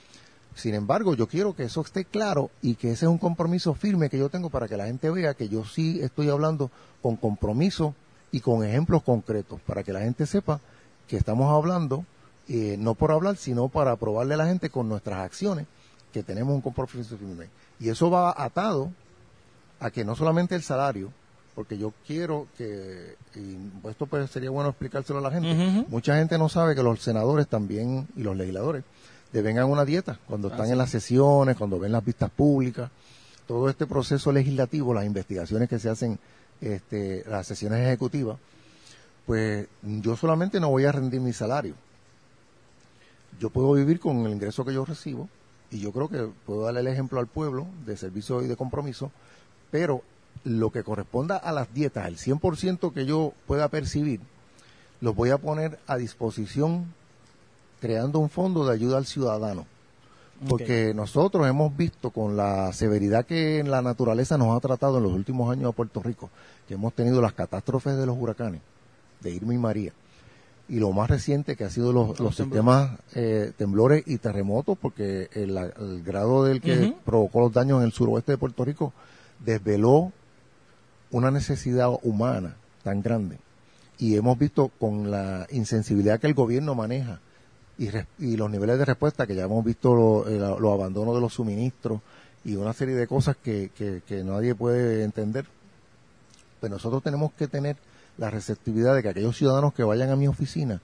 Sin 0.56 0.74
embargo, 0.76 1.16
yo 1.16 1.28
quiero 1.28 1.56
que 1.56 1.64
eso 1.64 1.82
esté 1.82 2.06
claro 2.06 2.52
y 2.62 2.76
que 2.76 2.91
ese 2.91 3.06
es 3.06 3.10
un 3.10 3.18
compromiso 3.18 3.74
firme 3.74 4.10
que 4.10 4.18
yo 4.18 4.30
tengo 4.30 4.49
para 4.49 4.68
que 4.68 4.78
la 4.78 4.86
gente 4.86 5.10
vea 5.10 5.34
que 5.34 5.47
yo 5.47 5.64
sí 5.66 5.99
estoy 6.02 6.30
hablando 6.30 6.70
con 7.02 7.16
compromiso 7.16 7.95
y 8.32 8.41
con 8.41 8.64
ejemplos 8.64 9.04
concretos, 9.04 9.60
para 9.62 9.84
que 9.84 9.93
la 9.93 10.02
gente 10.02 10.26
sepa 10.26 10.60
que 11.08 11.18
estamos 11.18 11.52
hablando 11.52 12.06
eh, 12.47 12.76
no 12.78 12.95
por 12.95 13.12
hablar, 13.12 13.38
sino 13.38 13.70
para 13.70 13.95
probarle 13.95 14.34
a 14.34 14.38
la 14.38 14.45
gente 14.45 14.70
con 14.70 14.89
nuestras 14.89 15.20
acciones 15.20 15.68
que 16.12 16.24
tenemos 16.24 16.54
un 16.54 16.62
compromiso 16.62 17.18
firme. 17.18 17.47
Y 17.80 17.89
eso 17.89 18.10
va 18.10 18.34
atado 18.36 18.91
a 19.80 19.89
que 19.89 20.04
no 20.04 20.16
solamente 20.16 20.56
el 20.56 20.62
salario, 20.62 21.12
porque 21.56 21.78
yo 21.78 21.93
quiero 22.06 22.47
que, 22.58 23.16
y 23.36 23.89
esto 23.89 24.06
pues 24.06 24.30
sería 24.30 24.49
bueno 24.49 24.70
explicárselo 24.70 25.20
a 25.20 25.22
la 25.22 25.32
gente, 25.32 25.86
mucha 25.89 26.16
gente 26.16 26.38
no 26.38 26.49
sabe 26.49 26.76
que 26.76 26.84
los 26.84 27.02
senadores 27.02 27.47
también 27.47 28.08
y 28.16 28.24
los 28.24 28.36
legisladores 28.36 28.84
devengan 29.32 29.70
una 29.70 29.86
dieta 29.86 30.20
cuando 30.28 30.50
están 30.50 30.64
Así 30.64 30.72
en 30.72 30.78
las 30.78 30.90
sesiones, 30.90 31.58
cuando 31.58 31.80
ven 31.80 31.92
las 31.92 32.04
vistas 32.04 32.30
públicas, 32.30 32.92
todo 33.48 33.70
este 33.70 33.86
proceso 33.86 34.32
legislativo, 34.32 34.94
las 34.94 35.06
investigaciones 35.06 35.70
que 35.70 35.80
se 35.80 35.90
hacen, 35.90 36.20
este, 36.60 37.24
las 37.28 37.48
sesiones 37.48 37.86
ejecutivas, 37.86 38.38
pues 39.26 39.68
yo 39.82 40.16
solamente 40.16 40.60
no 40.60 40.70
voy 40.70 40.86
a 40.86 40.92
rendir 40.92 41.22
mi 41.22 41.34
salario. 41.34 41.76
Yo 43.40 43.50
puedo 43.50 43.74
vivir 43.74 44.00
con 44.00 44.26
el 44.26 44.34
ingreso 44.34 44.66
que 44.66 44.74
yo 44.74 44.86
recibo 44.86 45.30
y 45.72 45.80
yo 45.80 45.92
creo 45.92 46.10
que 46.10 46.30
puedo 46.46 46.64
darle 46.64 46.82
el 46.82 46.88
ejemplo 46.88 47.20
al 47.20 47.28
pueblo 47.28 47.66
de 47.86 47.98
servicio 47.98 48.42
y 48.42 48.48
de 48.48 48.56
compromiso, 48.56 49.12
pero 49.72 50.04
lo 50.44 50.72
que 50.72 50.84
corresponda 50.84 51.38
a 51.38 51.52
las 51.52 51.74
dietas, 51.74 52.08
el 52.08 52.18
100% 52.18 52.94
que 52.94 53.06
yo 53.06 53.34
pueda 53.48 53.70
percibir, 53.70 54.20
los 55.00 55.16
voy 55.16 55.30
a 55.30 55.38
poner 55.38 55.80
a 55.88 55.98
disposición 55.98 56.94
creando 57.82 58.20
un 58.20 58.30
fondo 58.30 58.66
de 58.66 58.74
ayuda 58.74 58.98
al 58.98 59.06
ciudadano. 59.06 59.66
Porque 60.48 60.94
nosotros 60.96 61.48
hemos 61.48 61.76
visto 61.76 62.10
con 62.10 62.36
la 62.36 62.74
severidad 62.74 63.26
que 63.26 63.64
la 63.64 63.82
naturaleza 63.84 64.40
nos 64.40 64.58
ha 64.58 64.60
tratado 64.60 64.98
en 64.98 65.04
los 65.04 65.12
últimos 65.12 65.52
años 65.52 65.70
a 65.70 65.76
Puerto 65.76 66.02
Rico, 66.02 66.32
que 66.68 66.76
hemos 66.76 66.94
tenido 66.94 67.22
las 67.22 67.34
catástrofes 67.34 67.96
de 67.96 68.08
los 68.08 68.18
huracanes, 68.18 68.62
de 69.20 69.32
Irma 69.32 69.54
y 69.54 69.58
María, 69.60 69.94
y 70.68 70.80
lo 70.80 70.92
más 70.94 71.12
reciente 71.12 71.56
que 71.56 71.64
ha 71.64 71.70
sido 71.70 71.94
los, 71.94 72.36
sistemas 72.36 72.98
eh, 73.14 73.52
temblores 73.56 74.04
y 74.08 74.18
terremotos, 74.18 74.80
porque 74.82 75.30
el, 75.34 75.56
el 75.58 76.02
grado 76.04 76.44
del 76.44 76.60
que 76.60 76.96
provocó 77.06 77.42
los 77.42 77.54
daños 77.54 77.80
en 77.80 77.86
el 77.86 77.92
suroeste 77.92 78.32
de 78.32 78.38
Puerto 78.40 78.66
Rico 78.66 78.94
desveló 79.40 80.12
una 81.12 81.30
necesidad 81.30 81.92
humana 82.02 82.56
tan 82.84 83.04
grande. 83.04 83.38
Y 84.00 84.16
hemos 84.16 84.40
visto 84.40 84.72
con 84.80 85.12
la 85.12 85.46
insensibilidad 85.52 86.20
que 86.20 86.26
el 86.26 86.34
gobierno 86.34 86.74
maneja 86.74 87.20
y, 87.82 87.90
res- 87.90 88.06
y 88.20 88.38
los 88.38 88.50
niveles 88.52 88.78
de 88.78 88.86
respuesta, 88.86 89.26
que 89.26 89.36
ya 89.36 89.44
hemos 89.46 89.66
visto 89.66 89.96
lo- 89.96 90.28
eh, 90.28 90.38
los 90.38 90.74
abandonos 90.74 91.16
de 91.16 91.22
los 91.22 91.34
suministros 91.34 92.00
y 92.44 92.56
una 92.56 92.74
serie 92.74 92.96
de 92.96 93.08
cosas 93.08 93.36
que, 93.44 93.72
que- 93.76 94.02
que 94.08 94.24
nadie 94.24 94.54
puede 94.56 95.04
entender, 95.04 95.46
pues 96.60 96.72
nosotros 96.72 97.02
tenemos 97.02 97.32
que 97.34 97.48
tener 97.48 97.78
la 98.18 98.30
receptividad 98.30 98.94
de 98.96 99.02
que 99.02 99.10
aquellos 99.10 99.36
ciudadanos 99.38 99.74
que 99.74 99.84
vayan 99.84 100.10
a 100.12 100.16
mi 100.16 100.28
oficina 100.28 100.80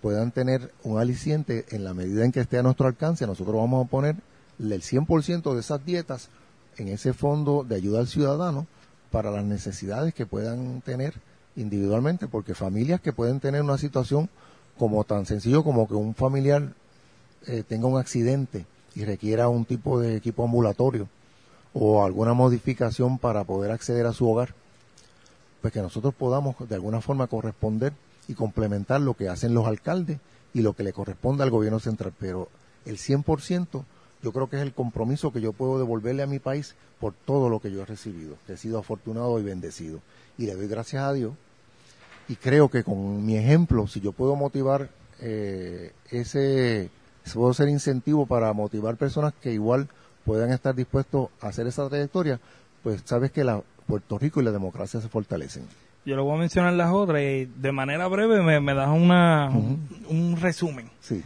puedan 0.00 0.30
tener 0.30 0.72
un 0.84 1.00
aliciente 1.00 1.64
en 1.70 1.82
la 1.82 1.92
medida 1.92 2.24
en 2.24 2.30
que 2.30 2.40
esté 2.40 2.58
a 2.58 2.62
nuestro 2.62 2.86
alcance. 2.86 3.26
Nosotros 3.26 3.56
vamos 3.56 3.84
a 3.84 3.88
poner 3.90 4.14
el 4.60 4.82
100% 4.82 5.54
de 5.54 5.60
esas 5.60 5.84
dietas 5.84 6.28
en 6.76 6.86
ese 6.88 7.12
fondo 7.14 7.64
de 7.68 7.74
ayuda 7.74 7.98
al 7.98 8.06
ciudadano 8.06 8.66
para 9.10 9.32
las 9.32 9.44
necesidades 9.44 10.14
que 10.14 10.24
puedan 10.26 10.82
tener 10.82 11.14
individualmente, 11.56 12.28
porque 12.28 12.54
familias 12.54 13.00
que 13.00 13.12
pueden 13.12 13.40
tener 13.40 13.62
una 13.62 13.78
situación 13.78 14.28
como 14.78 15.04
tan 15.04 15.26
sencillo 15.26 15.62
como 15.62 15.86
que 15.86 15.94
un 15.94 16.14
familiar 16.14 16.72
eh, 17.46 17.62
tenga 17.66 17.86
un 17.86 17.98
accidente 17.98 18.64
y 18.94 19.04
requiera 19.04 19.48
un 19.48 19.64
tipo 19.64 20.00
de 20.00 20.16
equipo 20.16 20.44
ambulatorio 20.44 21.08
o 21.72 22.04
alguna 22.04 22.34
modificación 22.34 23.18
para 23.18 23.44
poder 23.44 23.70
acceder 23.70 24.06
a 24.06 24.12
su 24.12 24.28
hogar, 24.28 24.54
pues 25.60 25.72
que 25.72 25.82
nosotros 25.82 26.14
podamos 26.14 26.56
de 26.68 26.74
alguna 26.74 27.00
forma 27.00 27.26
corresponder 27.26 27.92
y 28.26 28.34
complementar 28.34 29.00
lo 29.00 29.14
que 29.14 29.28
hacen 29.28 29.54
los 29.54 29.66
alcaldes 29.66 30.18
y 30.54 30.62
lo 30.62 30.72
que 30.72 30.82
le 30.82 30.92
corresponde 30.92 31.42
al 31.42 31.50
gobierno 31.50 31.78
central. 31.78 32.12
Pero 32.18 32.48
el 32.84 32.96
100% 32.96 33.84
yo 34.22 34.32
creo 34.32 34.48
que 34.48 34.56
es 34.56 34.62
el 34.62 34.72
compromiso 34.72 35.32
que 35.32 35.40
yo 35.40 35.52
puedo 35.52 35.78
devolverle 35.78 36.22
a 36.22 36.26
mi 36.26 36.38
país 36.38 36.74
por 36.98 37.12
todo 37.12 37.48
lo 37.48 37.60
que 37.60 37.70
yo 37.70 37.82
he 37.82 37.86
recibido, 37.86 38.36
he 38.48 38.56
sido 38.56 38.78
afortunado 38.78 39.38
y 39.38 39.42
bendecido. 39.42 40.00
Y 40.36 40.46
le 40.46 40.54
doy 40.54 40.66
gracias 40.66 41.04
a 41.04 41.12
Dios 41.12 41.34
y 42.28 42.36
creo 42.36 42.68
que 42.68 42.84
con 42.84 43.24
mi 43.24 43.36
ejemplo, 43.36 43.86
si 43.86 44.00
yo 44.00 44.12
puedo 44.12 44.36
motivar 44.36 44.90
eh, 45.20 45.92
ese, 46.10 46.90
puedo 47.34 47.52
ser 47.54 47.68
incentivo 47.68 48.26
para 48.26 48.52
motivar 48.52 48.96
personas 48.96 49.32
que 49.40 49.52
igual 49.52 49.88
puedan 50.24 50.50
estar 50.52 50.74
dispuestos 50.74 51.30
a 51.40 51.48
hacer 51.48 51.66
esa 51.66 51.88
trayectoria, 51.88 52.38
pues 52.82 53.02
sabes 53.04 53.30
que 53.32 53.44
la 53.44 53.62
Puerto 53.86 54.18
Rico 54.18 54.40
y 54.40 54.44
la 54.44 54.52
democracia 54.52 55.00
se 55.00 55.08
fortalecen. 55.08 55.64
Yo 56.04 56.14
le 56.16 56.22
voy 56.22 56.36
a 56.36 56.40
mencionar 56.40 56.74
las 56.74 56.92
otras 56.92 57.22
y 57.22 57.46
de 57.46 57.72
manera 57.72 58.06
breve 58.06 58.42
me, 58.42 58.60
me 58.60 58.74
das 58.74 58.90
una, 58.90 59.48
un, 59.48 59.88
un 60.08 60.36
resumen. 60.40 60.90
Sí, 61.00 61.22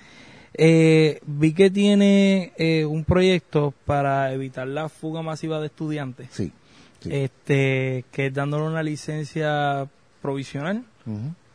Eh, 0.54 1.20
vi 1.26 1.54
que 1.54 1.70
tiene 1.70 2.52
eh, 2.56 2.84
un 2.84 3.04
proyecto 3.04 3.72
para 3.86 4.32
evitar 4.32 4.66
la 4.68 4.88
fuga 4.88 5.22
masiva 5.22 5.60
de 5.60 5.66
estudiantes, 5.66 6.28
sí. 6.30 6.52
sí. 7.00 7.08
este, 7.10 8.04
que 8.12 8.26
es 8.26 8.34
dándole 8.34 8.64
una 8.64 8.82
licencia 8.82 9.88
provisional 10.20 10.84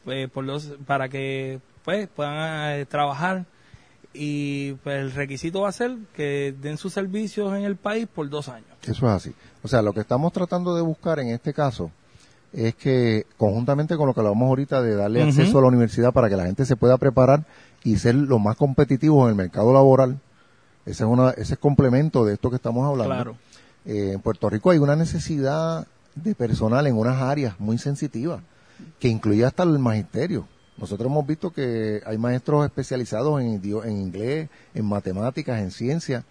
Eh, 0.08 0.28
por 0.34 0.44
los, 0.44 0.74
para 0.86 1.10
que 1.10 1.60
pues 1.84 2.08
puedan 2.08 2.80
eh, 2.80 2.86
trabajar 2.86 3.46
y 4.14 4.74
pues 4.84 5.00
el 5.00 5.12
requisito 5.12 5.62
va 5.62 5.70
a 5.70 5.74
ser 5.74 5.98
que 6.14 6.56
den 6.60 6.78
sus 6.78 6.94
servicios 6.94 7.54
en 7.54 7.64
el 7.64 7.76
país 7.76 8.08
por 8.08 8.30
dos 8.30 8.50
años. 8.50 8.70
Eso 8.84 9.08
es 9.08 9.12
así. 9.12 9.34
O 9.64 9.68
sea, 9.68 9.82
lo 9.82 9.94
que 9.94 10.00
estamos 10.00 10.32
tratando 10.34 10.76
de 10.76 10.82
buscar 10.82 11.20
en 11.20 11.30
este 11.30 11.54
caso 11.54 11.92
es 12.54 12.76
que 12.76 13.26
conjuntamente 13.38 13.98
con 13.98 14.08
lo 14.08 14.14
que 14.14 14.22
hablamos 14.22 14.48
ahorita 14.48 14.82
de 14.82 14.96
darle 14.96 15.24
acceso 15.24 15.60
a 15.60 15.62
la 15.62 15.68
universidad 15.68 16.14
para 16.14 16.30
que 16.30 16.38
la 16.38 16.46
gente 16.46 16.66
se 16.66 16.76
pueda 16.76 16.98
preparar 16.98 17.46
y 17.84 17.98
ser 17.98 18.16
lo 18.16 18.40
más 18.40 18.56
competitivos 18.56 19.24
en 19.24 19.30
el 19.30 19.36
mercado 19.36 19.74
laboral, 19.74 20.20
ese 20.86 21.04
es, 21.04 21.10
una, 21.10 21.32
ese 21.32 21.54
es 21.54 21.60
complemento 21.60 22.26
de 22.26 22.34
esto 22.34 22.50
que 22.50 22.56
estamos 22.56 22.86
hablando. 22.88 23.14
Claro. 23.14 23.36
Eh, 23.86 24.12
en 24.14 24.22
Puerto 24.22 24.50
Rico 24.50 24.72
hay 24.72 24.80
una 24.80 24.96
necesidad 24.96 25.86
de 26.16 26.34
personal 26.34 26.88
en 26.88 26.98
unas 26.98 27.22
áreas 27.22 27.60
muy 27.60 27.78
sensitivas, 27.78 28.42
que 29.00 29.08
incluye 29.08 29.46
hasta 29.46 29.64
el 29.64 29.80
magisterio. 29.80 30.48
Nosotros 30.78 31.10
hemos 31.10 31.26
visto 31.26 31.52
que 31.52 32.02
hay 32.06 32.18
maestros 32.18 32.66
especializados 32.66 33.42
en, 33.42 33.62
en 33.64 33.98
inglés, 33.98 34.50
en 34.74 34.86
matemáticas, 34.86 35.60
en 35.60 35.72
ciencia, 35.72 36.24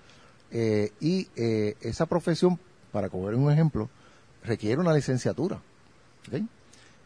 eh, 0.52 0.92
y 1.00 1.28
eh, 1.36 1.76
esa 1.80 2.06
profesión, 2.06 2.58
para 2.92 3.08
coger 3.08 3.34
un 3.34 3.50
ejemplo, 3.50 3.88
requiere 4.44 4.80
una 4.80 4.94
licenciatura. 4.94 5.60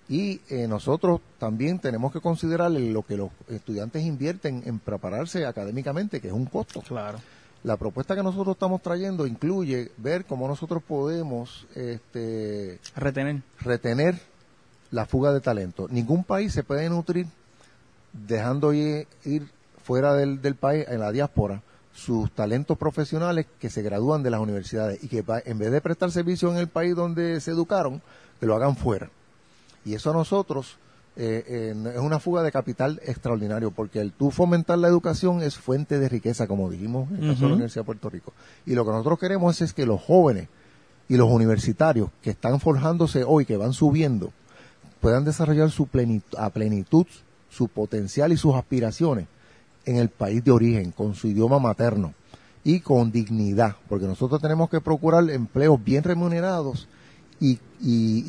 Y 0.08 0.40
eh, 0.48 0.66
nosotros 0.66 1.20
también 1.38 1.78
tenemos 1.78 2.12
que 2.12 2.20
considerar 2.20 2.70
lo 2.70 3.02
que 3.02 3.16
los 3.16 3.30
estudiantes 3.48 4.02
invierten 4.04 4.62
en 4.66 4.78
prepararse 4.78 5.46
académicamente, 5.46 6.20
que 6.20 6.28
es 6.28 6.34
un 6.34 6.46
costo. 6.46 6.82
Claro. 6.82 7.18
La 7.62 7.76
propuesta 7.76 8.16
que 8.16 8.22
nosotros 8.22 8.56
estamos 8.56 8.82
trayendo 8.82 9.26
incluye 9.26 9.92
ver 9.98 10.24
cómo 10.24 10.48
nosotros 10.48 10.82
podemos 10.82 11.66
este, 11.74 12.80
retener. 12.96 13.42
retener 13.60 14.20
la 14.90 15.06
fuga 15.06 15.32
de 15.32 15.40
talento. 15.40 15.86
Ningún 15.90 16.24
país 16.24 16.52
se 16.52 16.64
puede 16.64 16.88
nutrir 16.88 17.26
dejando 18.12 18.72
ir, 18.72 19.06
fuera 19.82 20.14
del, 20.14 20.42
del, 20.42 20.54
país, 20.56 20.86
en 20.88 21.00
la 21.00 21.12
diáspora, 21.12 21.62
sus 21.94 22.30
talentos 22.32 22.78
profesionales 22.78 23.46
que 23.58 23.70
se 23.70 23.82
gradúan 23.82 24.22
de 24.22 24.30
las 24.30 24.40
universidades 24.40 25.02
y 25.02 25.08
que 25.08 25.24
en 25.44 25.58
vez 25.58 25.70
de 25.70 25.80
prestar 25.80 26.10
servicio 26.10 26.50
en 26.50 26.56
el 26.56 26.68
país 26.68 26.94
donde 26.94 27.40
se 27.40 27.50
educaron, 27.50 28.02
que 28.38 28.46
lo 28.46 28.54
hagan 28.54 28.76
fuera. 28.76 29.10
Y 29.84 29.94
eso 29.94 30.10
a 30.10 30.14
nosotros 30.14 30.76
eh, 31.16 31.74
es 31.94 32.00
una 32.00 32.20
fuga 32.20 32.42
de 32.42 32.52
capital 32.52 33.00
extraordinario, 33.04 33.70
porque 33.70 34.00
el 34.00 34.12
tú 34.12 34.30
fomentar 34.30 34.78
la 34.78 34.88
educación 34.88 35.42
es 35.42 35.56
fuente 35.56 35.98
de 35.98 36.08
riqueza, 36.08 36.46
como 36.46 36.70
dijimos 36.70 37.10
en 37.10 37.24
el 37.24 37.30
caso 37.30 37.42
de 37.42 37.48
la 37.48 37.54
Universidad 37.54 37.82
de 37.82 37.86
Puerto 37.86 38.10
Rico. 38.10 38.32
Y 38.64 38.74
lo 38.74 38.84
que 38.84 38.92
nosotros 38.92 39.18
queremos 39.18 39.60
es 39.60 39.72
que 39.72 39.86
los 39.86 40.00
jóvenes 40.00 40.48
y 41.08 41.16
los 41.16 41.28
universitarios 41.28 42.10
que 42.22 42.30
están 42.30 42.60
forjándose 42.60 43.24
hoy, 43.24 43.44
que 43.44 43.56
van 43.56 43.72
subiendo, 43.72 44.32
puedan 45.00 45.24
desarrollar 45.24 45.70
su 45.70 45.86
plenitud, 45.86 46.38
a 46.38 46.50
plenitud 46.50 47.06
su 47.50 47.68
potencial 47.68 48.32
y 48.32 48.36
sus 48.36 48.54
aspiraciones 48.54 49.26
en 49.84 49.96
el 49.96 50.08
país 50.08 50.44
de 50.44 50.50
origen, 50.50 50.92
con 50.92 51.14
su 51.14 51.28
idioma 51.28 51.58
materno 51.58 52.14
y 52.62 52.80
con 52.80 53.10
dignidad, 53.10 53.76
porque 53.88 54.06
nosotros 54.06 54.40
tenemos 54.40 54.68
que 54.70 54.80
procurar 54.80 55.28
empleos 55.30 55.82
bien 55.82 56.04
remunerados 56.04 56.88
y, 57.40 57.56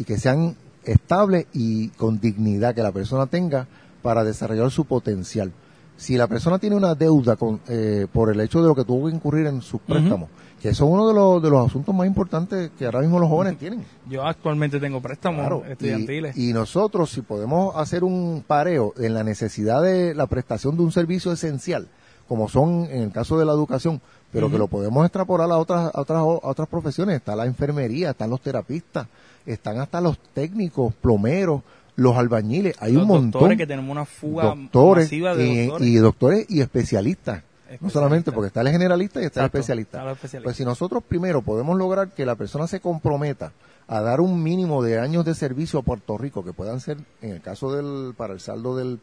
que 0.05 0.17
sean 0.17 0.55
estable 0.85 1.47
y 1.53 1.89
con 1.89 2.19
dignidad 2.19 2.73
que 2.73 2.81
la 2.81 2.93
persona 2.93 3.27
tenga 3.27 3.67
para 4.01 4.23
desarrollar 4.23 4.71
su 4.71 4.85
potencial. 4.85 5.51
Si 5.97 6.17
la 6.17 6.27
persona 6.27 6.57
tiene 6.57 6.75
una 6.75 6.95
deuda 6.95 7.35
con, 7.35 7.61
eh, 7.67 8.07
por 8.11 8.31
el 8.31 8.39
hecho 8.41 8.61
de 8.61 8.67
lo 8.67 8.75
que 8.75 8.83
tuvo 8.83 9.07
que 9.07 9.15
incurrir 9.15 9.45
en 9.45 9.61
sus 9.61 9.79
préstamos, 9.81 10.29
que 10.61 10.69
eso 10.69 10.85
es 10.85 10.91
uno 10.91 11.07
de 11.07 11.13
los, 11.13 11.41
de 11.41 11.49
los 11.49 11.67
asuntos 11.67 11.93
más 11.93 12.07
importantes 12.07 12.71
que 12.77 12.85
ahora 12.85 13.01
mismo 13.01 13.19
los 13.19 13.29
jóvenes 13.29 13.57
tienen. 13.57 13.83
Yo 14.09 14.23
actualmente 14.23 14.79
tengo 14.79 15.01
préstamos 15.01 15.65
estudiantiles. 15.67 16.35
Y, 16.37 16.49
y, 16.49 16.53
nosotros, 16.53 17.11
si 17.11 17.21
podemos 17.21 17.75
hacer 17.75 18.03
un 18.03 18.43
pareo 18.45 18.93
en 18.97 19.13
la 19.13 19.23
necesidad 19.23 19.81
de 19.81 20.15
la 20.15 20.27
prestación 20.27 20.75
de 20.75 20.83
un 20.83 20.91
servicio 20.91 21.31
esencial, 21.31 21.87
como 22.27 22.47
son 22.47 22.85
en 22.85 23.01
el 23.03 23.11
caso 23.11 23.37
de 23.37 23.45
la 23.45 23.51
educación, 23.51 24.01
pero 24.31 24.49
que 24.49 24.57
lo 24.57 24.67
podemos 24.67 25.05
extrapolar 25.05 25.51
a 25.51 25.57
otras, 25.57 25.93
a 25.93 25.99
otras, 25.99 26.19
a 26.19 26.23
otras 26.23 26.67
profesiones, 26.69 27.17
está 27.17 27.35
la 27.35 27.45
enfermería, 27.45 28.11
están 28.11 28.29
los 28.29 28.39
terapistas, 28.39 29.07
están 29.45 29.79
hasta 29.79 29.99
los 29.99 30.17
técnicos, 30.33 30.93
plomeros, 30.93 31.61
los 31.95 32.17
albañiles, 32.17 32.75
hay 32.79 32.95
un 32.95 33.07
montón. 33.07 33.31
Doctores 33.31 33.57
que 33.57 33.67
tenemos 33.67 33.91
una 33.91 34.05
fuga 34.05 34.55
doctores 34.55 35.05
masiva 35.05 35.35
de 35.35 35.45
y, 35.45 35.65
doctores. 35.67 35.87
Y 35.87 35.95
doctores 35.97 36.45
y 36.49 36.61
especialistas. 36.61 37.43
No 37.79 37.89
solamente 37.89 38.33
porque 38.33 38.47
está 38.47 38.61
el 38.61 38.69
generalista 38.69 39.21
y 39.21 39.25
está 39.25 39.41
el 39.41 39.45
especialista. 39.45 40.15
Pues 40.43 40.57
si 40.57 40.65
nosotros 40.65 41.03
primero 41.07 41.41
podemos 41.41 41.77
lograr 41.77 42.09
que 42.09 42.25
la 42.25 42.35
persona 42.35 42.67
se 42.67 42.81
comprometa 42.81 43.53
a 43.87 44.01
dar 44.01 44.19
un 44.19 44.43
mínimo 44.43 44.83
de 44.83 44.99
años 44.99 45.25
de 45.25 45.35
servicio 45.35 45.79
a 45.79 45.83
Puerto 45.83 46.17
Rico, 46.17 46.43
que 46.43 46.53
puedan 46.53 46.79
ser, 46.79 46.97
en 47.21 47.31
el 47.31 47.41
caso 47.41 47.73
del, 47.73 48.13
para 48.15 48.33
el 48.33 48.39
saldo 48.39 48.75
del, 48.75 48.99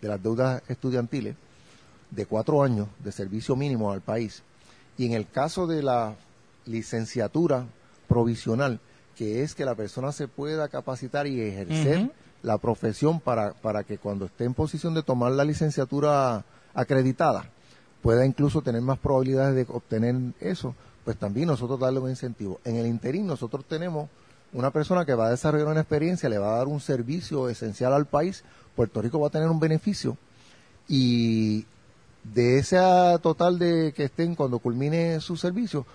de 0.00 0.08
las 0.08 0.22
deudas 0.22 0.62
estudiantiles, 0.68 1.36
de 2.10 2.26
cuatro 2.26 2.62
años 2.62 2.88
de 3.02 3.12
servicio 3.12 3.56
mínimo 3.56 3.92
al 3.92 4.00
país, 4.00 4.42
y 4.96 5.06
en 5.06 5.12
el 5.12 5.28
caso 5.28 5.66
de 5.66 5.82
la 5.82 6.14
licenciatura 6.64 7.66
provisional, 8.08 8.80
que 9.16 9.42
es 9.42 9.54
que 9.54 9.64
la 9.64 9.74
persona 9.74 10.12
se 10.12 10.28
pueda 10.28 10.68
capacitar 10.68 11.26
y 11.26 11.40
ejercer 11.40 12.10
la 12.42 12.58
profesión 12.58 13.20
para, 13.20 13.52
para 13.52 13.84
que 13.84 13.98
cuando 13.98 14.26
esté 14.26 14.44
en 14.44 14.54
posición 14.54 14.94
de 14.94 15.02
tomar 15.02 15.32
la 15.32 15.44
licenciatura 15.44 16.44
acreditada, 16.74 17.50
pueda 18.02 18.24
incluso 18.24 18.62
tener 18.62 18.82
más 18.82 18.98
probabilidades 18.98 19.54
de 19.56 19.66
obtener 19.72 20.14
eso, 20.40 20.74
pues 21.04 21.16
también 21.16 21.48
nosotros 21.48 21.80
darle 21.80 22.00
un 22.00 22.10
incentivo. 22.10 22.60
En 22.64 22.76
el 22.76 22.86
interín 22.86 23.26
nosotros 23.26 23.64
tenemos 23.64 24.08
una 24.52 24.70
persona 24.70 25.04
que 25.04 25.14
va 25.14 25.26
a 25.26 25.30
desarrollar 25.30 25.68
una 25.68 25.80
experiencia, 25.80 26.28
le 26.28 26.38
va 26.38 26.54
a 26.54 26.58
dar 26.58 26.68
un 26.68 26.80
servicio 26.80 27.48
esencial 27.48 27.92
al 27.92 28.06
país, 28.06 28.44
Puerto 28.74 29.02
Rico 29.02 29.20
va 29.20 29.28
a 29.28 29.30
tener 29.30 29.48
un 29.48 29.60
beneficio 29.60 30.16
y 30.88 31.66
de 32.22 32.58
ese 32.58 32.78
total 33.22 33.58
de 33.58 33.92
que 33.92 34.04
estén 34.04 34.34
cuando 34.34 34.58
culmine 34.58 35.20
su 35.20 35.36
servicio, 35.36 35.86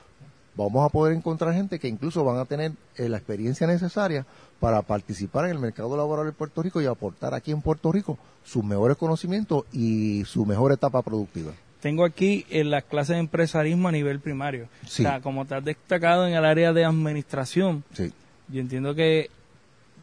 vamos 0.56 0.86
a 0.86 0.90
poder 0.90 1.16
encontrar 1.16 1.54
gente 1.54 1.80
que 1.80 1.88
incluso 1.88 2.24
van 2.24 2.38
a 2.38 2.46
tener 2.46 2.74
eh, 2.98 3.10
la 3.10 3.18
experiencia 3.18 3.68
necesaria 3.68 4.26
para 4.60 4.82
participar 4.82 5.46
en 5.46 5.52
el 5.52 5.60
mercado 5.60 5.96
laboral 5.96 6.26
de 6.26 6.32
Puerto 6.34 6.62
Rico 6.62 6.82
y 6.82 6.86
aportar 6.86 7.34
aquí 7.34 7.52
en 7.52 7.62
Puerto 7.62 7.92
Rico 7.92 8.18
sus 8.44 8.64
mejores 8.64 8.98
conocimientos 8.98 9.66
y 9.72 10.24
su 10.26 10.46
mejor 10.46 10.72
etapa 10.72 11.02
productiva. 11.02 11.52
Tengo 11.82 12.06
aquí 12.06 12.46
en 12.50 12.70
las 12.70 12.84
clases 12.84 13.16
de 13.16 13.22
empresarismo 13.22 13.88
a 13.88 13.92
nivel 13.92 14.20
primario. 14.20 14.68
O 14.84 14.88
sea, 14.88 15.20
como 15.20 15.46
te 15.46 15.56
has 15.56 15.66
destacado 15.66 16.28
en 16.28 16.36
el 16.36 16.46
área 16.46 16.74
de 16.74 16.86
administración, 16.86 17.84
sí. 17.94 18.14
yo 18.50 18.62
entiendo 18.62 18.94
que 18.94 19.32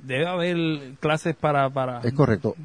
debe 0.02 0.26
haber 0.26 0.56
clases 0.98 1.36
para... 1.36 1.70
para... 1.70 2.00
Es 2.00 2.12
correcto. 2.14 2.56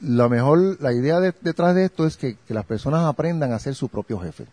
La 0.00 0.30
mejor, 0.30 0.80
la 0.80 0.94
idea 0.94 1.20
detrás 1.20 1.74
de 1.74 1.84
esto 1.84 2.06
es 2.06 2.16
que, 2.16 2.36
que 2.48 2.54
las 2.54 2.64
personas 2.64 3.04
aprendan 3.04 3.52
a 3.52 3.58
ser 3.58 3.74
su 3.74 3.90
propio 3.90 4.18
jefe 4.18 4.46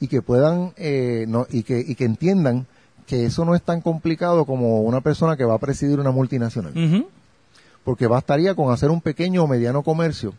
y 0.00 0.08
que 0.08 0.22
puedan 0.22 0.72
eh, 0.76 1.24
no, 1.28 1.46
y, 1.50 1.62
que, 1.62 1.78
y 1.78 1.94
que 1.94 2.04
entiendan 2.04 2.66
que 3.06 3.24
eso 3.24 3.44
no 3.44 3.54
es 3.54 3.62
tan 3.62 3.80
complicado 3.80 4.44
como 4.44 4.82
una 4.82 5.00
persona 5.00 5.36
que 5.36 5.44
va 5.44 5.54
a 5.54 5.58
presidir 5.58 5.98
una 6.00 6.10
multinacional. 6.10 7.06
Porque 7.84 8.08
bastaría 8.08 8.54
con 8.54 8.72
hacer 8.72 8.90
un 8.90 9.00
pequeño 9.00 9.44
o 9.44 9.46
mediano 9.46 9.82
comercio 9.82 10.34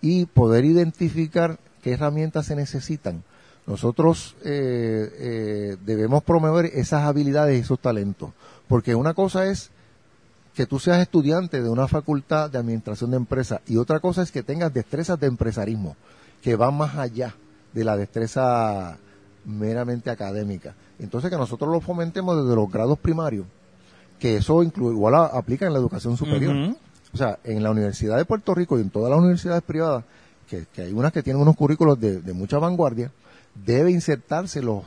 y 0.00 0.26
poder 0.26 0.64
identificar 0.64 1.58
qué 1.82 1.92
herramientas 1.92 2.46
se 2.46 2.54
necesitan. 2.54 3.24
Nosotros 3.66 4.36
eh, 4.44 5.10
eh, 5.18 5.76
debemos 5.84 6.22
promover 6.22 6.66
esas 6.66 7.02
habilidades 7.02 7.58
y 7.58 7.62
esos 7.62 7.80
talentos. 7.80 8.30
Porque 8.68 8.94
una 8.94 9.14
cosa 9.14 9.46
es 9.46 9.70
que 10.54 10.66
tú 10.66 10.78
seas 10.78 11.00
estudiante 11.00 11.62
de 11.62 11.68
una 11.68 11.88
facultad 11.88 12.48
de 12.50 12.58
administración 12.58 13.10
de 13.10 13.16
empresas 13.16 13.60
y 13.66 13.76
otra 13.76 13.98
cosa 13.98 14.22
es 14.22 14.30
que 14.30 14.44
tengas 14.44 14.72
destrezas 14.72 15.18
de 15.18 15.26
empresarismo 15.26 15.96
que 16.42 16.54
van 16.54 16.76
más 16.76 16.96
allá 16.96 17.34
de 17.74 17.84
la 17.84 17.96
destreza 17.96 18.96
meramente 19.44 20.10
académica. 20.10 20.74
Entonces 20.98 21.30
que 21.30 21.36
nosotros 21.36 21.70
lo 21.70 21.80
fomentemos 21.80 22.42
desde 22.42 22.56
los 22.56 22.70
grados 22.70 22.98
primarios, 22.98 23.46
que 24.18 24.36
eso 24.36 24.62
incluye, 24.62 24.94
igual 24.94 25.14
aplica 25.14 25.66
en 25.66 25.72
la 25.72 25.78
educación 25.78 26.16
superior. 26.16 26.76
O 27.12 27.16
sea, 27.16 27.38
en 27.44 27.62
la 27.62 27.70
Universidad 27.70 28.16
de 28.16 28.24
Puerto 28.24 28.54
Rico 28.54 28.78
y 28.78 28.82
en 28.82 28.90
todas 28.90 29.10
las 29.10 29.18
universidades 29.18 29.62
privadas, 29.62 30.04
que, 30.48 30.66
hay 30.82 30.92
unas 30.92 31.12
que 31.12 31.22
tienen 31.22 31.42
unos 31.42 31.56
currículos 31.56 31.98
de, 32.00 32.32
mucha 32.32 32.58
vanguardia, 32.58 33.10
debe 33.54 33.90
insertarse 33.90 34.62
los 34.62 34.82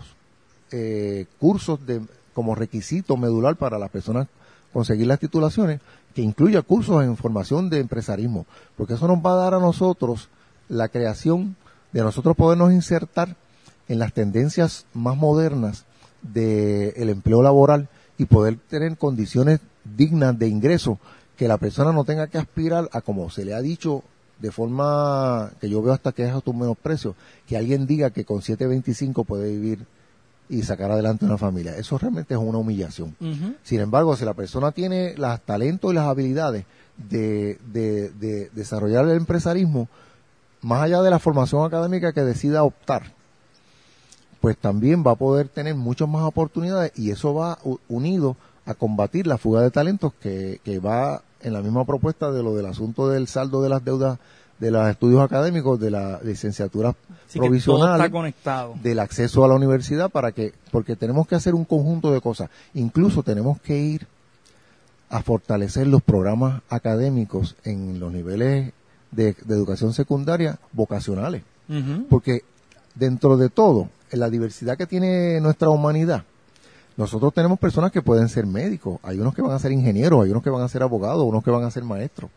eh, 0.72 1.26
cursos 1.40 1.86
de, 1.86 2.02
como 2.34 2.56
requisito 2.56 3.16
medular 3.16 3.56
para 3.56 3.80
las 3.80 3.90
personas 3.90 4.28
conseguir 4.74 5.08
las 5.08 5.20
titulaciones, 5.20 5.80
que 6.14 6.22
incluya 6.22 6.62
cursos 6.62 7.04
en 7.04 7.16
formación 7.18 7.70
de 7.70 7.80
empresarismo, 7.80 8.46
porque 8.76 8.94
eso 8.94 9.08
nos 9.08 9.20
va 9.20 9.34
a 9.34 9.44
dar 9.44 9.54
a 9.54 9.60
nosotros 9.60 10.30
la 10.70 10.90
creación 10.90 11.56
de 11.92 12.02
nosotros 12.02 12.36
podernos 12.36 12.72
insertar 12.72 13.36
en 13.88 14.00
las 14.00 14.14
tendencias 14.14 14.86
más 14.94 15.18
modernas 15.18 15.86
del 16.22 17.10
empleo 17.10 17.42
laboral 17.42 17.90
y 18.18 18.26
poder 18.26 18.58
tener 18.70 18.98
condiciones 18.98 19.60
dignas 19.96 20.38
de 20.38 20.48
ingreso, 20.48 21.00
que 21.38 21.48
la 21.48 21.58
persona 21.58 21.92
no 21.92 22.04
tenga 22.04 22.28
que 22.28 22.38
aspirar 22.38 22.90
a, 22.92 23.02
como 23.02 23.30
se 23.30 23.46
le 23.46 23.54
ha 23.54 23.62
dicho 23.62 24.04
de 24.40 24.52
forma 24.52 25.52
que 25.60 25.70
yo 25.70 25.82
veo 25.82 25.94
hasta 25.94 26.12
que 26.12 26.26
es 26.26 26.34
a 26.34 26.42
tu 26.42 26.54
menosprecio, 26.54 27.16
que 27.48 27.58
alguien 27.58 27.88
diga 27.88 28.10
que 28.12 28.26
con 28.26 28.42
7.25 28.42 29.26
puede 29.26 29.50
vivir 29.50 29.86
y 30.50 30.64
sacar 30.64 30.92
adelante 30.92 31.26
una 31.26 31.38
familia. 31.38 31.76
Eso 31.78 31.98
realmente 31.98 32.34
es 32.34 32.40
una 32.40 32.58
humillación. 32.58 33.16
Sin 33.64 33.80
embargo, 33.80 34.16
si 34.16 34.26
la 34.26 34.34
persona 34.34 34.72
tiene 34.72 35.16
los 35.18 35.42
talentos 35.42 35.92
y 35.92 35.96
las 35.96 36.06
habilidades 36.06 36.66
de, 36.98 37.58
de 37.72 38.50
desarrollar 38.54 39.06
el 39.06 39.18
empresarismo, 39.18 39.88
más 40.68 40.84
allá 40.84 41.02
de 41.02 41.10
la 41.10 41.18
formación 41.18 41.66
académica 41.66 42.12
que 42.12 42.24
decida 42.24 42.64
optar, 42.64 43.14
pues 44.42 44.58
también 44.58 45.02
va 45.06 45.12
a 45.12 45.16
poder 45.16 45.48
tener 45.48 45.76
muchas 45.76 46.10
más 46.10 46.24
oportunidades 46.24 46.92
y 46.96 47.10
eso 47.12 47.34
va 47.34 47.58
unido 47.88 48.36
a 48.66 48.74
combatir 48.74 49.28
la 49.28 49.38
fuga 49.38 49.62
de 49.62 49.72
talentos 49.72 50.12
que, 50.22 50.60
que 50.66 50.80
va 50.80 51.22
en 51.42 51.54
la 51.54 51.62
misma 51.62 51.86
propuesta 51.86 52.32
de 52.32 52.44
lo 52.44 52.54
del 52.54 52.66
asunto 52.66 53.08
del 53.08 53.28
saldo 53.28 53.62
de 53.62 53.70
las 53.70 53.86
deudas 53.86 54.20
de 54.60 54.72
los 54.72 54.90
estudios 54.90 55.22
académicos, 55.22 55.80
de 55.80 55.92
la 55.92 56.20
licenciatura 56.22 56.90
Así 56.90 57.34
que 57.34 57.40
todo 57.40 57.46
provisional, 57.48 58.02
está 58.02 58.12
conectado. 58.12 58.76
del 58.84 59.00
acceso 59.00 59.46
a 59.46 59.48
la 59.48 59.56
universidad 59.56 60.10
para 60.10 60.34
que, 60.34 60.54
porque 60.72 60.98
tenemos 60.98 61.28
que 61.28 61.36
hacer 61.36 61.56
un 61.56 61.64
conjunto 61.64 62.12
de 62.12 62.20
cosas. 62.20 62.50
Incluso 62.74 63.24
tenemos 63.24 63.62
que 63.62 63.78
ir 63.78 64.08
a 65.10 65.22
fortalecer 65.22 65.88
los 65.88 66.02
programas 66.02 66.62
académicos 66.70 67.56
en 67.64 68.00
los 68.02 68.12
niveles 68.12 68.74
de, 69.12 69.34
de 69.34 69.56
educación 69.56 69.94
secundaria 69.94 70.60
vocacionales. 70.74 71.44
Porque 72.10 72.44
dentro 72.96 73.38
de 73.38 73.50
todo, 73.50 73.90
en 74.12 74.20
la 74.20 74.30
diversidad 74.30 74.78
que 74.78 74.88
tiene 74.88 75.42
nuestra 75.42 75.70
humanidad, 75.70 76.24
nosotros 76.96 77.34
tenemos 77.34 77.60
personas 77.60 77.92
que 77.92 78.02
pueden 78.02 78.28
ser 78.28 78.48
médicos, 78.48 79.00
hay 79.04 79.20
unos 79.20 79.36
que 79.36 79.42
van 79.42 79.52
a 79.52 79.60
ser 79.60 79.72
ingenieros, 79.72 80.24
hay 80.24 80.32
unos 80.32 80.42
que 80.42 80.50
van 80.50 80.64
a 80.64 80.68
ser 80.68 80.82
abogados, 80.82 81.24
unos 81.26 81.44
que 81.44 81.52
van 81.52 81.64
a 81.64 81.72
ser 81.72 81.84
maestros, 81.84 82.32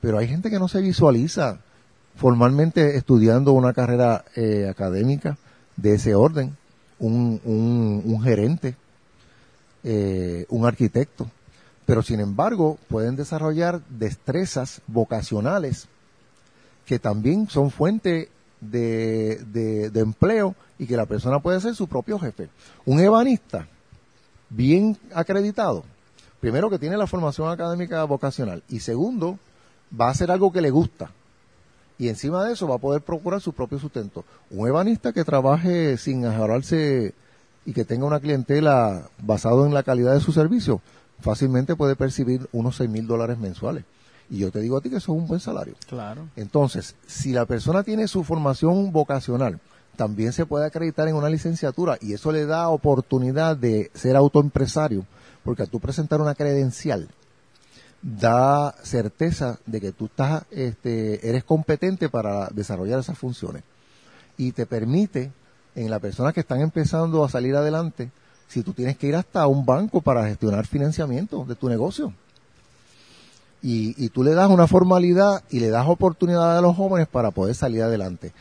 pero 0.00 0.18
hay 0.18 0.26
gente 0.26 0.50
que 0.50 0.58
no 0.58 0.66
se 0.66 0.80
visualiza 0.80 1.60
formalmente 2.16 2.96
estudiando 2.96 3.52
una 3.52 3.72
carrera 3.72 4.24
eh, 4.34 4.66
académica 4.68 5.38
de 5.76 5.94
ese 5.94 6.14
orden, 6.14 6.56
un, 6.98 7.40
un, 7.44 8.02
un 8.04 8.22
gerente, 8.22 8.74
eh, 9.84 10.44
un 10.48 10.66
arquitecto, 10.66 11.30
pero 11.86 12.02
sin 12.02 12.20
embargo 12.20 12.78
pueden 12.88 13.14
desarrollar 13.14 13.80
destrezas 13.88 14.82
vocacionales 14.88 15.88
que 16.90 16.98
también 16.98 17.48
son 17.48 17.70
fuente 17.70 18.28
de, 18.60 19.40
de- 19.46 20.00
empleo 20.00 20.56
y 20.76 20.88
que 20.88 20.96
la 20.96 21.06
persona 21.06 21.38
puede 21.38 21.60
ser 21.60 21.76
su 21.76 21.86
propio 21.86 22.18
jefe. 22.18 22.48
Un 22.84 22.98
ebanista 22.98 23.68
bien 24.48 24.98
acreditado, 25.14 25.84
primero 26.40 26.68
que 26.68 26.80
tiene 26.80 26.96
la 26.96 27.06
formación 27.06 27.48
académica 27.48 28.02
vocacional 28.02 28.64
y 28.68 28.80
segundo, 28.80 29.38
va 29.98 30.08
a 30.08 30.10
hacer 30.10 30.32
algo 30.32 30.50
que 30.50 30.60
le 30.60 30.70
gusta. 30.70 31.12
Y 31.96 32.08
encima 32.08 32.44
de 32.44 32.54
eso 32.54 32.66
va 32.66 32.74
a 32.74 32.78
poder 32.78 33.02
procurar 33.02 33.40
su 33.40 33.52
propio 33.52 33.78
sustento. 33.78 34.24
Un 34.50 34.66
ebanista 34.66 35.12
que 35.12 35.22
trabaje 35.22 35.96
sin 35.96 36.24
ahorrarse 36.24 37.14
y 37.64 37.72
que 37.72 37.84
tenga 37.84 38.04
una 38.04 38.18
clientela 38.18 39.04
basado 39.22 39.64
en 39.64 39.74
la 39.74 39.84
calidad 39.84 40.14
de 40.14 40.20
su 40.20 40.32
servicio, 40.32 40.80
fácilmente 41.20 41.76
puede 41.76 41.94
percibir 41.94 42.48
unos 42.50 42.74
seis 42.74 42.90
mil 42.90 43.06
dólares 43.06 43.38
mensuales. 43.38 43.84
Y 44.30 44.38
yo 44.38 44.52
te 44.52 44.60
digo 44.60 44.76
a 44.76 44.80
ti 44.80 44.88
que 44.88 44.96
eso 44.96 45.12
es 45.12 45.18
un 45.18 45.26
buen 45.26 45.40
salario. 45.40 45.74
Claro. 45.88 46.28
Entonces, 46.36 46.94
si 47.06 47.32
la 47.32 47.46
persona 47.46 47.82
tiene 47.82 48.06
su 48.06 48.22
formación 48.22 48.92
vocacional, 48.92 49.60
también 49.96 50.32
se 50.32 50.46
puede 50.46 50.66
acreditar 50.66 51.08
en 51.08 51.16
una 51.16 51.28
licenciatura 51.28 51.98
y 52.00 52.14
eso 52.14 52.30
le 52.30 52.46
da 52.46 52.68
oportunidad 52.68 53.56
de 53.56 53.90
ser 53.92 54.16
autoempresario, 54.16 55.04
porque 55.44 55.62
al 55.62 55.68
tú 55.68 55.80
presentar 55.80 56.20
una 56.20 56.36
credencial, 56.36 57.08
da 58.00 58.74
certeza 58.82 59.58
de 59.66 59.80
que 59.80 59.92
tú 59.92 60.06
estás, 60.06 60.44
este, 60.50 61.28
eres 61.28 61.44
competente 61.44 62.08
para 62.08 62.48
desarrollar 62.48 63.00
esas 63.00 63.18
funciones 63.18 63.62
y 64.38 64.52
te 64.52 64.64
permite 64.64 65.32
en 65.74 65.90
las 65.90 66.00
personas 66.00 66.32
que 66.32 66.40
están 66.40 66.60
empezando 66.60 67.24
a 67.24 67.28
salir 67.28 67.54
adelante, 67.56 68.10
si 68.48 68.62
tú 68.62 68.72
tienes 68.72 68.96
que 68.96 69.06
ir 69.06 69.16
hasta 69.16 69.46
un 69.46 69.66
banco 69.66 70.00
para 70.00 70.26
gestionar 70.26 70.66
financiamiento 70.66 71.44
de 71.44 71.56
tu 71.56 71.68
negocio 71.68 72.14
y, 73.62 73.94
y 74.02 74.08
tú 74.08 74.22
le 74.22 74.34
das 74.34 74.48
una 74.50 74.66
formalidad 74.66 75.42
y 75.50 75.60
le 75.60 75.68
das 75.70 75.86
oportunidad 75.88 76.56
a 76.56 76.60
los 76.60 76.76
jóvenes 76.76 77.08
para 77.08 77.30
poder 77.30 77.54
salir 77.54 77.82
adelante. 77.82 78.32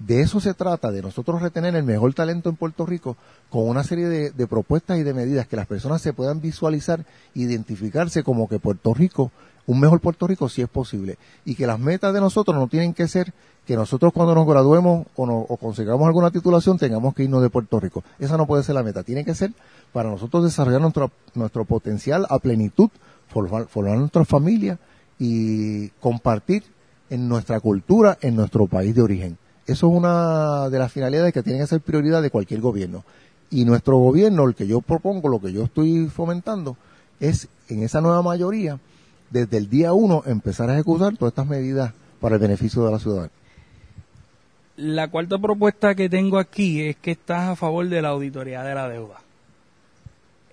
De 0.00 0.20
eso 0.20 0.40
se 0.40 0.54
trata, 0.54 0.90
de 0.90 1.00
nosotros 1.02 1.40
retener 1.40 1.74
el 1.76 1.84
mejor 1.84 2.12
talento 2.14 2.50
en 2.50 2.56
Puerto 2.56 2.84
Rico 2.84 3.16
con 3.48 3.68
una 3.68 3.84
serie 3.84 4.08
de, 4.08 4.46
propuestas 4.48 4.98
y 4.98 5.04
de 5.04 5.14
medidas 5.14 5.46
que 5.46 5.56
las 5.56 5.66
personas 5.68 6.02
se 6.02 6.12
puedan 6.12 6.40
visualizar, 6.40 7.04
identificarse 7.34 8.22
como 8.24 8.48
que 8.48 8.58
Puerto 8.58 8.92
Rico, 8.92 9.30
un 9.66 9.80
mejor 9.80 10.00
Puerto 10.00 10.26
Rico 10.26 10.48
sí 10.48 10.62
es 10.62 10.68
posible. 10.68 11.16
Y 11.44 11.54
que 11.54 11.66
las 11.66 11.78
metas 11.78 12.12
de 12.12 12.20
nosotros 12.20 12.56
no 12.56 12.66
tienen 12.66 12.92
que 12.92 13.06
ser 13.08 13.32
que 13.66 13.76
nosotros 13.76 14.12
cuando 14.12 14.34
nos 14.34 14.46
graduemos 14.46 15.06
o, 15.16 15.24
no- 15.26 15.38
o 15.48 15.56
consigamos 15.56 16.06
alguna 16.06 16.30
titulación 16.30 16.76
tengamos 16.76 17.14
que 17.14 17.22
irnos 17.22 17.40
de 17.40 17.48
Puerto 17.48 17.78
Rico. 17.80 18.02
Esa 18.18 18.36
no 18.36 18.46
puede 18.46 18.62
ser 18.64 18.74
la 18.74 18.82
meta. 18.82 19.04
Tiene 19.04 19.24
que 19.24 19.34
ser 19.34 19.52
para 19.92 20.10
nosotros 20.10 20.44
desarrollar 20.44 20.80
nuestro, 20.82 21.10
nuestro 21.34 21.64
potencial 21.64 22.26
a 22.28 22.38
plenitud, 22.40 22.90
formar, 23.34 23.66
formar 23.66 23.98
nuestra 23.98 24.24
familia 24.24 24.78
y 25.18 25.88
compartir 26.00 26.62
en 27.10 27.28
nuestra 27.28 27.60
cultura, 27.60 28.16
en 28.20 28.36
nuestro 28.36 28.66
país 28.66 28.94
de 28.94 29.02
origen. 29.02 29.38
Eso 29.66 29.88
es 29.88 29.96
una 29.96 30.68
de 30.68 30.78
las 30.78 30.92
finalidades 30.92 31.32
que 31.32 31.42
tiene 31.42 31.58
que 31.58 31.66
ser 31.66 31.80
prioridad 31.80 32.22
de 32.22 32.30
cualquier 32.30 32.60
gobierno. 32.60 33.04
Y 33.50 33.64
nuestro 33.64 33.98
gobierno, 33.98 34.44
el 34.44 34.54
que 34.54 34.66
yo 34.66 34.80
propongo, 34.80 35.28
lo 35.28 35.40
que 35.40 35.52
yo 35.52 35.64
estoy 35.64 36.06
fomentando, 36.06 36.76
es 37.20 37.48
en 37.68 37.82
esa 37.82 38.00
nueva 38.00 38.22
mayoría, 38.22 38.78
desde 39.30 39.56
el 39.56 39.68
día 39.68 39.92
uno, 39.92 40.22
empezar 40.26 40.70
a 40.70 40.74
ejecutar 40.74 41.16
todas 41.16 41.32
estas 41.32 41.46
medidas 41.46 41.92
para 42.20 42.36
el 42.36 42.40
beneficio 42.40 42.84
de 42.84 42.92
la 42.92 42.98
ciudadanía. 42.98 43.32
La 44.76 45.08
cuarta 45.08 45.38
propuesta 45.38 45.94
que 45.94 46.08
tengo 46.08 46.38
aquí 46.38 46.82
es 46.82 46.96
que 46.96 47.12
estás 47.12 47.50
a 47.50 47.56
favor 47.56 47.88
de 47.88 48.02
la 48.02 48.08
auditoría 48.08 48.62
de 48.62 48.74
la 48.74 48.88
deuda. 48.88 49.23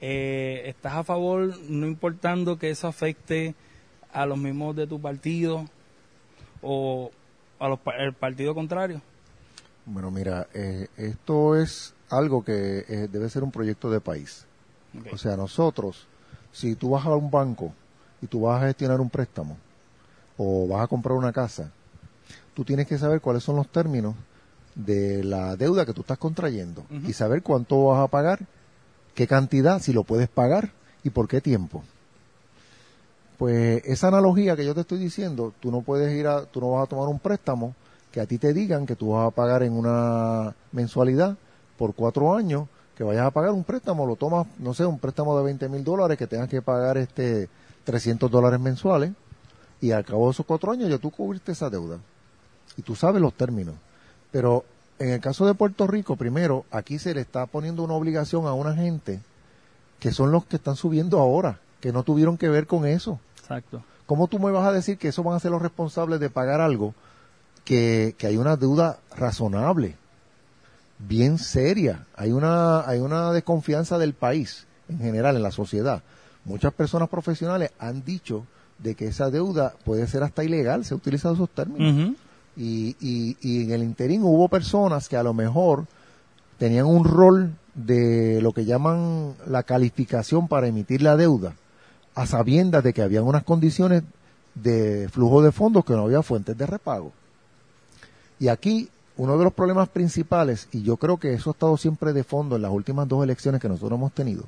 Eh, 0.01 0.63
estás 0.65 0.95
a 0.95 1.03
favor, 1.03 1.55
no 1.69 1.85
importando 1.85 2.57
que 2.57 2.71
eso 2.71 2.87
afecte 2.87 3.53
a 4.11 4.25
los 4.25 4.37
mismos 4.37 4.75
de 4.75 4.87
tu 4.87 4.99
partido 4.99 5.65
o 6.61 7.11
a 7.59 7.69
los 7.69 7.79
el 7.99 8.13
partido 8.13 8.55
contrario. 8.55 9.01
Bueno, 9.85 10.09
mira, 10.09 10.47
eh, 10.53 10.87
esto 10.97 11.55
es 11.55 11.93
algo 12.09 12.43
que 12.43 12.79
eh, 12.87 13.07
debe 13.11 13.29
ser 13.29 13.43
un 13.43 13.51
proyecto 13.51 13.89
de 13.91 14.01
país. 14.01 14.45
O 15.11 15.17
sea, 15.17 15.37
nosotros, 15.37 16.07
si 16.51 16.75
tú 16.75 16.89
vas 16.89 17.05
a 17.05 17.15
un 17.15 17.31
banco 17.31 17.71
y 18.21 18.27
tú 18.27 18.41
vas 18.41 18.61
a 18.61 18.65
gestionar 18.67 18.99
un 18.99 19.09
préstamo 19.09 19.55
o 20.37 20.67
vas 20.67 20.83
a 20.83 20.87
comprar 20.87 21.15
una 21.15 21.31
casa, 21.31 21.71
tú 22.53 22.65
tienes 22.65 22.87
que 22.87 22.97
saber 22.97 23.21
cuáles 23.21 23.43
son 23.43 23.55
los 23.55 23.69
términos 23.69 24.15
de 24.75 25.23
la 25.23 25.55
deuda 25.55 25.85
que 25.85 25.93
tú 25.93 26.01
estás 26.01 26.17
contrayendo 26.17 26.85
y 26.89 27.13
saber 27.13 27.41
cuánto 27.41 27.85
vas 27.85 28.03
a 28.03 28.07
pagar, 28.07 28.39
qué 29.15 29.27
cantidad, 29.27 29.81
si 29.81 29.93
lo 29.93 30.03
puedes 30.03 30.29
pagar 30.29 30.71
y 31.03 31.09
por 31.09 31.27
qué 31.27 31.41
tiempo. 31.41 31.83
Pues 33.37 33.83
esa 33.85 34.09
analogía 34.09 34.55
que 34.55 34.65
yo 34.65 34.75
te 34.75 34.81
estoy 34.81 34.99
diciendo, 34.99 35.53
tú 35.59 35.71
no 35.71 35.81
puedes 35.81 36.13
ir 36.15 36.27
a, 36.27 36.45
tú 36.45 36.61
no 36.61 36.71
vas 36.71 36.83
a 36.83 36.89
tomar 36.89 37.07
un 37.07 37.19
préstamo 37.19 37.73
que 38.11 38.21
a 38.21 38.25
ti 38.25 38.37
te 38.37 38.53
digan 38.53 38.85
que 38.85 38.95
tú 38.95 39.11
vas 39.11 39.27
a 39.27 39.31
pagar 39.31 39.63
en 39.63 39.73
una 39.73 40.53
mensualidad 40.71 41.37
por 41.77 41.95
cuatro 41.95 42.35
años, 42.35 42.67
que 42.95 43.03
vayas 43.03 43.25
a 43.25 43.31
pagar 43.31 43.51
un 43.51 43.63
préstamo, 43.63 44.05
lo 44.05 44.15
tomas, 44.15 44.45
no 44.59 44.73
sé, 44.73 44.85
un 44.85 44.99
préstamo 44.99 45.37
de 45.37 45.45
20 45.45 45.69
mil 45.69 45.83
dólares, 45.83 46.17
que 46.17 46.27
tengas 46.27 46.49
que 46.49 46.61
pagar 46.61 46.97
este 46.97 47.49
300 47.85 48.29
dólares 48.29 48.59
mensuales, 48.59 49.13
y 49.79 49.91
al 49.91 50.05
cabo 50.05 50.25
de 50.25 50.31
esos 50.31 50.45
cuatro 50.45 50.71
años 50.71 50.89
ya 50.89 50.99
tú 50.99 51.09
cubriste 51.09 51.53
esa 51.53 51.69
deuda. 51.69 51.97
Y 52.77 52.83
tú 52.83 52.95
sabes 52.95 53.21
los 53.21 53.33
términos. 53.33 53.75
Pero 54.31 54.63
en 55.01 55.09
el 55.09 55.19
caso 55.19 55.47
de 55.47 55.55
Puerto 55.55 55.87
Rico, 55.87 56.15
primero, 56.15 56.63
aquí 56.69 56.99
se 56.99 57.15
le 57.15 57.21
está 57.21 57.47
poniendo 57.47 57.83
una 57.83 57.95
obligación 57.95 58.45
a 58.45 58.53
una 58.53 58.75
gente 58.75 59.19
que 59.99 60.11
son 60.11 60.31
los 60.31 60.45
que 60.45 60.57
están 60.57 60.75
subiendo 60.75 61.19
ahora, 61.19 61.59
que 61.79 61.91
no 61.91 62.03
tuvieron 62.03 62.37
que 62.37 62.49
ver 62.49 62.67
con 62.67 62.85
eso. 62.85 63.19
Exacto. 63.39 63.83
¿Cómo 64.05 64.27
tú 64.27 64.37
me 64.37 64.51
vas 64.51 64.67
a 64.67 64.71
decir 64.71 64.99
que 64.99 65.07
esos 65.07 65.25
van 65.25 65.35
a 65.35 65.39
ser 65.39 65.49
los 65.49 65.61
responsables 65.61 66.19
de 66.19 66.29
pagar 66.29 66.61
algo 66.61 66.93
que, 67.65 68.13
que 68.17 68.27
hay 68.27 68.37
una 68.37 68.57
deuda 68.57 68.99
razonable, 69.15 69.95
bien 70.99 71.39
seria? 71.39 72.05
Hay 72.15 72.31
una, 72.31 72.87
hay 72.87 72.99
una 72.99 73.31
desconfianza 73.31 73.97
del 73.97 74.13
país 74.13 74.67
en 74.87 74.99
general, 74.99 75.35
en 75.35 75.43
la 75.43 75.51
sociedad. 75.51 76.03
Muchas 76.45 76.73
personas 76.73 77.09
profesionales 77.09 77.71
han 77.79 78.05
dicho 78.05 78.45
de 78.77 78.93
que 78.93 79.07
esa 79.07 79.31
deuda 79.31 79.73
puede 79.83 80.05
ser 80.05 80.21
hasta 80.21 80.43
ilegal, 80.43 80.85
se 80.85 80.93
utilizan 80.93 81.33
esos 81.33 81.49
términos. 81.49 82.15
Y, 82.55 82.95
y, 82.99 83.37
y 83.41 83.63
en 83.63 83.71
el 83.71 83.83
interín 83.83 84.23
hubo 84.23 84.49
personas 84.49 85.07
que 85.07 85.17
a 85.17 85.23
lo 85.23 85.33
mejor 85.33 85.85
tenían 86.57 86.85
un 86.85 87.05
rol 87.05 87.53
de 87.73 88.41
lo 88.41 88.51
que 88.51 88.65
llaman 88.65 89.33
la 89.47 89.63
calificación 89.63 90.47
para 90.47 90.67
emitir 90.67 91.01
la 91.01 91.15
deuda, 91.15 91.55
a 92.13 92.25
sabiendas 92.25 92.83
de 92.83 92.93
que 92.93 93.01
habían 93.01 93.23
unas 93.23 93.43
condiciones 93.43 94.03
de 94.55 95.07
flujo 95.09 95.41
de 95.41 95.51
fondos 95.51 95.85
que 95.85 95.93
no 95.93 96.03
había 96.03 96.21
fuentes 96.21 96.57
de 96.57 96.65
repago. 96.65 97.13
Y 98.39 98.49
aquí 98.49 98.89
uno 99.17 99.37
de 99.37 99.43
los 99.43 99.53
problemas 99.53 99.89
principales, 99.89 100.67
y 100.71 100.81
yo 100.83 100.97
creo 100.97 101.17
que 101.17 101.33
eso 101.33 101.51
ha 101.51 101.53
estado 101.53 101.77
siempre 101.77 102.13
de 102.13 102.23
fondo 102.23 102.55
en 102.55 102.63
las 102.63 102.71
últimas 102.71 103.07
dos 103.07 103.23
elecciones 103.23 103.61
que 103.61 103.69
nosotros 103.69 103.97
hemos 103.97 104.13
tenido, 104.13 104.43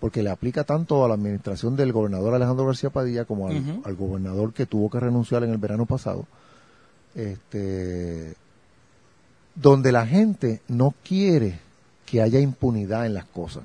porque 0.00 0.22
le 0.22 0.30
aplica 0.30 0.64
tanto 0.64 1.04
a 1.04 1.08
la 1.08 1.14
administración 1.14 1.74
del 1.74 1.92
gobernador 1.92 2.34
Alejandro 2.34 2.66
García 2.66 2.90
Padilla 2.90 3.24
como 3.24 3.48
al 3.48 3.96
gobernador 3.96 4.52
que 4.52 4.66
tuvo 4.66 4.90
que 4.90 5.00
renunciar 5.00 5.42
en 5.42 5.50
el 5.50 5.58
verano 5.58 5.86
pasado, 5.86 6.26
este, 7.14 8.34
donde 9.54 9.92
la 9.92 10.06
gente 10.06 10.60
no 10.68 10.94
quiere 11.04 11.58
que 12.06 12.22
haya 12.22 12.40
impunidad 12.40 13.06
en 13.06 13.14
las 13.14 13.24
cosas. 13.24 13.64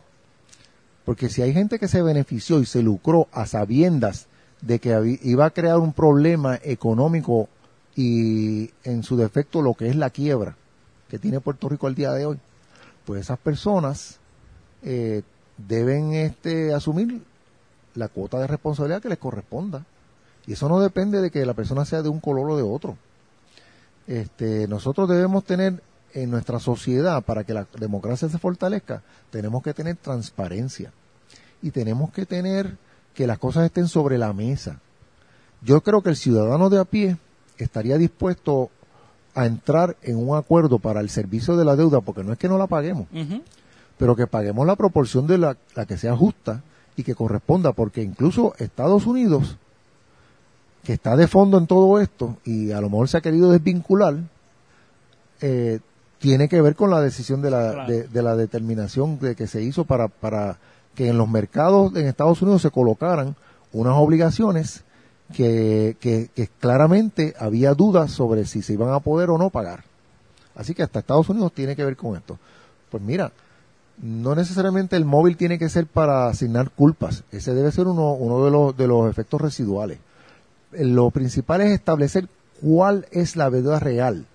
Porque 1.06 1.30
si 1.30 1.42
hay 1.42 1.54
gente 1.54 1.80
que 1.80 1.88
se 1.88 2.02
benefició 2.02 2.60
y 2.60 2.66
se 2.66 2.82
lucró 2.82 3.28
a 3.32 3.46
sabiendas 3.46 4.28
de 4.62 4.80
que 4.80 5.20
iba 5.24 5.46
a 5.46 5.52
crear 5.52 5.78
un 5.80 5.94
problema 5.94 6.60
económico 6.64 7.50
y 7.96 8.72
en 8.84 9.04
su 9.04 9.18
defecto 9.18 9.62
lo 9.62 9.74
que 9.74 9.88
es 9.88 9.96
la 9.96 10.10
quiebra 10.10 10.56
que 11.14 11.20
tiene 11.20 11.42
Puerto 11.42 11.70
Rico 11.70 11.86
al 11.86 11.94
día 11.94 12.12
de 12.12 12.26
hoy, 12.26 12.40
pues 13.06 13.22
esas 13.22 13.38
personas 13.38 14.18
eh, 14.82 15.22
deben 15.58 16.14
este, 16.14 16.74
asumir 16.74 17.22
la 17.94 18.08
cuota 18.08 18.40
de 18.40 18.48
responsabilidad 18.48 19.00
que 19.00 19.10
les 19.10 19.20
corresponda. 19.20 19.86
Y 20.48 20.54
eso 20.54 20.68
no 20.68 20.80
depende 20.80 21.22
de 21.22 21.30
que 21.30 21.46
la 21.46 21.54
persona 21.54 21.86
sea 21.86 22.02
de 22.02 22.10
un 22.10 22.20
color 22.20 22.50
o 22.50 22.58
de 22.58 22.64
otro. 22.64 22.98
Este, 24.08 24.68
nosotros 24.68 25.10
debemos 25.10 25.44
tener 25.44 25.82
en 26.14 26.30
nuestra 26.30 26.60
sociedad, 26.60 27.24
para 27.24 27.44
que 27.44 27.54
la 27.54 27.68
democracia 27.80 28.30
se 28.30 28.38
fortalezca, 28.38 29.02
tenemos 29.32 29.64
que 29.64 29.74
tener 29.74 29.96
transparencia. 29.96 30.92
Y 31.62 31.72
tenemos 31.72 32.12
que 32.12 32.26
tener 32.26 32.78
que 33.14 33.28
las 33.28 33.40
cosas 33.40 33.66
estén 33.66 33.88
sobre 33.88 34.18
la 34.18 34.34
mesa. 34.34 34.80
Yo 35.62 35.82
creo 35.82 36.02
que 36.02 36.10
el 36.10 36.16
ciudadano 36.16 36.70
de 36.70 36.80
a 36.80 36.86
pie 36.86 37.18
estaría 37.58 37.98
dispuesto 37.98 38.70
a 39.34 39.46
entrar 39.46 39.98
en 40.02 40.18
un 40.18 40.36
acuerdo 40.36 40.80
para 40.80 41.00
el 41.00 41.10
servicio 41.10 41.56
de 41.56 41.66
la 41.66 41.76
deuda, 41.76 42.02
porque 42.02 42.24
no 42.24 42.34
es 42.34 42.38
que 42.38 42.50
no 42.50 42.58
la 42.58 42.68
paguemos, 42.68 43.08
pero 43.98 44.16
que 44.16 44.28
paguemos 44.28 44.68
la 44.68 44.76
proporción 44.76 45.26
de 45.26 45.38
la, 45.38 45.58
la 45.76 45.86
que 45.86 45.98
sea 45.98 46.16
justa 46.16 46.62
y 46.96 47.04
que 47.04 47.16
corresponda, 47.16 47.72
porque 47.72 48.04
incluso 48.04 48.54
Estados 48.60 49.08
Unidos, 49.08 49.58
que 50.84 50.94
está 50.94 51.16
de 51.16 51.28
fondo 51.28 51.58
en 51.58 51.68
todo 51.68 52.00
esto 52.00 52.38
y 52.44 52.72
a 52.72 52.82
lo 52.82 52.90
mejor 52.90 53.08
se 53.08 53.18
ha 53.18 53.22
querido 53.22 53.52
desvincular, 53.52 54.18
eh, 55.42 55.80
tiene 56.20 56.48
que 56.48 56.62
ver 56.62 56.76
con 56.76 56.90
la 56.90 57.02
decisión 57.02 57.42
de 57.42 57.52
la, 57.52 57.86
de, 57.86 58.22
la 58.22 58.36
determinación 58.36 59.20
de 59.20 59.36
que 59.36 59.48
se 59.48 59.62
hizo 59.62 59.86
para, 59.86 60.08
para 60.08 60.58
que 60.96 61.10
en 61.10 61.18
los 61.18 61.28
mercados 61.28 61.96
en 61.96 62.08
Estados 62.08 62.42
Unidos 62.42 62.62
se 62.62 62.72
colocaran 62.72 63.36
unas 63.74 63.96
obligaciones 63.96 64.84
que, 65.34 65.98
que, 66.00 66.50
claramente 66.60 67.34
había 67.40 67.74
dudas 67.74 68.12
sobre 68.12 68.46
si 68.46 68.62
se 68.62 68.74
iban 68.74 68.94
a 68.94 69.00
poder 69.00 69.30
o 69.32 69.38
no 69.38 69.50
pagar. 69.50 69.84
Así 70.56 70.74
que 70.74 70.84
hasta 70.84 71.00
Estados 71.00 71.28
Unidos 71.28 71.52
tiene 71.54 71.76
que 71.76 71.84
ver 71.84 71.98
con 71.98 72.16
esto. 72.16 72.38
Pues 72.90 73.02
mira, 73.02 73.32
no 74.02 74.36
necesariamente 74.36 74.96
el 74.96 75.06
móvil 75.06 75.36
tiene 75.36 75.58
que 75.58 75.70
ser 75.70 75.88
para 75.88 76.28
asignar 76.28 76.70
culpas. 76.70 77.24
Ese 77.32 77.54
debe 77.54 77.72
ser 77.72 77.88
uno, 77.88 78.14
uno 78.14 78.46
de, 78.46 78.52
los, 78.52 78.78
de 78.78 78.88
los 78.88 79.10
efectos 79.10 79.42
residuales. 79.42 79.98
Lo 80.78 81.12
principal 81.12 81.62
es 81.62 81.72
establecer 81.72 82.28
cuál 82.62 83.08
es 83.12 83.36
la 83.36 83.50
deuda 83.50 83.80
real 83.80 84.26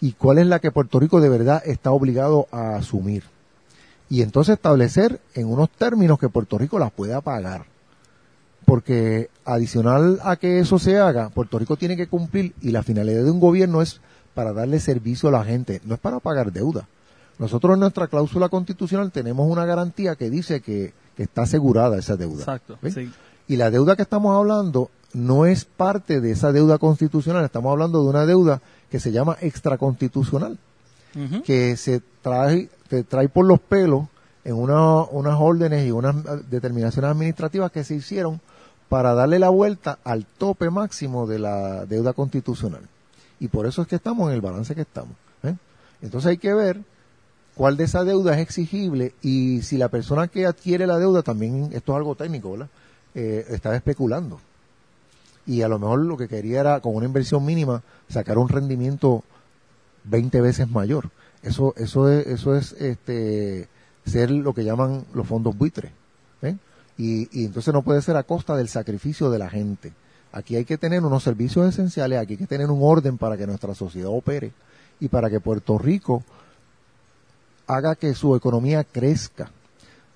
y 0.00 0.12
cuál 0.12 0.38
es 0.38 0.46
la 0.46 0.58
que 0.58 0.70
Puerto 0.70 1.00
Rico 1.00 1.20
de 1.20 1.28
verdad 1.28 1.62
está 1.64 1.90
obligado 1.90 2.46
a 2.50 2.76
asumir. 2.76 3.24
Y 4.10 4.22
entonces 4.22 4.54
establecer 4.54 5.20
en 5.34 5.46
unos 5.48 5.70
términos 5.70 6.18
que 6.18 6.28
Puerto 6.28 6.58
Rico 6.58 6.78
las 6.78 6.92
pueda 6.92 7.20
pagar 7.20 7.66
porque 8.64 9.30
adicional 9.44 10.20
a 10.22 10.36
que 10.36 10.58
eso 10.58 10.78
se 10.78 10.98
haga, 10.98 11.28
Puerto 11.30 11.58
Rico 11.58 11.76
tiene 11.76 11.96
que 11.96 12.06
cumplir 12.06 12.54
y 12.60 12.70
la 12.70 12.82
finalidad 12.82 13.24
de 13.24 13.30
un 13.30 13.40
gobierno 13.40 13.82
es 13.82 14.00
para 14.34 14.52
darle 14.52 14.80
servicio 14.80 15.28
a 15.28 15.32
la 15.32 15.44
gente, 15.44 15.80
no 15.84 15.94
es 15.94 16.00
para 16.00 16.20
pagar 16.20 16.52
deuda. 16.52 16.88
Nosotros 17.38 17.74
en 17.74 17.80
nuestra 17.80 18.06
cláusula 18.06 18.48
constitucional 18.48 19.10
tenemos 19.12 19.50
una 19.50 19.64
garantía 19.64 20.16
que 20.16 20.30
dice 20.30 20.60
que, 20.60 20.92
está 21.16 21.42
asegurada 21.42 21.96
esa 21.96 22.16
deuda. 22.16 22.40
Exacto. 22.40 22.76
Y 23.46 23.56
la 23.56 23.70
deuda 23.70 23.94
que 23.94 24.02
estamos 24.02 24.36
hablando 24.36 24.90
no 25.14 25.46
es 25.46 25.64
parte 25.64 26.20
de 26.20 26.32
esa 26.32 26.52
deuda 26.52 26.78
constitucional, 26.78 27.44
estamos 27.44 27.70
hablando 27.72 28.02
de 28.02 28.08
una 28.10 28.26
deuda 28.26 28.60
que 28.90 29.00
se 29.00 29.12
llama 29.12 29.36
extraconstitucional, 29.40 30.58
que 31.44 31.76
se 31.76 32.02
trae, 32.22 32.68
se 32.90 33.04
trae 33.04 33.28
por 33.28 33.46
los 33.46 33.60
pelos 33.60 34.06
en 34.44 34.56
unas 34.56 35.36
órdenes 35.38 35.86
y 35.86 35.92
unas 35.92 36.16
determinaciones 36.50 37.10
administrativas 37.10 37.70
que 37.70 37.84
se 37.84 37.94
hicieron 37.94 38.40
para 38.88 39.14
darle 39.14 39.38
la 39.38 39.48
vuelta 39.48 39.98
al 40.04 40.26
tope 40.26 40.70
máximo 40.70 41.26
de 41.26 41.38
la 41.38 41.86
deuda 41.86 42.12
constitucional. 42.12 42.82
Y 43.38 43.48
por 43.48 43.66
eso 43.66 43.82
es 43.82 43.88
que 43.88 43.96
estamos 43.96 44.28
en 44.28 44.34
el 44.34 44.40
balance 44.40 44.74
que 44.74 44.82
estamos. 44.82 45.12
¿eh? 45.44 45.54
Entonces 46.02 46.30
hay 46.30 46.38
que 46.38 46.52
ver 46.52 46.80
cuál 47.54 47.76
de 47.76 47.84
esa 47.84 48.04
deuda 48.04 48.34
es 48.34 48.40
exigible 48.40 49.14
y 49.22 49.62
si 49.62 49.78
la 49.78 49.88
persona 49.88 50.28
que 50.28 50.46
adquiere 50.46 50.86
la 50.86 50.98
deuda, 50.98 51.22
también 51.22 51.70
esto 51.72 51.92
es 51.92 51.96
algo 51.96 52.16
técnico, 52.16 52.52
¿verdad? 52.52 52.68
Eh, 53.14 53.46
está 53.50 53.74
especulando. 53.76 54.40
Y 55.46 55.62
a 55.62 55.68
lo 55.68 55.78
mejor 55.78 56.00
lo 56.00 56.16
que 56.16 56.28
quería 56.28 56.60
era, 56.60 56.80
con 56.80 56.94
una 56.94 57.06
inversión 57.06 57.44
mínima, 57.44 57.82
sacar 58.08 58.38
un 58.38 58.48
rendimiento 58.48 59.24
20 60.04 60.40
veces 60.40 60.70
mayor. 60.70 61.10
Eso, 61.42 61.74
eso 61.76 62.08
es, 62.08 62.26
eso 62.26 62.56
es 62.56 62.72
este, 62.72 63.68
ser 64.06 64.30
lo 64.30 64.54
que 64.54 64.64
llaman 64.64 65.04
los 65.12 65.26
fondos 65.26 65.56
buitres. 65.56 65.92
Y, 66.96 67.44
entonces 67.44 67.74
no 67.74 67.82
puede 67.82 68.02
ser 68.02 68.16
a 68.16 68.22
costa 68.22 68.56
del 68.56 68.68
sacrificio 68.68 69.30
de 69.30 69.38
la 69.38 69.50
gente. 69.50 69.92
Aquí 70.32 70.56
hay 70.56 70.64
que 70.64 70.78
tener 70.78 71.02
unos 71.02 71.22
servicios 71.22 71.68
esenciales, 71.68 72.18
aquí 72.18 72.34
hay 72.34 72.38
que 72.38 72.46
tener 72.46 72.70
un 72.70 72.80
orden 72.82 73.18
para 73.18 73.36
que 73.36 73.46
nuestra 73.46 73.74
sociedad 73.74 74.10
opere 74.10 74.52
y 75.00 75.08
para 75.08 75.30
que 75.30 75.40
Puerto 75.40 75.78
Rico 75.78 76.22
haga 77.66 77.96
que 77.96 78.14
su 78.14 78.36
economía 78.36 78.84
crezca. 78.84 79.50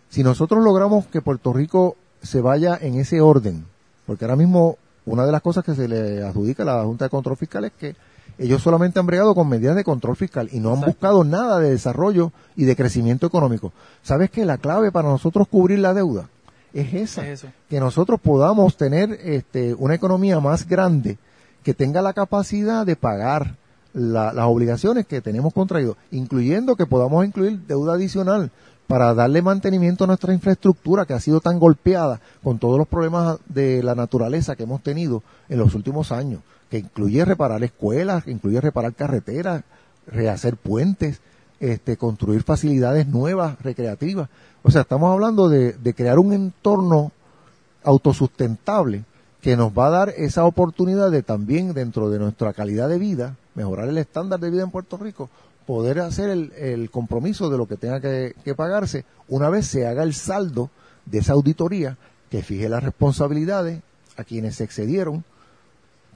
Si 0.08 0.22
nosotros 0.22 0.62
logramos 0.62 1.06
que 1.06 1.20
Puerto 1.20 1.52
Rico 1.52 1.96
se 2.22 2.40
vaya 2.40 2.78
en 2.80 2.94
ese 2.94 3.20
orden, 3.20 3.66
porque 4.06 4.24
ahora 4.24 4.36
mismo 4.36 4.78
una 5.08 5.26
de 5.26 5.32
las 5.32 5.42
cosas 5.42 5.64
que 5.64 5.74
se 5.74 5.88
le 5.88 6.22
adjudica 6.22 6.62
a 6.62 6.66
la 6.66 6.84
Junta 6.84 7.06
de 7.06 7.10
Control 7.10 7.36
Fiscal 7.36 7.64
es 7.64 7.72
que 7.72 7.96
ellos 8.38 8.62
solamente 8.62 9.00
han 9.00 9.06
bregado 9.06 9.34
con 9.34 9.48
medidas 9.48 9.74
de 9.74 9.82
control 9.82 10.14
fiscal 10.14 10.48
y 10.52 10.60
no 10.60 10.72
han 10.72 10.80
buscado 10.80 11.24
nada 11.24 11.58
de 11.58 11.70
desarrollo 11.70 12.30
y 12.54 12.66
de 12.66 12.76
crecimiento 12.76 13.26
económico. 13.26 13.72
¿Sabes 14.02 14.30
que 14.30 14.44
la 14.44 14.58
clave 14.58 14.92
para 14.92 15.08
nosotros 15.08 15.48
cubrir 15.48 15.80
la 15.80 15.92
deuda 15.92 16.28
es 16.72 16.94
esa, 16.94 17.24
que 17.68 17.80
nosotros 17.80 18.20
podamos 18.20 18.76
tener 18.76 19.10
este, 19.24 19.74
una 19.74 19.94
economía 19.94 20.38
más 20.38 20.68
grande 20.68 21.18
que 21.64 21.74
tenga 21.74 22.00
la 22.00 22.12
capacidad 22.12 22.86
de 22.86 22.94
pagar 22.94 23.56
las 23.92 24.46
obligaciones 24.46 25.06
que 25.06 25.20
tenemos 25.20 25.52
contraído, 25.52 25.96
incluyendo 26.12 26.76
que 26.76 26.86
podamos 26.86 27.24
incluir 27.24 27.58
deuda 27.66 27.94
adicional 27.94 28.52
para 28.88 29.12
darle 29.14 29.42
mantenimiento 29.42 30.04
a 30.04 30.06
nuestra 30.06 30.32
infraestructura 30.32 31.04
que 31.04 31.12
ha 31.12 31.20
sido 31.20 31.40
tan 31.40 31.60
golpeada 31.60 32.20
con 32.42 32.58
todos 32.58 32.78
los 32.78 32.88
problemas 32.88 33.38
de 33.46 33.82
la 33.82 33.94
naturaleza 33.94 34.56
que 34.56 34.62
hemos 34.62 34.82
tenido 34.82 35.22
en 35.50 35.58
los 35.58 35.74
últimos 35.74 36.10
años, 36.10 36.40
que 36.70 36.78
incluye 36.78 37.24
reparar 37.24 37.62
escuelas, 37.62 38.24
que 38.24 38.30
incluye 38.30 38.60
reparar 38.62 38.94
carreteras, 38.94 39.62
rehacer 40.06 40.56
puentes, 40.56 41.20
este, 41.60 41.98
construir 41.98 42.42
facilidades 42.42 43.06
nuevas, 43.06 43.60
recreativas. 43.60 44.30
O 44.62 44.70
sea, 44.70 44.82
estamos 44.82 45.12
hablando 45.12 45.50
de, 45.50 45.76
crear 45.94 46.18
un 46.18 46.32
entorno 46.32 47.12
autosustentable 47.84 49.04
que 49.42 49.56
nos 49.56 49.70
va 49.70 49.88
a 49.88 49.90
dar 49.90 50.08
esa 50.16 50.46
oportunidad 50.46 51.10
de 51.10 51.22
también 51.22 51.74
dentro 51.74 52.08
de 52.08 52.18
nuestra 52.18 52.54
calidad 52.54 52.88
de 52.88 52.98
vida, 52.98 53.36
mejorar 53.54 53.88
el 53.88 53.98
estándar 53.98 54.40
de 54.40 54.50
vida 54.50 54.62
en 54.62 54.70
Puerto 54.70 54.96
Rico, 54.96 55.28
poder 55.68 56.00
hacer 56.00 56.30
el, 56.30 56.90
compromiso 56.90 57.50
de 57.50 57.58
lo 57.58 57.68
que 57.68 57.76
tenga 57.76 58.00
que, 58.00 58.34
que, 58.42 58.54
pagarse 58.54 59.04
una 59.28 59.50
vez 59.50 59.66
se 59.66 59.86
haga 59.86 60.02
el 60.02 60.14
saldo 60.14 60.70
de 61.04 61.18
esa 61.18 61.34
auditoría 61.34 61.98
que 62.30 62.42
fije 62.42 62.70
las 62.70 62.82
responsabilidades 62.82 63.82
a 64.16 64.24
quienes 64.24 64.56
se 64.56 64.64
excedieron 64.64 65.24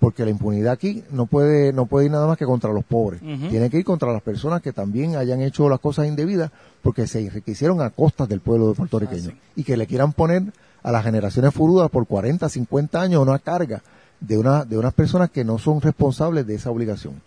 porque 0.00 0.24
la 0.24 0.30
impunidad 0.30 0.72
aquí 0.72 1.04
no 1.10 1.26
puede 1.26 1.74
no 1.74 1.84
puede 1.84 2.06
ir 2.06 2.12
nada 2.12 2.26
más 2.26 2.38
que 2.38 2.46
contra 2.46 2.72
los 2.72 2.82
pobres. 2.82 3.20
Tiene 3.20 3.68
que 3.68 3.76
ir 3.76 3.84
contra 3.84 4.10
las 4.10 4.22
personas 4.22 4.62
que 4.62 4.72
también 4.72 5.16
hayan 5.16 5.42
hecho 5.42 5.68
las 5.68 5.80
cosas 5.80 6.06
indebidas 6.06 6.50
porque 6.80 7.06
se 7.06 7.20
enriquecieron 7.20 7.82
a 7.82 7.90
costas 7.90 8.30
del 8.30 8.40
pueblo 8.40 8.68
de 8.68 8.74
puertorriqueño 8.74 9.32
ah, 9.34 9.38
y 9.54 9.64
que 9.64 9.76
le 9.76 9.86
quieran 9.86 10.14
poner 10.14 10.44
a 10.82 10.92
las 10.92 11.04
generaciones 11.04 11.52
futuras 11.52 11.90
por 11.90 12.06
40, 12.06 12.48
50 12.48 13.02
años 13.02 13.20
una 13.20 13.38
carga 13.38 13.82
de 14.18 14.38
una 14.38 14.64
de 14.64 14.78
unas 14.78 14.94
personas 14.94 15.28
que 15.28 15.44
no 15.44 15.58
son 15.58 15.82
responsables 15.82 16.46
de 16.46 16.54
esa 16.54 16.70
obligación. 16.70 17.20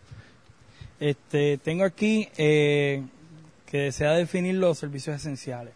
Este, 0.99 1.57
tengo 1.57 1.83
aquí 1.83 2.29
eh, 2.37 3.03
que 3.65 3.77
desea 3.79 4.11
definir 4.11 4.55
los 4.55 4.77
servicios 4.77 5.17
esenciales. 5.17 5.73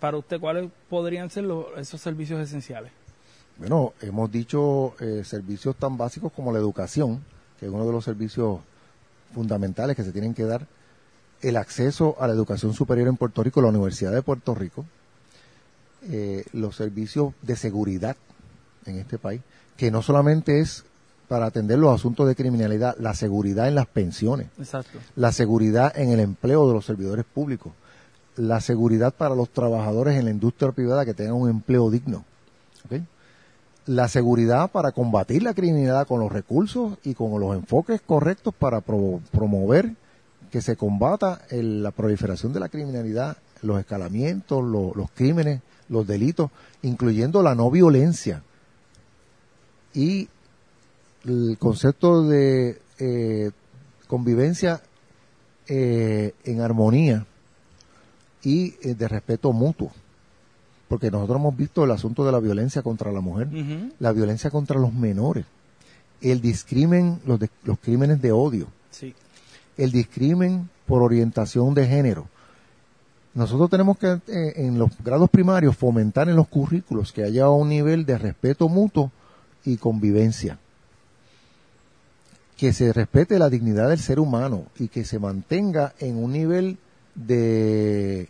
Para 0.00 0.16
usted, 0.16 0.40
¿cuáles 0.40 0.68
podrían 0.88 1.30
ser 1.30 1.44
esos 1.76 2.00
servicios 2.00 2.40
esenciales? 2.40 2.90
Bueno, 3.58 3.92
hemos 4.00 4.32
dicho 4.32 4.94
eh, 4.98 5.22
servicios 5.24 5.76
tan 5.76 5.96
básicos 5.96 6.32
como 6.32 6.52
la 6.52 6.58
educación, 6.58 7.22
que 7.60 7.66
es 7.66 7.72
uno 7.72 7.86
de 7.86 7.92
los 7.92 8.04
servicios 8.04 8.60
fundamentales 9.32 9.94
que 9.94 10.02
se 10.02 10.12
tienen 10.12 10.34
que 10.34 10.44
dar, 10.44 10.66
el 11.40 11.56
acceso 11.56 12.16
a 12.20 12.26
la 12.26 12.32
educación 12.32 12.74
superior 12.74 13.08
en 13.08 13.16
Puerto 13.16 13.42
Rico, 13.42 13.62
la 13.62 13.68
Universidad 13.68 14.12
de 14.12 14.22
Puerto 14.22 14.54
Rico, 14.54 14.84
eh, 16.10 16.44
los 16.52 16.74
servicios 16.74 17.34
de 17.42 17.54
seguridad 17.56 18.16
en 18.86 18.98
este 18.98 19.18
país, 19.18 19.40
que 19.76 19.90
no 19.90 20.02
solamente 20.02 20.60
es 20.60 20.84
para 21.32 21.46
atender 21.46 21.78
los 21.78 21.94
asuntos 21.94 22.28
de 22.28 22.34
criminalidad, 22.34 22.94
la 22.98 23.14
seguridad 23.14 23.66
en 23.66 23.74
las 23.74 23.86
pensiones, 23.86 24.48
la 25.16 25.32
seguridad 25.32 25.90
en 25.96 26.10
el 26.10 26.20
empleo 26.20 26.68
de 26.68 26.74
los 26.74 26.84
servidores 26.84 27.24
públicos, 27.24 27.72
la 28.36 28.60
seguridad 28.60 29.14
para 29.14 29.34
los 29.34 29.48
trabajadores 29.48 30.18
en 30.18 30.26
la 30.26 30.30
industria 30.30 30.72
privada 30.72 31.06
que 31.06 31.14
tengan 31.14 31.36
un 31.36 31.48
empleo 31.48 31.90
digno 31.90 32.26
la 33.86 34.08
seguridad 34.08 34.70
para 34.70 34.92
combatir 34.92 35.42
la 35.42 35.54
criminalidad 35.54 36.06
con 36.06 36.20
los 36.20 36.30
recursos 36.30 36.98
y 37.02 37.14
con 37.14 37.40
los 37.40 37.56
enfoques 37.56 38.02
correctos 38.02 38.54
para 38.54 38.82
promover 38.82 39.94
que 40.50 40.60
se 40.60 40.76
combata 40.76 41.40
la 41.50 41.92
proliferación 41.92 42.52
de 42.52 42.60
la 42.60 42.68
criminalidad, 42.68 43.38
los 43.62 43.80
escalamientos, 43.80 44.62
los 44.62 45.10
crímenes, 45.14 45.62
los 45.88 46.06
delitos, 46.06 46.50
incluyendo 46.82 47.42
la 47.42 47.54
no 47.54 47.70
violencia. 47.70 48.42
Y 49.94 50.28
el 51.24 51.56
concepto 51.58 52.22
de 52.28 52.80
eh, 52.98 53.50
convivencia 54.08 54.82
eh, 55.68 56.34
en 56.44 56.60
armonía 56.60 57.26
y 58.42 58.74
eh, 58.82 58.94
de 58.94 59.08
respeto 59.08 59.52
mutuo 59.52 59.92
porque 60.88 61.10
nosotros 61.10 61.38
hemos 61.38 61.56
visto 61.56 61.84
el 61.84 61.90
asunto 61.90 62.22
de 62.24 62.32
la 62.32 62.38
violencia 62.38 62.82
contra 62.82 63.10
la 63.12 63.22
mujer, 63.22 63.48
la 63.98 64.12
violencia 64.12 64.50
contra 64.50 64.78
los 64.78 64.92
menores, 64.92 65.46
el 66.20 66.42
discrimen, 66.42 67.18
los, 67.24 67.40
de- 67.40 67.48
los 67.64 67.78
crímenes 67.78 68.20
de 68.20 68.30
odio, 68.32 68.66
Sí. 68.90 69.14
el 69.78 69.90
discrimen 69.90 70.68
por 70.84 71.02
orientación 71.02 71.72
de 71.72 71.86
género. 71.86 72.26
Nosotros 73.32 73.70
tenemos 73.70 73.96
que 73.96 74.20
eh, 74.26 74.52
en 74.56 74.78
los 74.78 74.90
grados 75.02 75.30
primarios 75.30 75.74
fomentar 75.78 76.28
en 76.28 76.36
los 76.36 76.46
currículos 76.48 77.10
que 77.10 77.24
haya 77.24 77.48
un 77.48 77.70
nivel 77.70 78.04
de 78.04 78.18
respeto 78.18 78.68
mutuo 78.68 79.10
y 79.64 79.78
convivencia. 79.78 80.58
Que 82.62 82.72
se 82.72 82.92
respete 82.92 83.40
la 83.40 83.50
dignidad 83.50 83.88
del 83.88 83.98
ser 83.98 84.20
humano 84.20 84.66
y 84.78 84.86
que 84.86 85.02
se 85.04 85.18
mantenga 85.18 85.94
en 85.98 86.16
un 86.16 86.30
nivel 86.30 86.78
de 87.16 88.28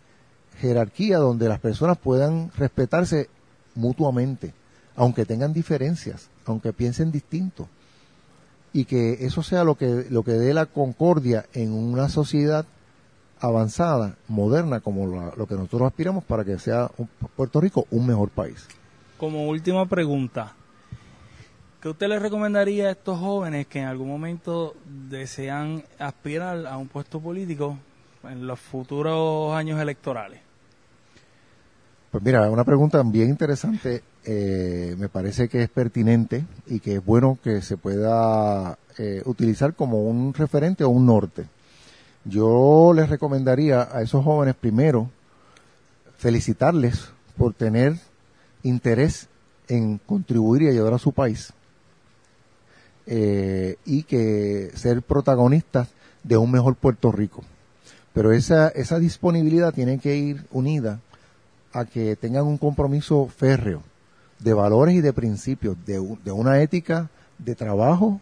jerarquía 0.59 1.19
donde 1.19 1.47
las 1.47 1.59
personas 1.59 1.99
puedan 1.99 2.49
respetarse 2.57 3.29
mutuamente, 3.75 4.51
aunque 4.95 5.25
tengan 5.25 5.53
diferencias, 5.53 6.29
aunque 6.47 6.73
piensen 6.73 7.11
distinto 7.11 7.67
y 8.73 8.85
que 8.85 9.23
eso 9.23 9.43
sea 9.43 9.63
lo 9.63 9.75
que 9.75 10.07
lo 10.09 10.23
que 10.23 10.31
dé 10.31 10.55
la 10.55 10.65
concordia 10.65 11.45
en 11.53 11.71
una 11.71 12.09
sociedad 12.09 12.65
avanzada, 13.39 14.15
moderna, 14.27 14.79
como 14.79 15.05
la- 15.15 15.33
lo 15.37 15.45
que 15.45 15.53
nosotros 15.53 15.83
aspiramos 15.83 16.23
para 16.23 16.43
que 16.43 16.57
sea 16.57 16.89
un- 16.97 17.07
Puerto 17.35 17.61
Rico 17.61 17.85
un 17.91 18.07
mejor 18.07 18.29
país. 18.29 18.65
Como 19.19 19.47
última 19.47 19.85
pregunta, 19.85 20.55
¿qué 21.83 21.89
usted 21.89 22.07
le 22.07 22.17
recomendaría 22.17 22.87
a 22.87 22.91
estos 22.91 23.19
jóvenes 23.19 23.67
que 23.67 23.79
en 23.79 23.87
algún 23.87 24.07
momento 24.07 24.73
desean 25.09 25.83
aspirar 25.99 26.65
a 26.65 26.77
un 26.77 26.87
puesto 26.87 27.19
político 27.19 27.77
en 28.23 28.47
los 28.47 28.57
futuros 28.57 29.53
años 29.53 29.81
electorales? 29.81 30.39
Pues 32.09 32.23
mira, 32.23 32.49
una 32.49 32.63
pregunta 32.63 33.03
bien 33.03 33.27
interesante, 33.27 34.01
eh, 34.23 34.95
me 34.97 35.09
parece 35.09 35.49
que 35.49 35.63
es 35.63 35.69
pertinente 35.69 36.45
y 36.67 36.79
que 36.79 36.95
es 36.95 37.05
bueno 37.05 37.37
que 37.43 37.61
se 37.61 37.75
pueda 37.75 38.77
eh, 38.97 39.21
utilizar 39.25 39.73
como 39.73 40.03
un 40.03 40.33
referente 40.33 40.85
o 40.85 40.89
un 40.89 41.05
norte. 41.05 41.47
Yo 42.23 42.93
les 42.95 43.09
recomendaría 43.09 43.89
a 43.91 44.01
esos 44.01 44.23
jóvenes 44.23 44.55
primero 44.55 45.09
felicitarles 46.15 47.09
por 47.35 47.53
tener 47.53 47.97
interés 48.61 49.27
en 49.67 49.97
contribuir 49.97 50.61
y 50.61 50.69
ayudar 50.69 50.93
a 50.93 50.97
su 50.97 51.11
país 51.11 51.51
eh, 53.05 53.77
y 53.85 54.03
que 54.03 54.71
ser 54.75 55.01
protagonistas 55.01 55.89
de 56.23 56.37
un 56.37 56.51
mejor 56.51 56.75
Puerto 56.75 57.11
Rico. 57.11 57.43
Pero 58.13 58.31
esa, 58.31 58.69
esa 58.69 58.99
disponibilidad 58.99 59.73
tiene 59.73 59.99
que 59.99 60.15
ir 60.15 60.45
unida 60.51 60.99
a 61.73 61.85
que 61.85 62.15
tengan 62.15 62.45
un 62.45 62.57
compromiso 62.57 63.27
férreo 63.27 63.81
de 64.39 64.53
valores 64.53 64.95
y 64.95 65.01
de 65.01 65.13
principios, 65.13 65.77
de, 65.85 65.93
de 66.23 66.31
una 66.31 66.61
ética 66.61 67.09
de 67.39 67.55
trabajo 67.55 68.21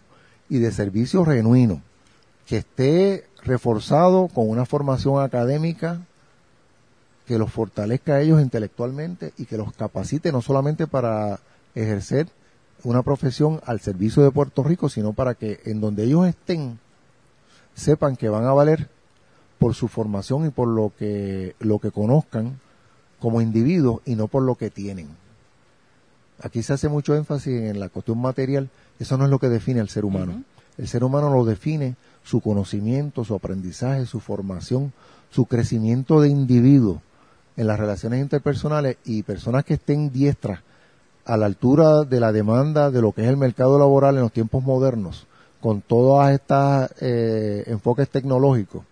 y 0.49 0.59
de 0.59 0.71
servicio 0.71 1.25
genuino, 1.25 1.81
que 2.45 2.57
esté 2.57 3.25
reforzado 3.43 4.27
con 4.27 4.49
una 4.49 4.65
formación 4.65 5.21
académica 5.21 6.01
que 7.25 7.37
los 7.37 7.51
fortalezca 7.51 8.15
a 8.15 8.21
ellos 8.21 8.41
intelectualmente 8.41 9.33
y 9.37 9.45
que 9.45 9.57
los 9.57 9.73
capacite 9.73 10.31
no 10.31 10.41
solamente 10.41 10.87
para 10.87 11.39
ejercer 11.75 12.27
una 12.83 13.03
profesión 13.03 13.61
al 13.65 13.79
servicio 13.79 14.23
de 14.23 14.31
Puerto 14.31 14.63
Rico, 14.63 14.89
sino 14.89 15.13
para 15.13 15.35
que 15.35 15.59
en 15.65 15.81
donde 15.81 16.03
ellos 16.03 16.27
estén 16.27 16.79
sepan 17.73 18.15
que 18.15 18.29
van 18.29 18.45
a 18.45 18.53
valer 18.53 18.89
por 19.59 19.75
su 19.75 19.87
formación 19.87 20.45
y 20.45 20.49
por 20.49 20.67
lo 20.67 20.91
que 20.97 21.55
lo 21.59 21.79
que 21.79 21.91
conozcan 21.91 22.59
como 23.19 23.41
individuos 23.41 24.01
y 24.05 24.15
no 24.15 24.27
por 24.27 24.43
lo 24.43 24.55
que 24.55 24.69
tienen. 24.69 25.09
Aquí 26.41 26.63
se 26.63 26.73
hace 26.73 26.89
mucho 26.89 27.15
énfasis 27.15 27.61
en 27.61 27.79
la 27.79 27.89
cuestión 27.89 28.19
material, 28.19 28.69
eso 28.99 29.17
no 29.17 29.25
es 29.25 29.29
lo 29.29 29.37
que 29.37 29.49
define 29.49 29.79
al 29.79 29.89
ser 29.89 30.05
humano. 30.05 30.43
El 30.77 30.87
ser 30.87 31.03
humano 31.03 31.31
lo 31.31 31.45
define 31.45 31.95
su 32.23 32.41
conocimiento, 32.41 33.23
su 33.23 33.35
aprendizaje, 33.35 34.07
su 34.07 34.19
formación, 34.19 34.93
su 35.29 35.45
crecimiento 35.45 36.19
de 36.21 36.29
individuo 36.29 37.01
en 37.57 37.67
las 37.67 37.79
relaciones 37.79 38.21
interpersonales 38.21 38.97
y 39.05 39.21
personas 39.21 39.65
que 39.65 39.75
estén 39.75 40.11
diestras 40.11 40.61
a 41.25 41.37
la 41.37 41.45
altura 41.45 42.03
de 42.03 42.19
la 42.19 42.31
demanda 42.31 42.91
de 42.91 43.01
lo 43.01 43.11
que 43.11 43.23
es 43.23 43.29
el 43.29 43.37
mercado 43.37 43.77
laboral 43.77 44.15
en 44.15 44.21
los 44.21 44.31
tiempos 44.31 44.63
modernos, 44.63 45.27
con 45.59 45.81
todos 45.81 46.29
estos 46.29 46.89
enfoques 46.99 48.09
tecnológicos, 48.09 48.83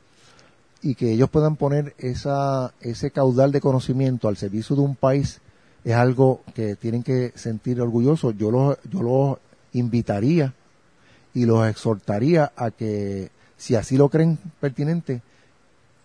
y 0.81 0.95
que 0.95 1.11
ellos 1.11 1.29
puedan 1.29 1.55
poner 1.55 1.93
esa, 1.97 2.73
ese 2.79 3.11
caudal 3.11 3.51
de 3.51 3.59
conocimiento 3.59 4.27
al 4.27 4.37
servicio 4.37 4.75
de 4.75 4.83
un 4.83 4.95
país 4.95 5.41
es 5.83 5.95
algo 5.95 6.41
que 6.53 6.75
tienen 6.75 7.03
que 7.03 7.31
sentir 7.35 7.81
orgullosos. 7.81 8.37
Yo 8.37 8.51
los, 8.51 8.77
yo 8.89 9.01
los 9.01 9.37
invitaría 9.73 10.53
y 11.33 11.45
los 11.45 11.67
exhortaría 11.67 12.51
a 12.55 12.71
que, 12.71 13.29
si 13.57 13.75
así 13.75 13.97
lo 13.97 14.09
creen 14.09 14.37
pertinente, 14.59 15.21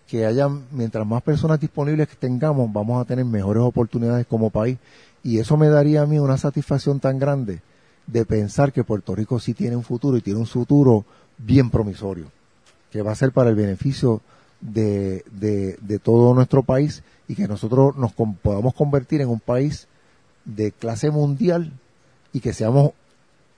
que 0.07 0.27
haya, 0.27 0.49
mientras 0.71 1.07
más 1.07 1.23
personas 1.23 1.59
disponibles 1.59 2.09
que 2.09 2.17
tengamos, 2.17 2.73
vamos 2.73 3.01
a 3.01 3.05
tener 3.07 3.25
mejores 3.25 3.63
oportunidades 3.63 4.27
como 4.27 4.51
país. 4.51 4.79
Y 5.25 5.39
eso 5.39 5.57
me 5.57 5.69
daría 5.69 6.03
a 6.03 6.07
mí 6.07 6.21
una 6.21 6.39
satisfacción 6.39 7.01
tan 7.01 7.19
grande 7.19 7.63
de 8.07 8.25
pensar 8.25 8.73
que 8.73 8.85
Puerto 8.85 9.15
Rico 9.17 9.41
sí 9.41 9.55
tiene 9.55 9.75
un 9.75 9.83
futuro 9.83 10.17
y 10.17 10.21
tiene 10.21 10.39
un 10.39 10.47
futuro 10.47 11.05
bien 11.39 11.71
promisorio, 11.71 12.27
que 12.93 13.03
va 13.03 13.13
a 13.13 13.17
ser 13.17 13.33
para 13.33 13.51
el 13.51 13.57
beneficio 13.57 14.21
de, 14.61 15.25
de, 15.33 15.77
de 15.81 15.99
todo 15.99 16.35
nuestro 16.35 16.63
país 16.63 17.03
y 17.27 17.35
que 17.35 17.49
nosotros 17.49 17.97
nos 17.97 18.13
podamos 18.13 18.75
convertir 18.75 19.21
en 19.23 19.29
un 19.29 19.41
país 19.41 19.89
de 20.45 20.71
clase 20.71 21.11
mundial 21.11 21.73
y 22.33 22.41
que 22.41 22.53
seamos 22.53 22.93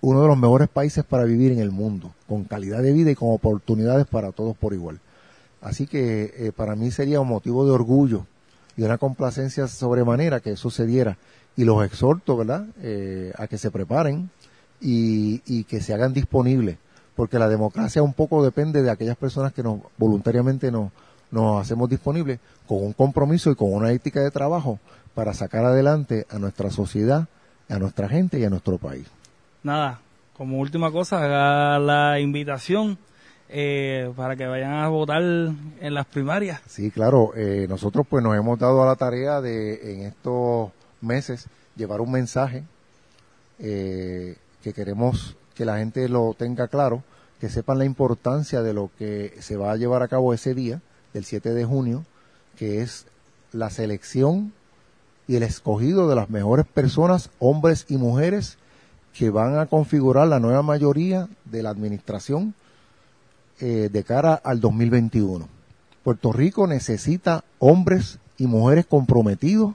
uno 0.01 0.23
de 0.23 0.29
los 0.29 0.39
mejores 0.39 0.69
países 0.69 1.05
para 1.05 1.25
vivir 1.25 1.53
en 1.53 1.59
el 1.59 1.73
mundo, 1.73 2.13
con 2.29 2.45
calidad 2.45 2.83
de 2.83 2.93
vida 2.93 3.11
y 3.11 3.17
con 3.17 3.33
oportunidades 3.33 4.07
para 4.07 4.31
todos 4.31 4.57
por 4.57 4.73
igual. 4.73 5.01
Así 5.61 5.87
que 5.87 6.33
eh, 6.37 6.53
para 6.55 6.77
mí 6.77 6.91
sería 6.91 7.21
un 7.21 7.29
motivo 7.29 7.65
de 7.65 7.73
orgullo 7.73 8.27
y 8.77 8.83
una 8.83 8.99
complacencia 8.99 9.67
sobremanera 9.67 10.41
que 10.41 10.53
eso 10.53 10.71
se 10.71 10.87
diera. 10.87 11.17
Y 11.57 11.65
los 11.65 11.85
exhorto, 11.85 12.37
¿verdad?, 12.37 12.67
eh, 12.83 13.33
a 13.37 13.47
que 13.47 13.59
se 13.59 13.71
preparen 13.71 14.31
y, 14.81 15.43
y 15.47 15.65
que 15.65 15.81
se 15.81 15.95
hagan 15.95 16.13
disponibles, 16.13 16.77
porque 17.15 17.39
la 17.39 17.49
democracia 17.49 18.03
un 18.03 18.13
poco 18.13 18.45
depende 18.45 18.83
de 18.83 18.91
aquellas 18.91 19.17
personas 19.17 19.53
que 19.53 19.63
nos 19.63 19.81
voluntariamente 19.97 20.71
nos, 20.71 20.93
nos 21.31 21.61
hacemos 21.61 21.89
disponibles 21.89 22.39
con 22.67 22.85
un 22.85 22.93
compromiso 22.93 23.51
y 23.51 23.55
con 23.55 23.73
una 23.73 23.91
ética 23.93 24.21
de 24.21 24.31
trabajo 24.31 24.79
para 25.15 25.33
sacar 25.33 25.65
adelante 25.65 26.27
a 26.31 26.39
nuestra 26.39 26.71
sociedad, 26.71 27.27
a 27.69 27.79
nuestra 27.79 28.09
gente 28.09 28.39
y 28.39 28.45
a 28.45 28.51
nuestro 28.51 28.77
país. 28.77 29.07
Nada, 29.63 30.01
como 30.37 30.59
última 30.59 30.93
cosa, 30.93 31.25
haga 31.25 31.79
la 31.79 32.21
invitación 32.21 32.99
eh, 33.49 34.13
para 34.17 34.37
que 34.37 34.47
vayan 34.47 34.75
a 34.75 34.89
votar 34.89 35.23
en 35.23 35.95
las 35.95 36.07
primarias. 36.07 36.61
Sí, 36.67 36.91
claro. 36.91 37.33
eh, 37.35 37.67
nosotros 37.69 38.07
pues 38.09 38.23
nos 38.23 38.37
hemos 38.37 38.59
dado 38.59 38.83
a 38.83 38.87
la 38.87 38.97
tarea 38.97 39.41
de 39.41 39.95
en 39.95 40.03
estos 40.03 40.71
meses 41.01 41.47
llevar 41.77 42.01
un 42.01 42.13
mensaje 42.13 42.65
eh, 43.59 44.37
que 44.63 44.73
queremos 44.73 45.37
que 45.55 45.65
la 45.65 45.79
gente 45.79 46.09
lo 46.09 46.35
tenga 46.35 46.69
claro, 46.69 47.03
que 47.41 47.49
sepan 47.49 47.79
la 47.79 47.85
importancia 47.85 48.63
de 48.63 48.75
lo 48.75 48.91
que 48.99 49.35
se 49.41 49.57
va 49.57 49.73
a 49.73 49.77
llevar 49.77 50.03
a 50.03 50.09
cabo 50.09 50.35
ese 50.35 50.55
día, 50.55 50.81
del 51.13 51.25
7 51.25 51.55
de 51.55 51.65
junio, 51.65 52.05
que 52.57 52.83
es 52.83 53.07
la 53.53 53.71
selección 53.71 54.53
y 55.27 55.37
el 55.37 55.43
escogido 55.43 56.09
de 56.09 56.17
las 56.17 56.29
mejores 56.29 56.67
personas, 56.67 57.31
hombres 57.39 57.87
y 57.89 57.97
mujeres, 57.97 58.59
que 59.17 59.31
van 59.31 59.59
a 59.59 59.67
configurar 59.67 60.29
la 60.29 60.41
nueva 60.41 60.63
mayoría 60.63 61.29
de 61.47 61.63
la 61.63 61.71
administración 61.71 62.55
eh, 63.61 63.89
de 63.91 64.05
cara 64.05 64.35
al 64.35 64.61
2021. 64.61 65.49
Puerto 66.05 66.33
Rico 66.33 66.67
necesita 66.67 67.43
hombres 67.59 68.19
y 68.37 68.47
mujeres 68.47 68.85
comprometidos 68.85 69.75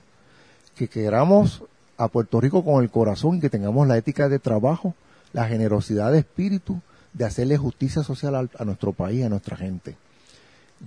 que 0.82 0.88
queramos 1.02 1.62
a 1.98 2.08
Puerto 2.08 2.42
Rico 2.42 2.64
con 2.66 2.82
el 2.84 2.90
corazón 2.90 3.36
y 3.38 3.40
que 3.40 3.52
tengamos 3.52 3.88
la 3.88 3.98
ética 3.98 4.30
de 4.30 4.40
trabajo, 4.40 4.96
la 5.32 5.46
generosidad 5.46 6.12
de 6.12 6.18
espíritu 6.20 6.82
de 7.14 7.26
hacerle 7.26 7.56
justicia 7.58 8.02
social 8.02 8.34
al- 8.34 8.50
a, 8.58 8.66
nuestro 8.66 8.92
país, 8.92 9.24
a 9.24 9.30
nuestra 9.30 9.56
gente. 9.58 9.96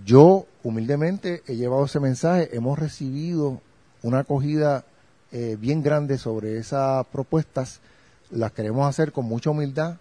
Yo 0.04 0.46
humildemente 0.64 1.44
he 1.46 1.54
llevado 1.54 1.84
ese 1.84 2.00
mensaje, 2.00 2.48
hemos 2.56 2.76
recibido 2.76 3.60
una 4.02 4.20
acogida 4.20 4.84
eh, 5.30 5.56
bien 5.60 5.82
grande 5.82 6.18
sobre 6.18 6.58
esas 6.58 7.06
propuestas, 7.06 7.80
las 8.32 8.50
queremos 8.50 8.88
hacer 8.88 9.12
con 9.12 9.26
mucha 9.26 9.50
humildad, 9.50 9.98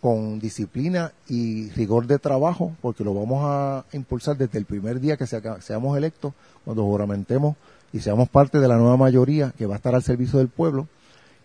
con 0.00 0.40
disciplina 0.40 1.12
y 1.28 1.70
rigor 1.70 2.08
de 2.08 2.18
trabajo, 2.18 2.74
porque 2.82 3.04
lo 3.04 3.14
vamos 3.14 3.42
a 3.44 3.84
impulsar 3.92 4.36
desde 4.36 4.58
el 4.58 4.64
primer 4.64 4.98
día 5.00 5.16
que 5.16 5.26
sea- 5.28 5.60
seamos 5.60 5.96
electos, 5.96 6.32
cuando 6.64 6.82
juramentemos 6.84 7.54
y 7.92 8.00
seamos 8.00 8.28
parte 8.28 8.58
de 8.58 8.68
la 8.68 8.76
nueva 8.76 8.96
mayoría 8.96 9.52
que 9.56 9.66
va 9.66 9.74
a 9.74 9.76
estar 9.76 9.94
al 9.94 10.02
servicio 10.02 10.38
del 10.38 10.48
pueblo. 10.48 10.88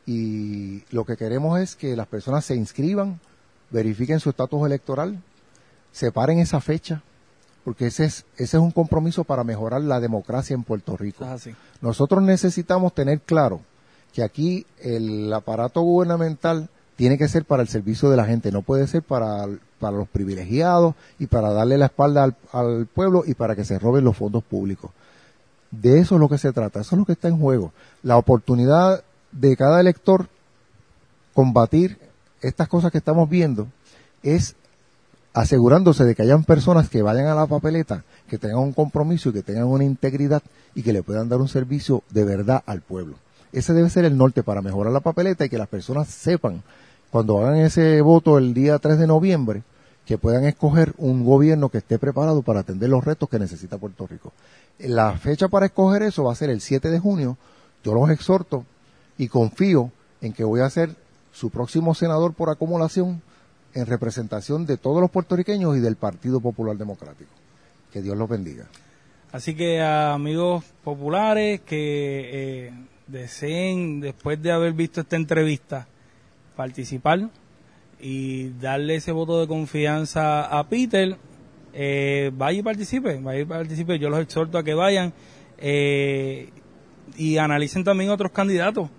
Y 0.05 0.83
lo 0.91 1.05
que 1.05 1.17
queremos 1.17 1.59
es 1.59 1.75
que 1.75 1.95
las 1.95 2.07
personas 2.07 2.45
se 2.45 2.55
inscriban, 2.55 3.19
verifiquen 3.69 4.19
su 4.19 4.29
estatus 4.29 4.65
electoral, 4.65 5.21
separen 5.91 6.39
esa 6.39 6.59
fecha, 6.59 7.03
porque 7.63 7.87
ese 7.87 8.05
es, 8.05 8.25
ese 8.35 8.57
es 8.57 8.63
un 8.63 8.71
compromiso 8.71 9.23
para 9.23 9.43
mejorar 9.43 9.81
la 9.81 9.99
democracia 9.99 10.53
en 10.53 10.63
Puerto 10.63 10.97
Rico. 10.97 11.25
Así. 11.25 11.53
Nosotros 11.81 12.23
necesitamos 12.23 12.93
tener 12.93 13.21
claro 13.21 13.61
que 14.13 14.23
aquí 14.23 14.65
el 14.79 15.31
aparato 15.31 15.81
gubernamental 15.81 16.69
tiene 16.95 17.17
que 17.17 17.27
ser 17.27 17.45
para 17.45 17.63
el 17.63 17.69
servicio 17.69 18.09
de 18.09 18.17
la 18.17 18.25
gente, 18.25 18.51
no 18.51 18.61
puede 18.61 18.87
ser 18.87 19.03
para, 19.03 19.47
para 19.79 19.97
los 19.97 20.07
privilegiados 20.07 20.95
y 21.17 21.27
para 21.27 21.51
darle 21.53 21.77
la 21.77 21.85
espalda 21.85 22.23
al, 22.23 22.35
al 22.51 22.87
pueblo 22.87 23.23
y 23.25 23.33
para 23.33 23.55
que 23.55 23.63
se 23.63 23.79
roben 23.79 24.03
los 24.03 24.17
fondos 24.17 24.43
públicos. 24.43 24.91
De 25.71 25.99
eso 25.99 26.15
es 26.15 26.21
lo 26.21 26.29
que 26.29 26.37
se 26.37 26.51
trata, 26.51 26.81
eso 26.81 26.95
es 26.95 26.99
lo 26.99 27.05
que 27.05 27.13
está 27.13 27.29
en 27.29 27.39
juego. 27.39 27.71
La 28.03 28.17
oportunidad 28.17 29.03
de 29.31 29.55
cada 29.55 29.79
elector 29.79 30.27
combatir 31.33 31.97
estas 32.41 32.67
cosas 32.67 32.91
que 32.91 32.97
estamos 32.97 33.29
viendo 33.29 33.67
es 34.23 34.55
asegurándose 35.33 36.03
de 36.03 36.13
que 36.13 36.23
hayan 36.23 36.43
personas 36.43 36.89
que 36.89 37.01
vayan 37.01 37.27
a 37.27 37.35
la 37.35 37.47
papeleta, 37.47 38.03
que 38.27 38.37
tengan 38.37 38.59
un 38.59 38.73
compromiso 38.73 39.29
y 39.29 39.33
que 39.33 39.43
tengan 39.43 39.65
una 39.65 39.85
integridad 39.85 40.43
y 40.75 40.83
que 40.83 40.93
le 40.93 41.03
puedan 41.03 41.29
dar 41.29 41.39
un 41.39 41.47
servicio 41.47 42.03
de 42.09 42.25
verdad 42.25 42.63
al 42.65 42.81
pueblo. 42.81 43.15
Ese 43.53 43.73
debe 43.73 43.89
ser 43.89 44.05
el 44.05 44.17
norte 44.17 44.43
para 44.43 44.61
mejorar 44.61 44.91
la 44.91 44.99
papeleta 44.99 45.45
y 45.45 45.49
que 45.49 45.57
las 45.57 45.67
personas 45.67 46.09
sepan 46.09 46.63
cuando 47.11 47.39
hagan 47.39 47.57
ese 47.57 48.01
voto 48.01 48.37
el 48.37 48.53
día 48.53 48.79
3 48.79 48.97
de 48.97 49.07
noviembre 49.07 49.63
que 50.05 50.17
puedan 50.17 50.45
escoger 50.45 50.93
un 50.97 51.23
gobierno 51.23 51.69
que 51.69 51.77
esté 51.79 51.99
preparado 51.99 52.41
para 52.41 52.61
atender 52.61 52.89
los 52.89 53.03
retos 53.03 53.29
que 53.29 53.39
necesita 53.39 53.77
Puerto 53.77 54.07
Rico. 54.07 54.33
La 54.79 55.17
fecha 55.17 55.47
para 55.47 55.67
escoger 55.67 56.03
eso 56.03 56.23
va 56.23 56.33
a 56.33 56.35
ser 56.35 56.49
el 56.49 56.61
7 56.61 56.89
de 56.89 56.99
junio. 56.99 57.37
Yo 57.83 57.93
los 57.93 58.09
exhorto 58.09 58.65
y 59.17 59.27
confío 59.27 59.91
en 60.21 60.33
que 60.33 60.43
voy 60.43 60.61
a 60.61 60.69
ser 60.69 60.95
su 61.31 61.49
próximo 61.49 61.93
senador 61.93 62.33
por 62.33 62.49
acumulación 62.49 63.21
en 63.73 63.85
representación 63.85 64.65
de 64.65 64.77
todos 64.77 65.01
los 65.01 65.11
puertorriqueños 65.11 65.77
y 65.77 65.79
del 65.79 65.95
Partido 65.95 66.41
Popular 66.41 66.77
Democrático. 66.77 67.31
Que 67.93 68.01
Dios 68.01 68.17
los 68.17 68.27
bendiga. 68.27 68.65
Así 69.31 69.55
que 69.55 69.81
amigos 69.81 70.65
populares 70.83 71.61
que 71.61 72.67
eh, 72.67 72.73
deseen, 73.07 74.01
después 74.01 74.41
de 74.41 74.51
haber 74.51 74.73
visto 74.73 75.01
esta 75.01 75.15
entrevista, 75.15 75.87
participar 76.55 77.29
y 78.01 78.49
darle 78.59 78.95
ese 78.95 79.11
voto 79.11 79.39
de 79.39 79.47
confianza 79.47 80.43
a 80.45 80.67
Peter, 80.67 81.17
eh, 81.73 82.31
vaya 82.35 82.59
y 82.59 82.63
participe, 82.63 83.19
vaya 83.21 83.39
y 83.41 83.45
participe. 83.45 83.99
Yo 83.99 84.09
los 84.09 84.19
exhorto 84.19 84.57
a 84.57 84.63
que 84.63 84.73
vayan 84.73 85.13
eh, 85.57 86.49
y 87.17 87.37
analicen 87.37 87.83
también 87.83 88.09
otros 88.09 88.31
candidatos. 88.31 88.89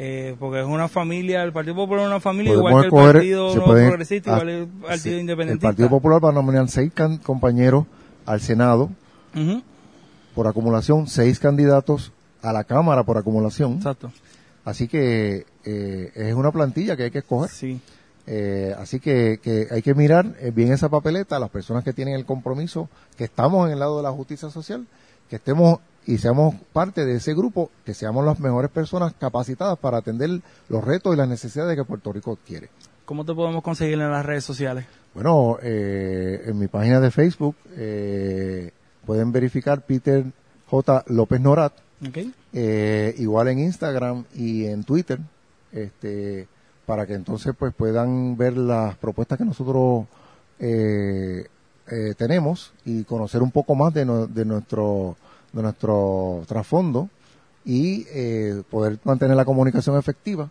Eh, 0.00 0.36
porque 0.38 0.60
es 0.60 0.66
una 0.66 0.86
familia, 0.86 1.42
el 1.42 1.52
Partido 1.52 1.74
Popular 1.74 2.04
es 2.04 2.06
una 2.10 2.20
familia 2.20 2.52
Podemos 2.52 2.70
igual 2.70 2.82
que 2.82 2.96
el 2.96 3.12
Partido 3.14 3.46
Nuevo 3.48 3.64
pueden- 3.64 3.88
Progresista, 3.88 4.30
igual 4.30 4.40
ah, 4.40 4.44
que 4.46 4.58
el 4.62 4.68
Partido 4.68 5.36
sí, 5.36 5.42
El. 5.50 5.58
Partido 5.58 5.88
Popular 5.88 6.24
va 6.24 6.28
a 6.28 6.32
nominar 6.32 6.68
seis 6.68 6.92
can- 6.94 7.18
compañeros 7.18 7.84
al 8.24 8.40
Senado 8.40 8.90
por 10.36 10.46
acumulación, 10.46 11.08
seis 11.08 11.40
candidatos 11.40 12.12
a 12.42 12.52
la 12.52 12.62
Cámara 12.62 13.02
por 13.02 13.18
acumulación. 13.18 13.72
Exacto. 13.74 14.12
Así 14.64 14.86
que 14.86 15.46
eh, 15.64 16.12
es 16.14 16.34
una 16.34 16.52
plantilla 16.52 16.96
que 16.96 17.04
hay 17.04 17.10
que 17.10 17.18
escoger. 17.18 17.50
Sí. 17.50 17.80
Eh, 18.30 18.74
así 18.78 19.00
que, 19.00 19.40
que 19.42 19.68
hay 19.70 19.80
que 19.80 19.94
mirar 19.94 20.36
eh, 20.38 20.50
bien 20.54 20.70
esa 20.70 20.90
papeleta, 20.90 21.38
las 21.38 21.48
personas 21.48 21.82
que 21.82 21.94
tienen 21.94 22.14
el 22.14 22.26
compromiso, 22.26 22.90
que 23.16 23.24
estamos 23.24 23.66
en 23.66 23.72
el 23.72 23.78
lado 23.78 23.96
de 23.96 24.02
la 24.02 24.12
justicia 24.12 24.50
social, 24.50 24.86
que 25.30 25.36
estemos 25.36 25.80
y 26.06 26.18
seamos 26.18 26.54
parte 26.72 27.04
de 27.04 27.16
ese 27.16 27.34
grupo, 27.34 27.70
que 27.84 27.92
seamos 27.94 28.24
las 28.24 28.40
mejores 28.40 28.70
personas 28.70 29.12
capacitadas 29.18 29.78
para 29.78 29.98
atender 29.98 30.40
los 30.68 30.84
retos 30.84 31.14
y 31.14 31.18
las 31.18 31.28
necesidades 31.28 31.76
que 31.76 31.84
Puerto 31.84 32.12
Rico 32.12 32.38
quiere. 32.46 32.70
¿Cómo 33.04 33.24
te 33.24 33.34
podemos 33.34 33.62
conseguir 33.62 33.94
en 33.94 34.10
las 34.10 34.24
redes 34.24 34.44
sociales? 34.44 34.86
Bueno, 35.14 35.58
eh, 35.62 36.42
en 36.46 36.58
mi 36.58 36.68
página 36.68 37.00
de 37.00 37.10
Facebook 37.10 37.56
eh, 37.76 38.70
pueden 39.04 39.32
verificar 39.32 39.82
Peter 39.82 40.24
J. 40.66 41.04
López 41.08 41.40
Norat, 41.40 41.72
eh, 42.52 43.14
igual 43.18 43.48
en 43.48 43.58
Instagram 43.60 44.24
y 44.34 44.66
en 44.66 44.84
Twitter, 44.84 45.18
este, 45.72 46.48
para 46.88 47.04
que 47.06 47.12
entonces 47.12 47.52
pues 47.58 47.74
puedan 47.74 48.34
ver 48.38 48.56
las 48.56 48.96
propuestas 48.96 49.36
que 49.36 49.44
nosotros 49.44 50.06
eh, 50.58 51.46
eh, 51.90 52.14
tenemos 52.16 52.72
y 52.86 53.04
conocer 53.04 53.42
un 53.42 53.50
poco 53.50 53.74
más 53.74 53.92
de, 53.92 54.06
no- 54.06 54.26
de 54.26 54.46
nuestro 54.46 55.14
de 55.52 55.62
nuestro 55.62 56.44
trasfondo 56.46 57.10
y 57.66 58.06
eh, 58.10 58.62
poder 58.70 58.98
mantener 59.04 59.36
la 59.36 59.44
comunicación 59.44 59.98
efectiva. 59.98 60.48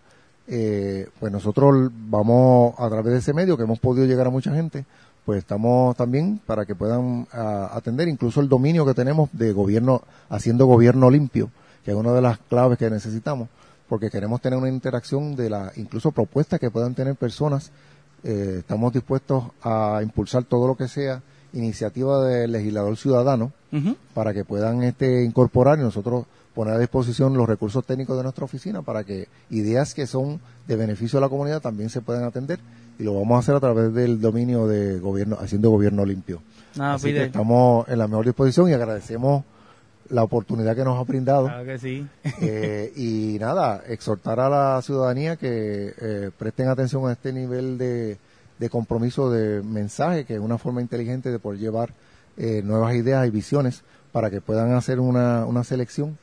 Eh, 0.47 1.09
pues 1.19 1.31
nosotros 1.31 1.89
vamos 2.07 2.75
a 2.77 2.87
través 2.87 3.13
de 3.13 3.19
ese 3.19 3.33
medio 3.33 3.57
que 3.57 3.63
hemos 3.63 3.79
podido 3.79 4.05
llegar 4.05 4.27
a 4.27 4.29
mucha 4.29 4.53
gente, 4.53 4.85
pues 5.25 5.39
estamos 5.39 5.95
también 5.97 6.39
para 6.45 6.65
que 6.67 6.75
puedan 6.75 7.27
atender 7.31 8.07
incluso 8.07 8.41
el 8.41 8.47
dominio 8.47 8.85
que 8.85 8.93
tenemos 8.93 9.29
de 9.33 9.51
gobierno, 9.53 10.03
haciendo 10.29 10.67
gobierno 10.67 11.09
limpio, 11.09 11.49
que 11.83 11.91
es 11.91 11.97
una 11.97 12.13
de 12.13 12.21
las 12.21 12.37
claves 12.37 12.77
que 12.77 12.89
necesitamos, 12.91 13.49
porque 13.87 14.09
queremos 14.09 14.41
tener 14.41 14.59
una 14.59 14.69
interacción 14.69 15.35
de 15.35 15.49
la, 15.49 15.71
incluso 15.75 16.11
propuestas 16.11 16.59
que 16.59 16.71
puedan 16.71 16.93
tener 16.93 17.15
personas. 17.15 17.71
Eh, 18.23 18.57
estamos 18.59 18.93
dispuestos 18.93 19.43
a 19.61 19.99
impulsar 20.01 20.43
todo 20.43 20.67
lo 20.67 20.75
que 20.75 20.87
sea 20.87 21.21
iniciativa 21.53 22.25
del 22.25 22.51
legislador 22.51 22.97
ciudadano 22.97 23.51
para 24.13 24.33
que 24.33 24.43
puedan 24.43 24.83
este 24.83 25.23
incorporar 25.23 25.77
y 25.77 25.81
nosotros 25.81 26.25
poner 26.53 26.73
a 26.73 26.79
disposición 26.79 27.37
los 27.37 27.47
recursos 27.47 27.85
técnicos 27.85 28.17
de 28.17 28.23
nuestra 28.23 28.45
oficina 28.45 28.81
para 28.81 29.03
que 29.03 29.27
ideas 29.51 29.93
que 29.93 30.07
son 30.07 30.39
de 30.67 30.75
beneficio 30.75 31.19
a 31.19 31.21
la 31.21 31.29
comunidad 31.29 31.61
también 31.61 31.89
se 31.89 32.01
puedan 32.01 32.23
atender 32.23 32.59
y 32.97 33.03
lo 33.03 33.13
vamos 33.13 33.35
a 33.35 33.39
hacer 33.39 33.55
a 33.55 33.59
través 33.59 33.93
del 33.93 34.19
dominio 34.19 34.67
de 34.67 34.99
gobierno 34.99 35.37
haciendo 35.39 35.69
gobierno 35.69 36.05
limpio. 36.05 36.41
Nada, 36.75 36.95
Así 36.95 37.13
que 37.13 37.25
estamos 37.25 37.87
en 37.87 37.99
la 37.99 38.07
mejor 38.07 38.25
disposición 38.25 38.69
y 38.69 38.73
agradecemos 38.73 39.43
la 40.09 40.23
oportunidad 40.23 40.75
que 40.75 40.83
nos 40.83 40.99
ha 40.99 41.03
brindado 41.03 41.45
Claro 41.45 41.65
que 41.65 41.77
sí. 41.77 42.07
eh, 42.41 42.91
y 42.95 43.37
nada, 43.39 43.83
exhortar 43.87 44.39
a 44.39 44.49
la 44.49 44.81
ciudadanía 44.81 45.35
que 45.35 45.93
eh, 45.99 46.31
presten 46.37 46.69
atención 46.69 47.07
a 47.07 47.13
este 47.13 47.33
nivel 47.33 47.77
de, 47.77 48.17
de 48.59 48.69
compromiso 48.69 49.31
de 49.31 49.61
mensaje, 49.63 50.25
que 50.25 50.35
es 50.35 50.39
una 50.39 50.57
forma 50.57 50.81
inteligente 50.81 51.31
de 51.31 51.39
poder 51.39 51.59
llevar 51.59 51.93
eh, 52.37 52.61
nuevas 52.63 52.95
ideas 52.95 53.27
y 53.27 53.31
visiones 53.31 53.83
para 54.11 54.29
que 54.29 54.41
puedan 54.41 54.73
hacer 54.73 54.99
una, 54.99 55.45
una 55.45 55.63
selección 55.63 56.17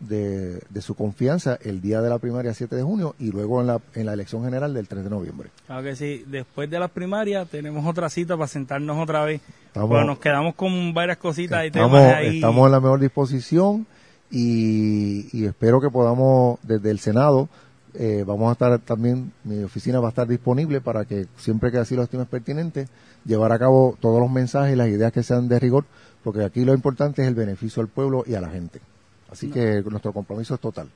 de, 0.00 0.60
de 0.70 0.80
su 0.82 0.94
confianza 0.94 1.58
el 1.62 1.80
día 1.80 2.00
de 2.00 2.08
la 2.08 2.18
primaria 2.18 2.54
7 2.54 2.76
de 2.76 2.82
junio 2.82 3.14
y 3.18 3.30
luego 3.32 3.60
en 3.60 3.66
la, 3.66 3.80
en 3.94 4.06
la 4.06 4.12
elección 4.12 4.44
general 4.44 4.72
del 4.74 4.86
3 4.88 5.04
de 5.04 5.10
noviembre. 5.10 5.50
Claro 5.66 5.82
que 5.82 5.96
sí. 5.96 6.24
Después 6.28 6.70
de 6.70 6.78
las 6.78 6.90
primarias 6.90 7.48
tenemos 7.48 7.84
otra 7.86 8.08
cita 8.08 8.36
para 8.36 8.46
sentarnos 8.48 8.96
otra 8.98 9.24
vez. 9.24 9.40
Estamos- 9.66 9.88
Porque 9.90 10.06
nos 10.06 10.18
quedamos 10.18 10.54
con 10.54 10.94
varias 10.94 11.18
cositas 11.18 11.66
y 11.66 11.70
temas 11.70 11.88
Estamos, 11.92 12.14
ahí. 12.14 12.36
estamos 12.36 12.66
en 12.66 12.72
la 12.72 12.80
mejor 12.80 13.00
disposición 13.00 13.86
y, 14.30 15.28
y 15.36 15.46
espero 15.46 15.80
que 15.80 15.90
podamos, 15.90 16.58
desde 16.62 16.90
el 16.90 16.98
Senado, 16.98 17.48
eh, 17.94 18.24
vamos 18.26 18.50
a 18.50 18.52
estar 18.52 18.78
también, 18.80 19.32
mi 19.44 19.62
oficina 19.64 19.98
va 20.00 20.08
a 20.08 20.10
estar 20.10 20.28
disponible 20.28 20.80
para 20.80 21.04
que 21.06 21.26
siempre 21.36 21.72
que 21.72 21.78
así 21.78 21.96
lo 21.96 22.02
estimes 22.02 22.28
pertinente, 22.28 22.86
llevar 23.24 23.50
a 23.52 23.58
cabo 23.58 23.96
todos 24.00 24.20
los 24.20 24.30
mensajes 24.30 24.74
y 24.74 24.76
las 24.76 24.88
ideas 24.88 25.12
que 25.12 25.22
sean 25.22 25.48
de 25.48 25.58
rigor, 25.58 25.84
porque 26.22 26.44
aquí 26.44 26.64
lo 26.64 26.74
importante 26.74 27.22
es 27.22 27.28
el 27.28 27.34
beneficio 27.34 27.82
al 27.82 27.88
pueblo 27.88 28.22
y 28.26 28.34
a 28.34 28.40
la 28.40 28.50
gente. 28.50 28.80
Así 29.30 29.50
que 29.50 29.82
nuestro 29.82 30.12
compromiso 30.12 30.54
es 30.54 30.60
total. 30.60 30.88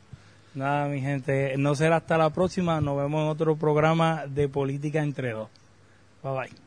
Nada, 0.54 0.88
mi 0.88 1.00
gente. 1.00 1.56
No 1.56 1.74
será 1.74 1.96
hasta 1.96 2.18
la 2.18 2.30
próxima. 2.30 2.80
Nos 2.80 2.96
vemos 2.96 3.22
en 3.22 3.28
otro 3.28 3.56
programa 3.56 4.26
de 4.26 4.48
Política 4.48 5.02
entre 5.02 5.32
dos. 5.32 5.48
Bye 6.22 6.32
bye. 6.32 6.61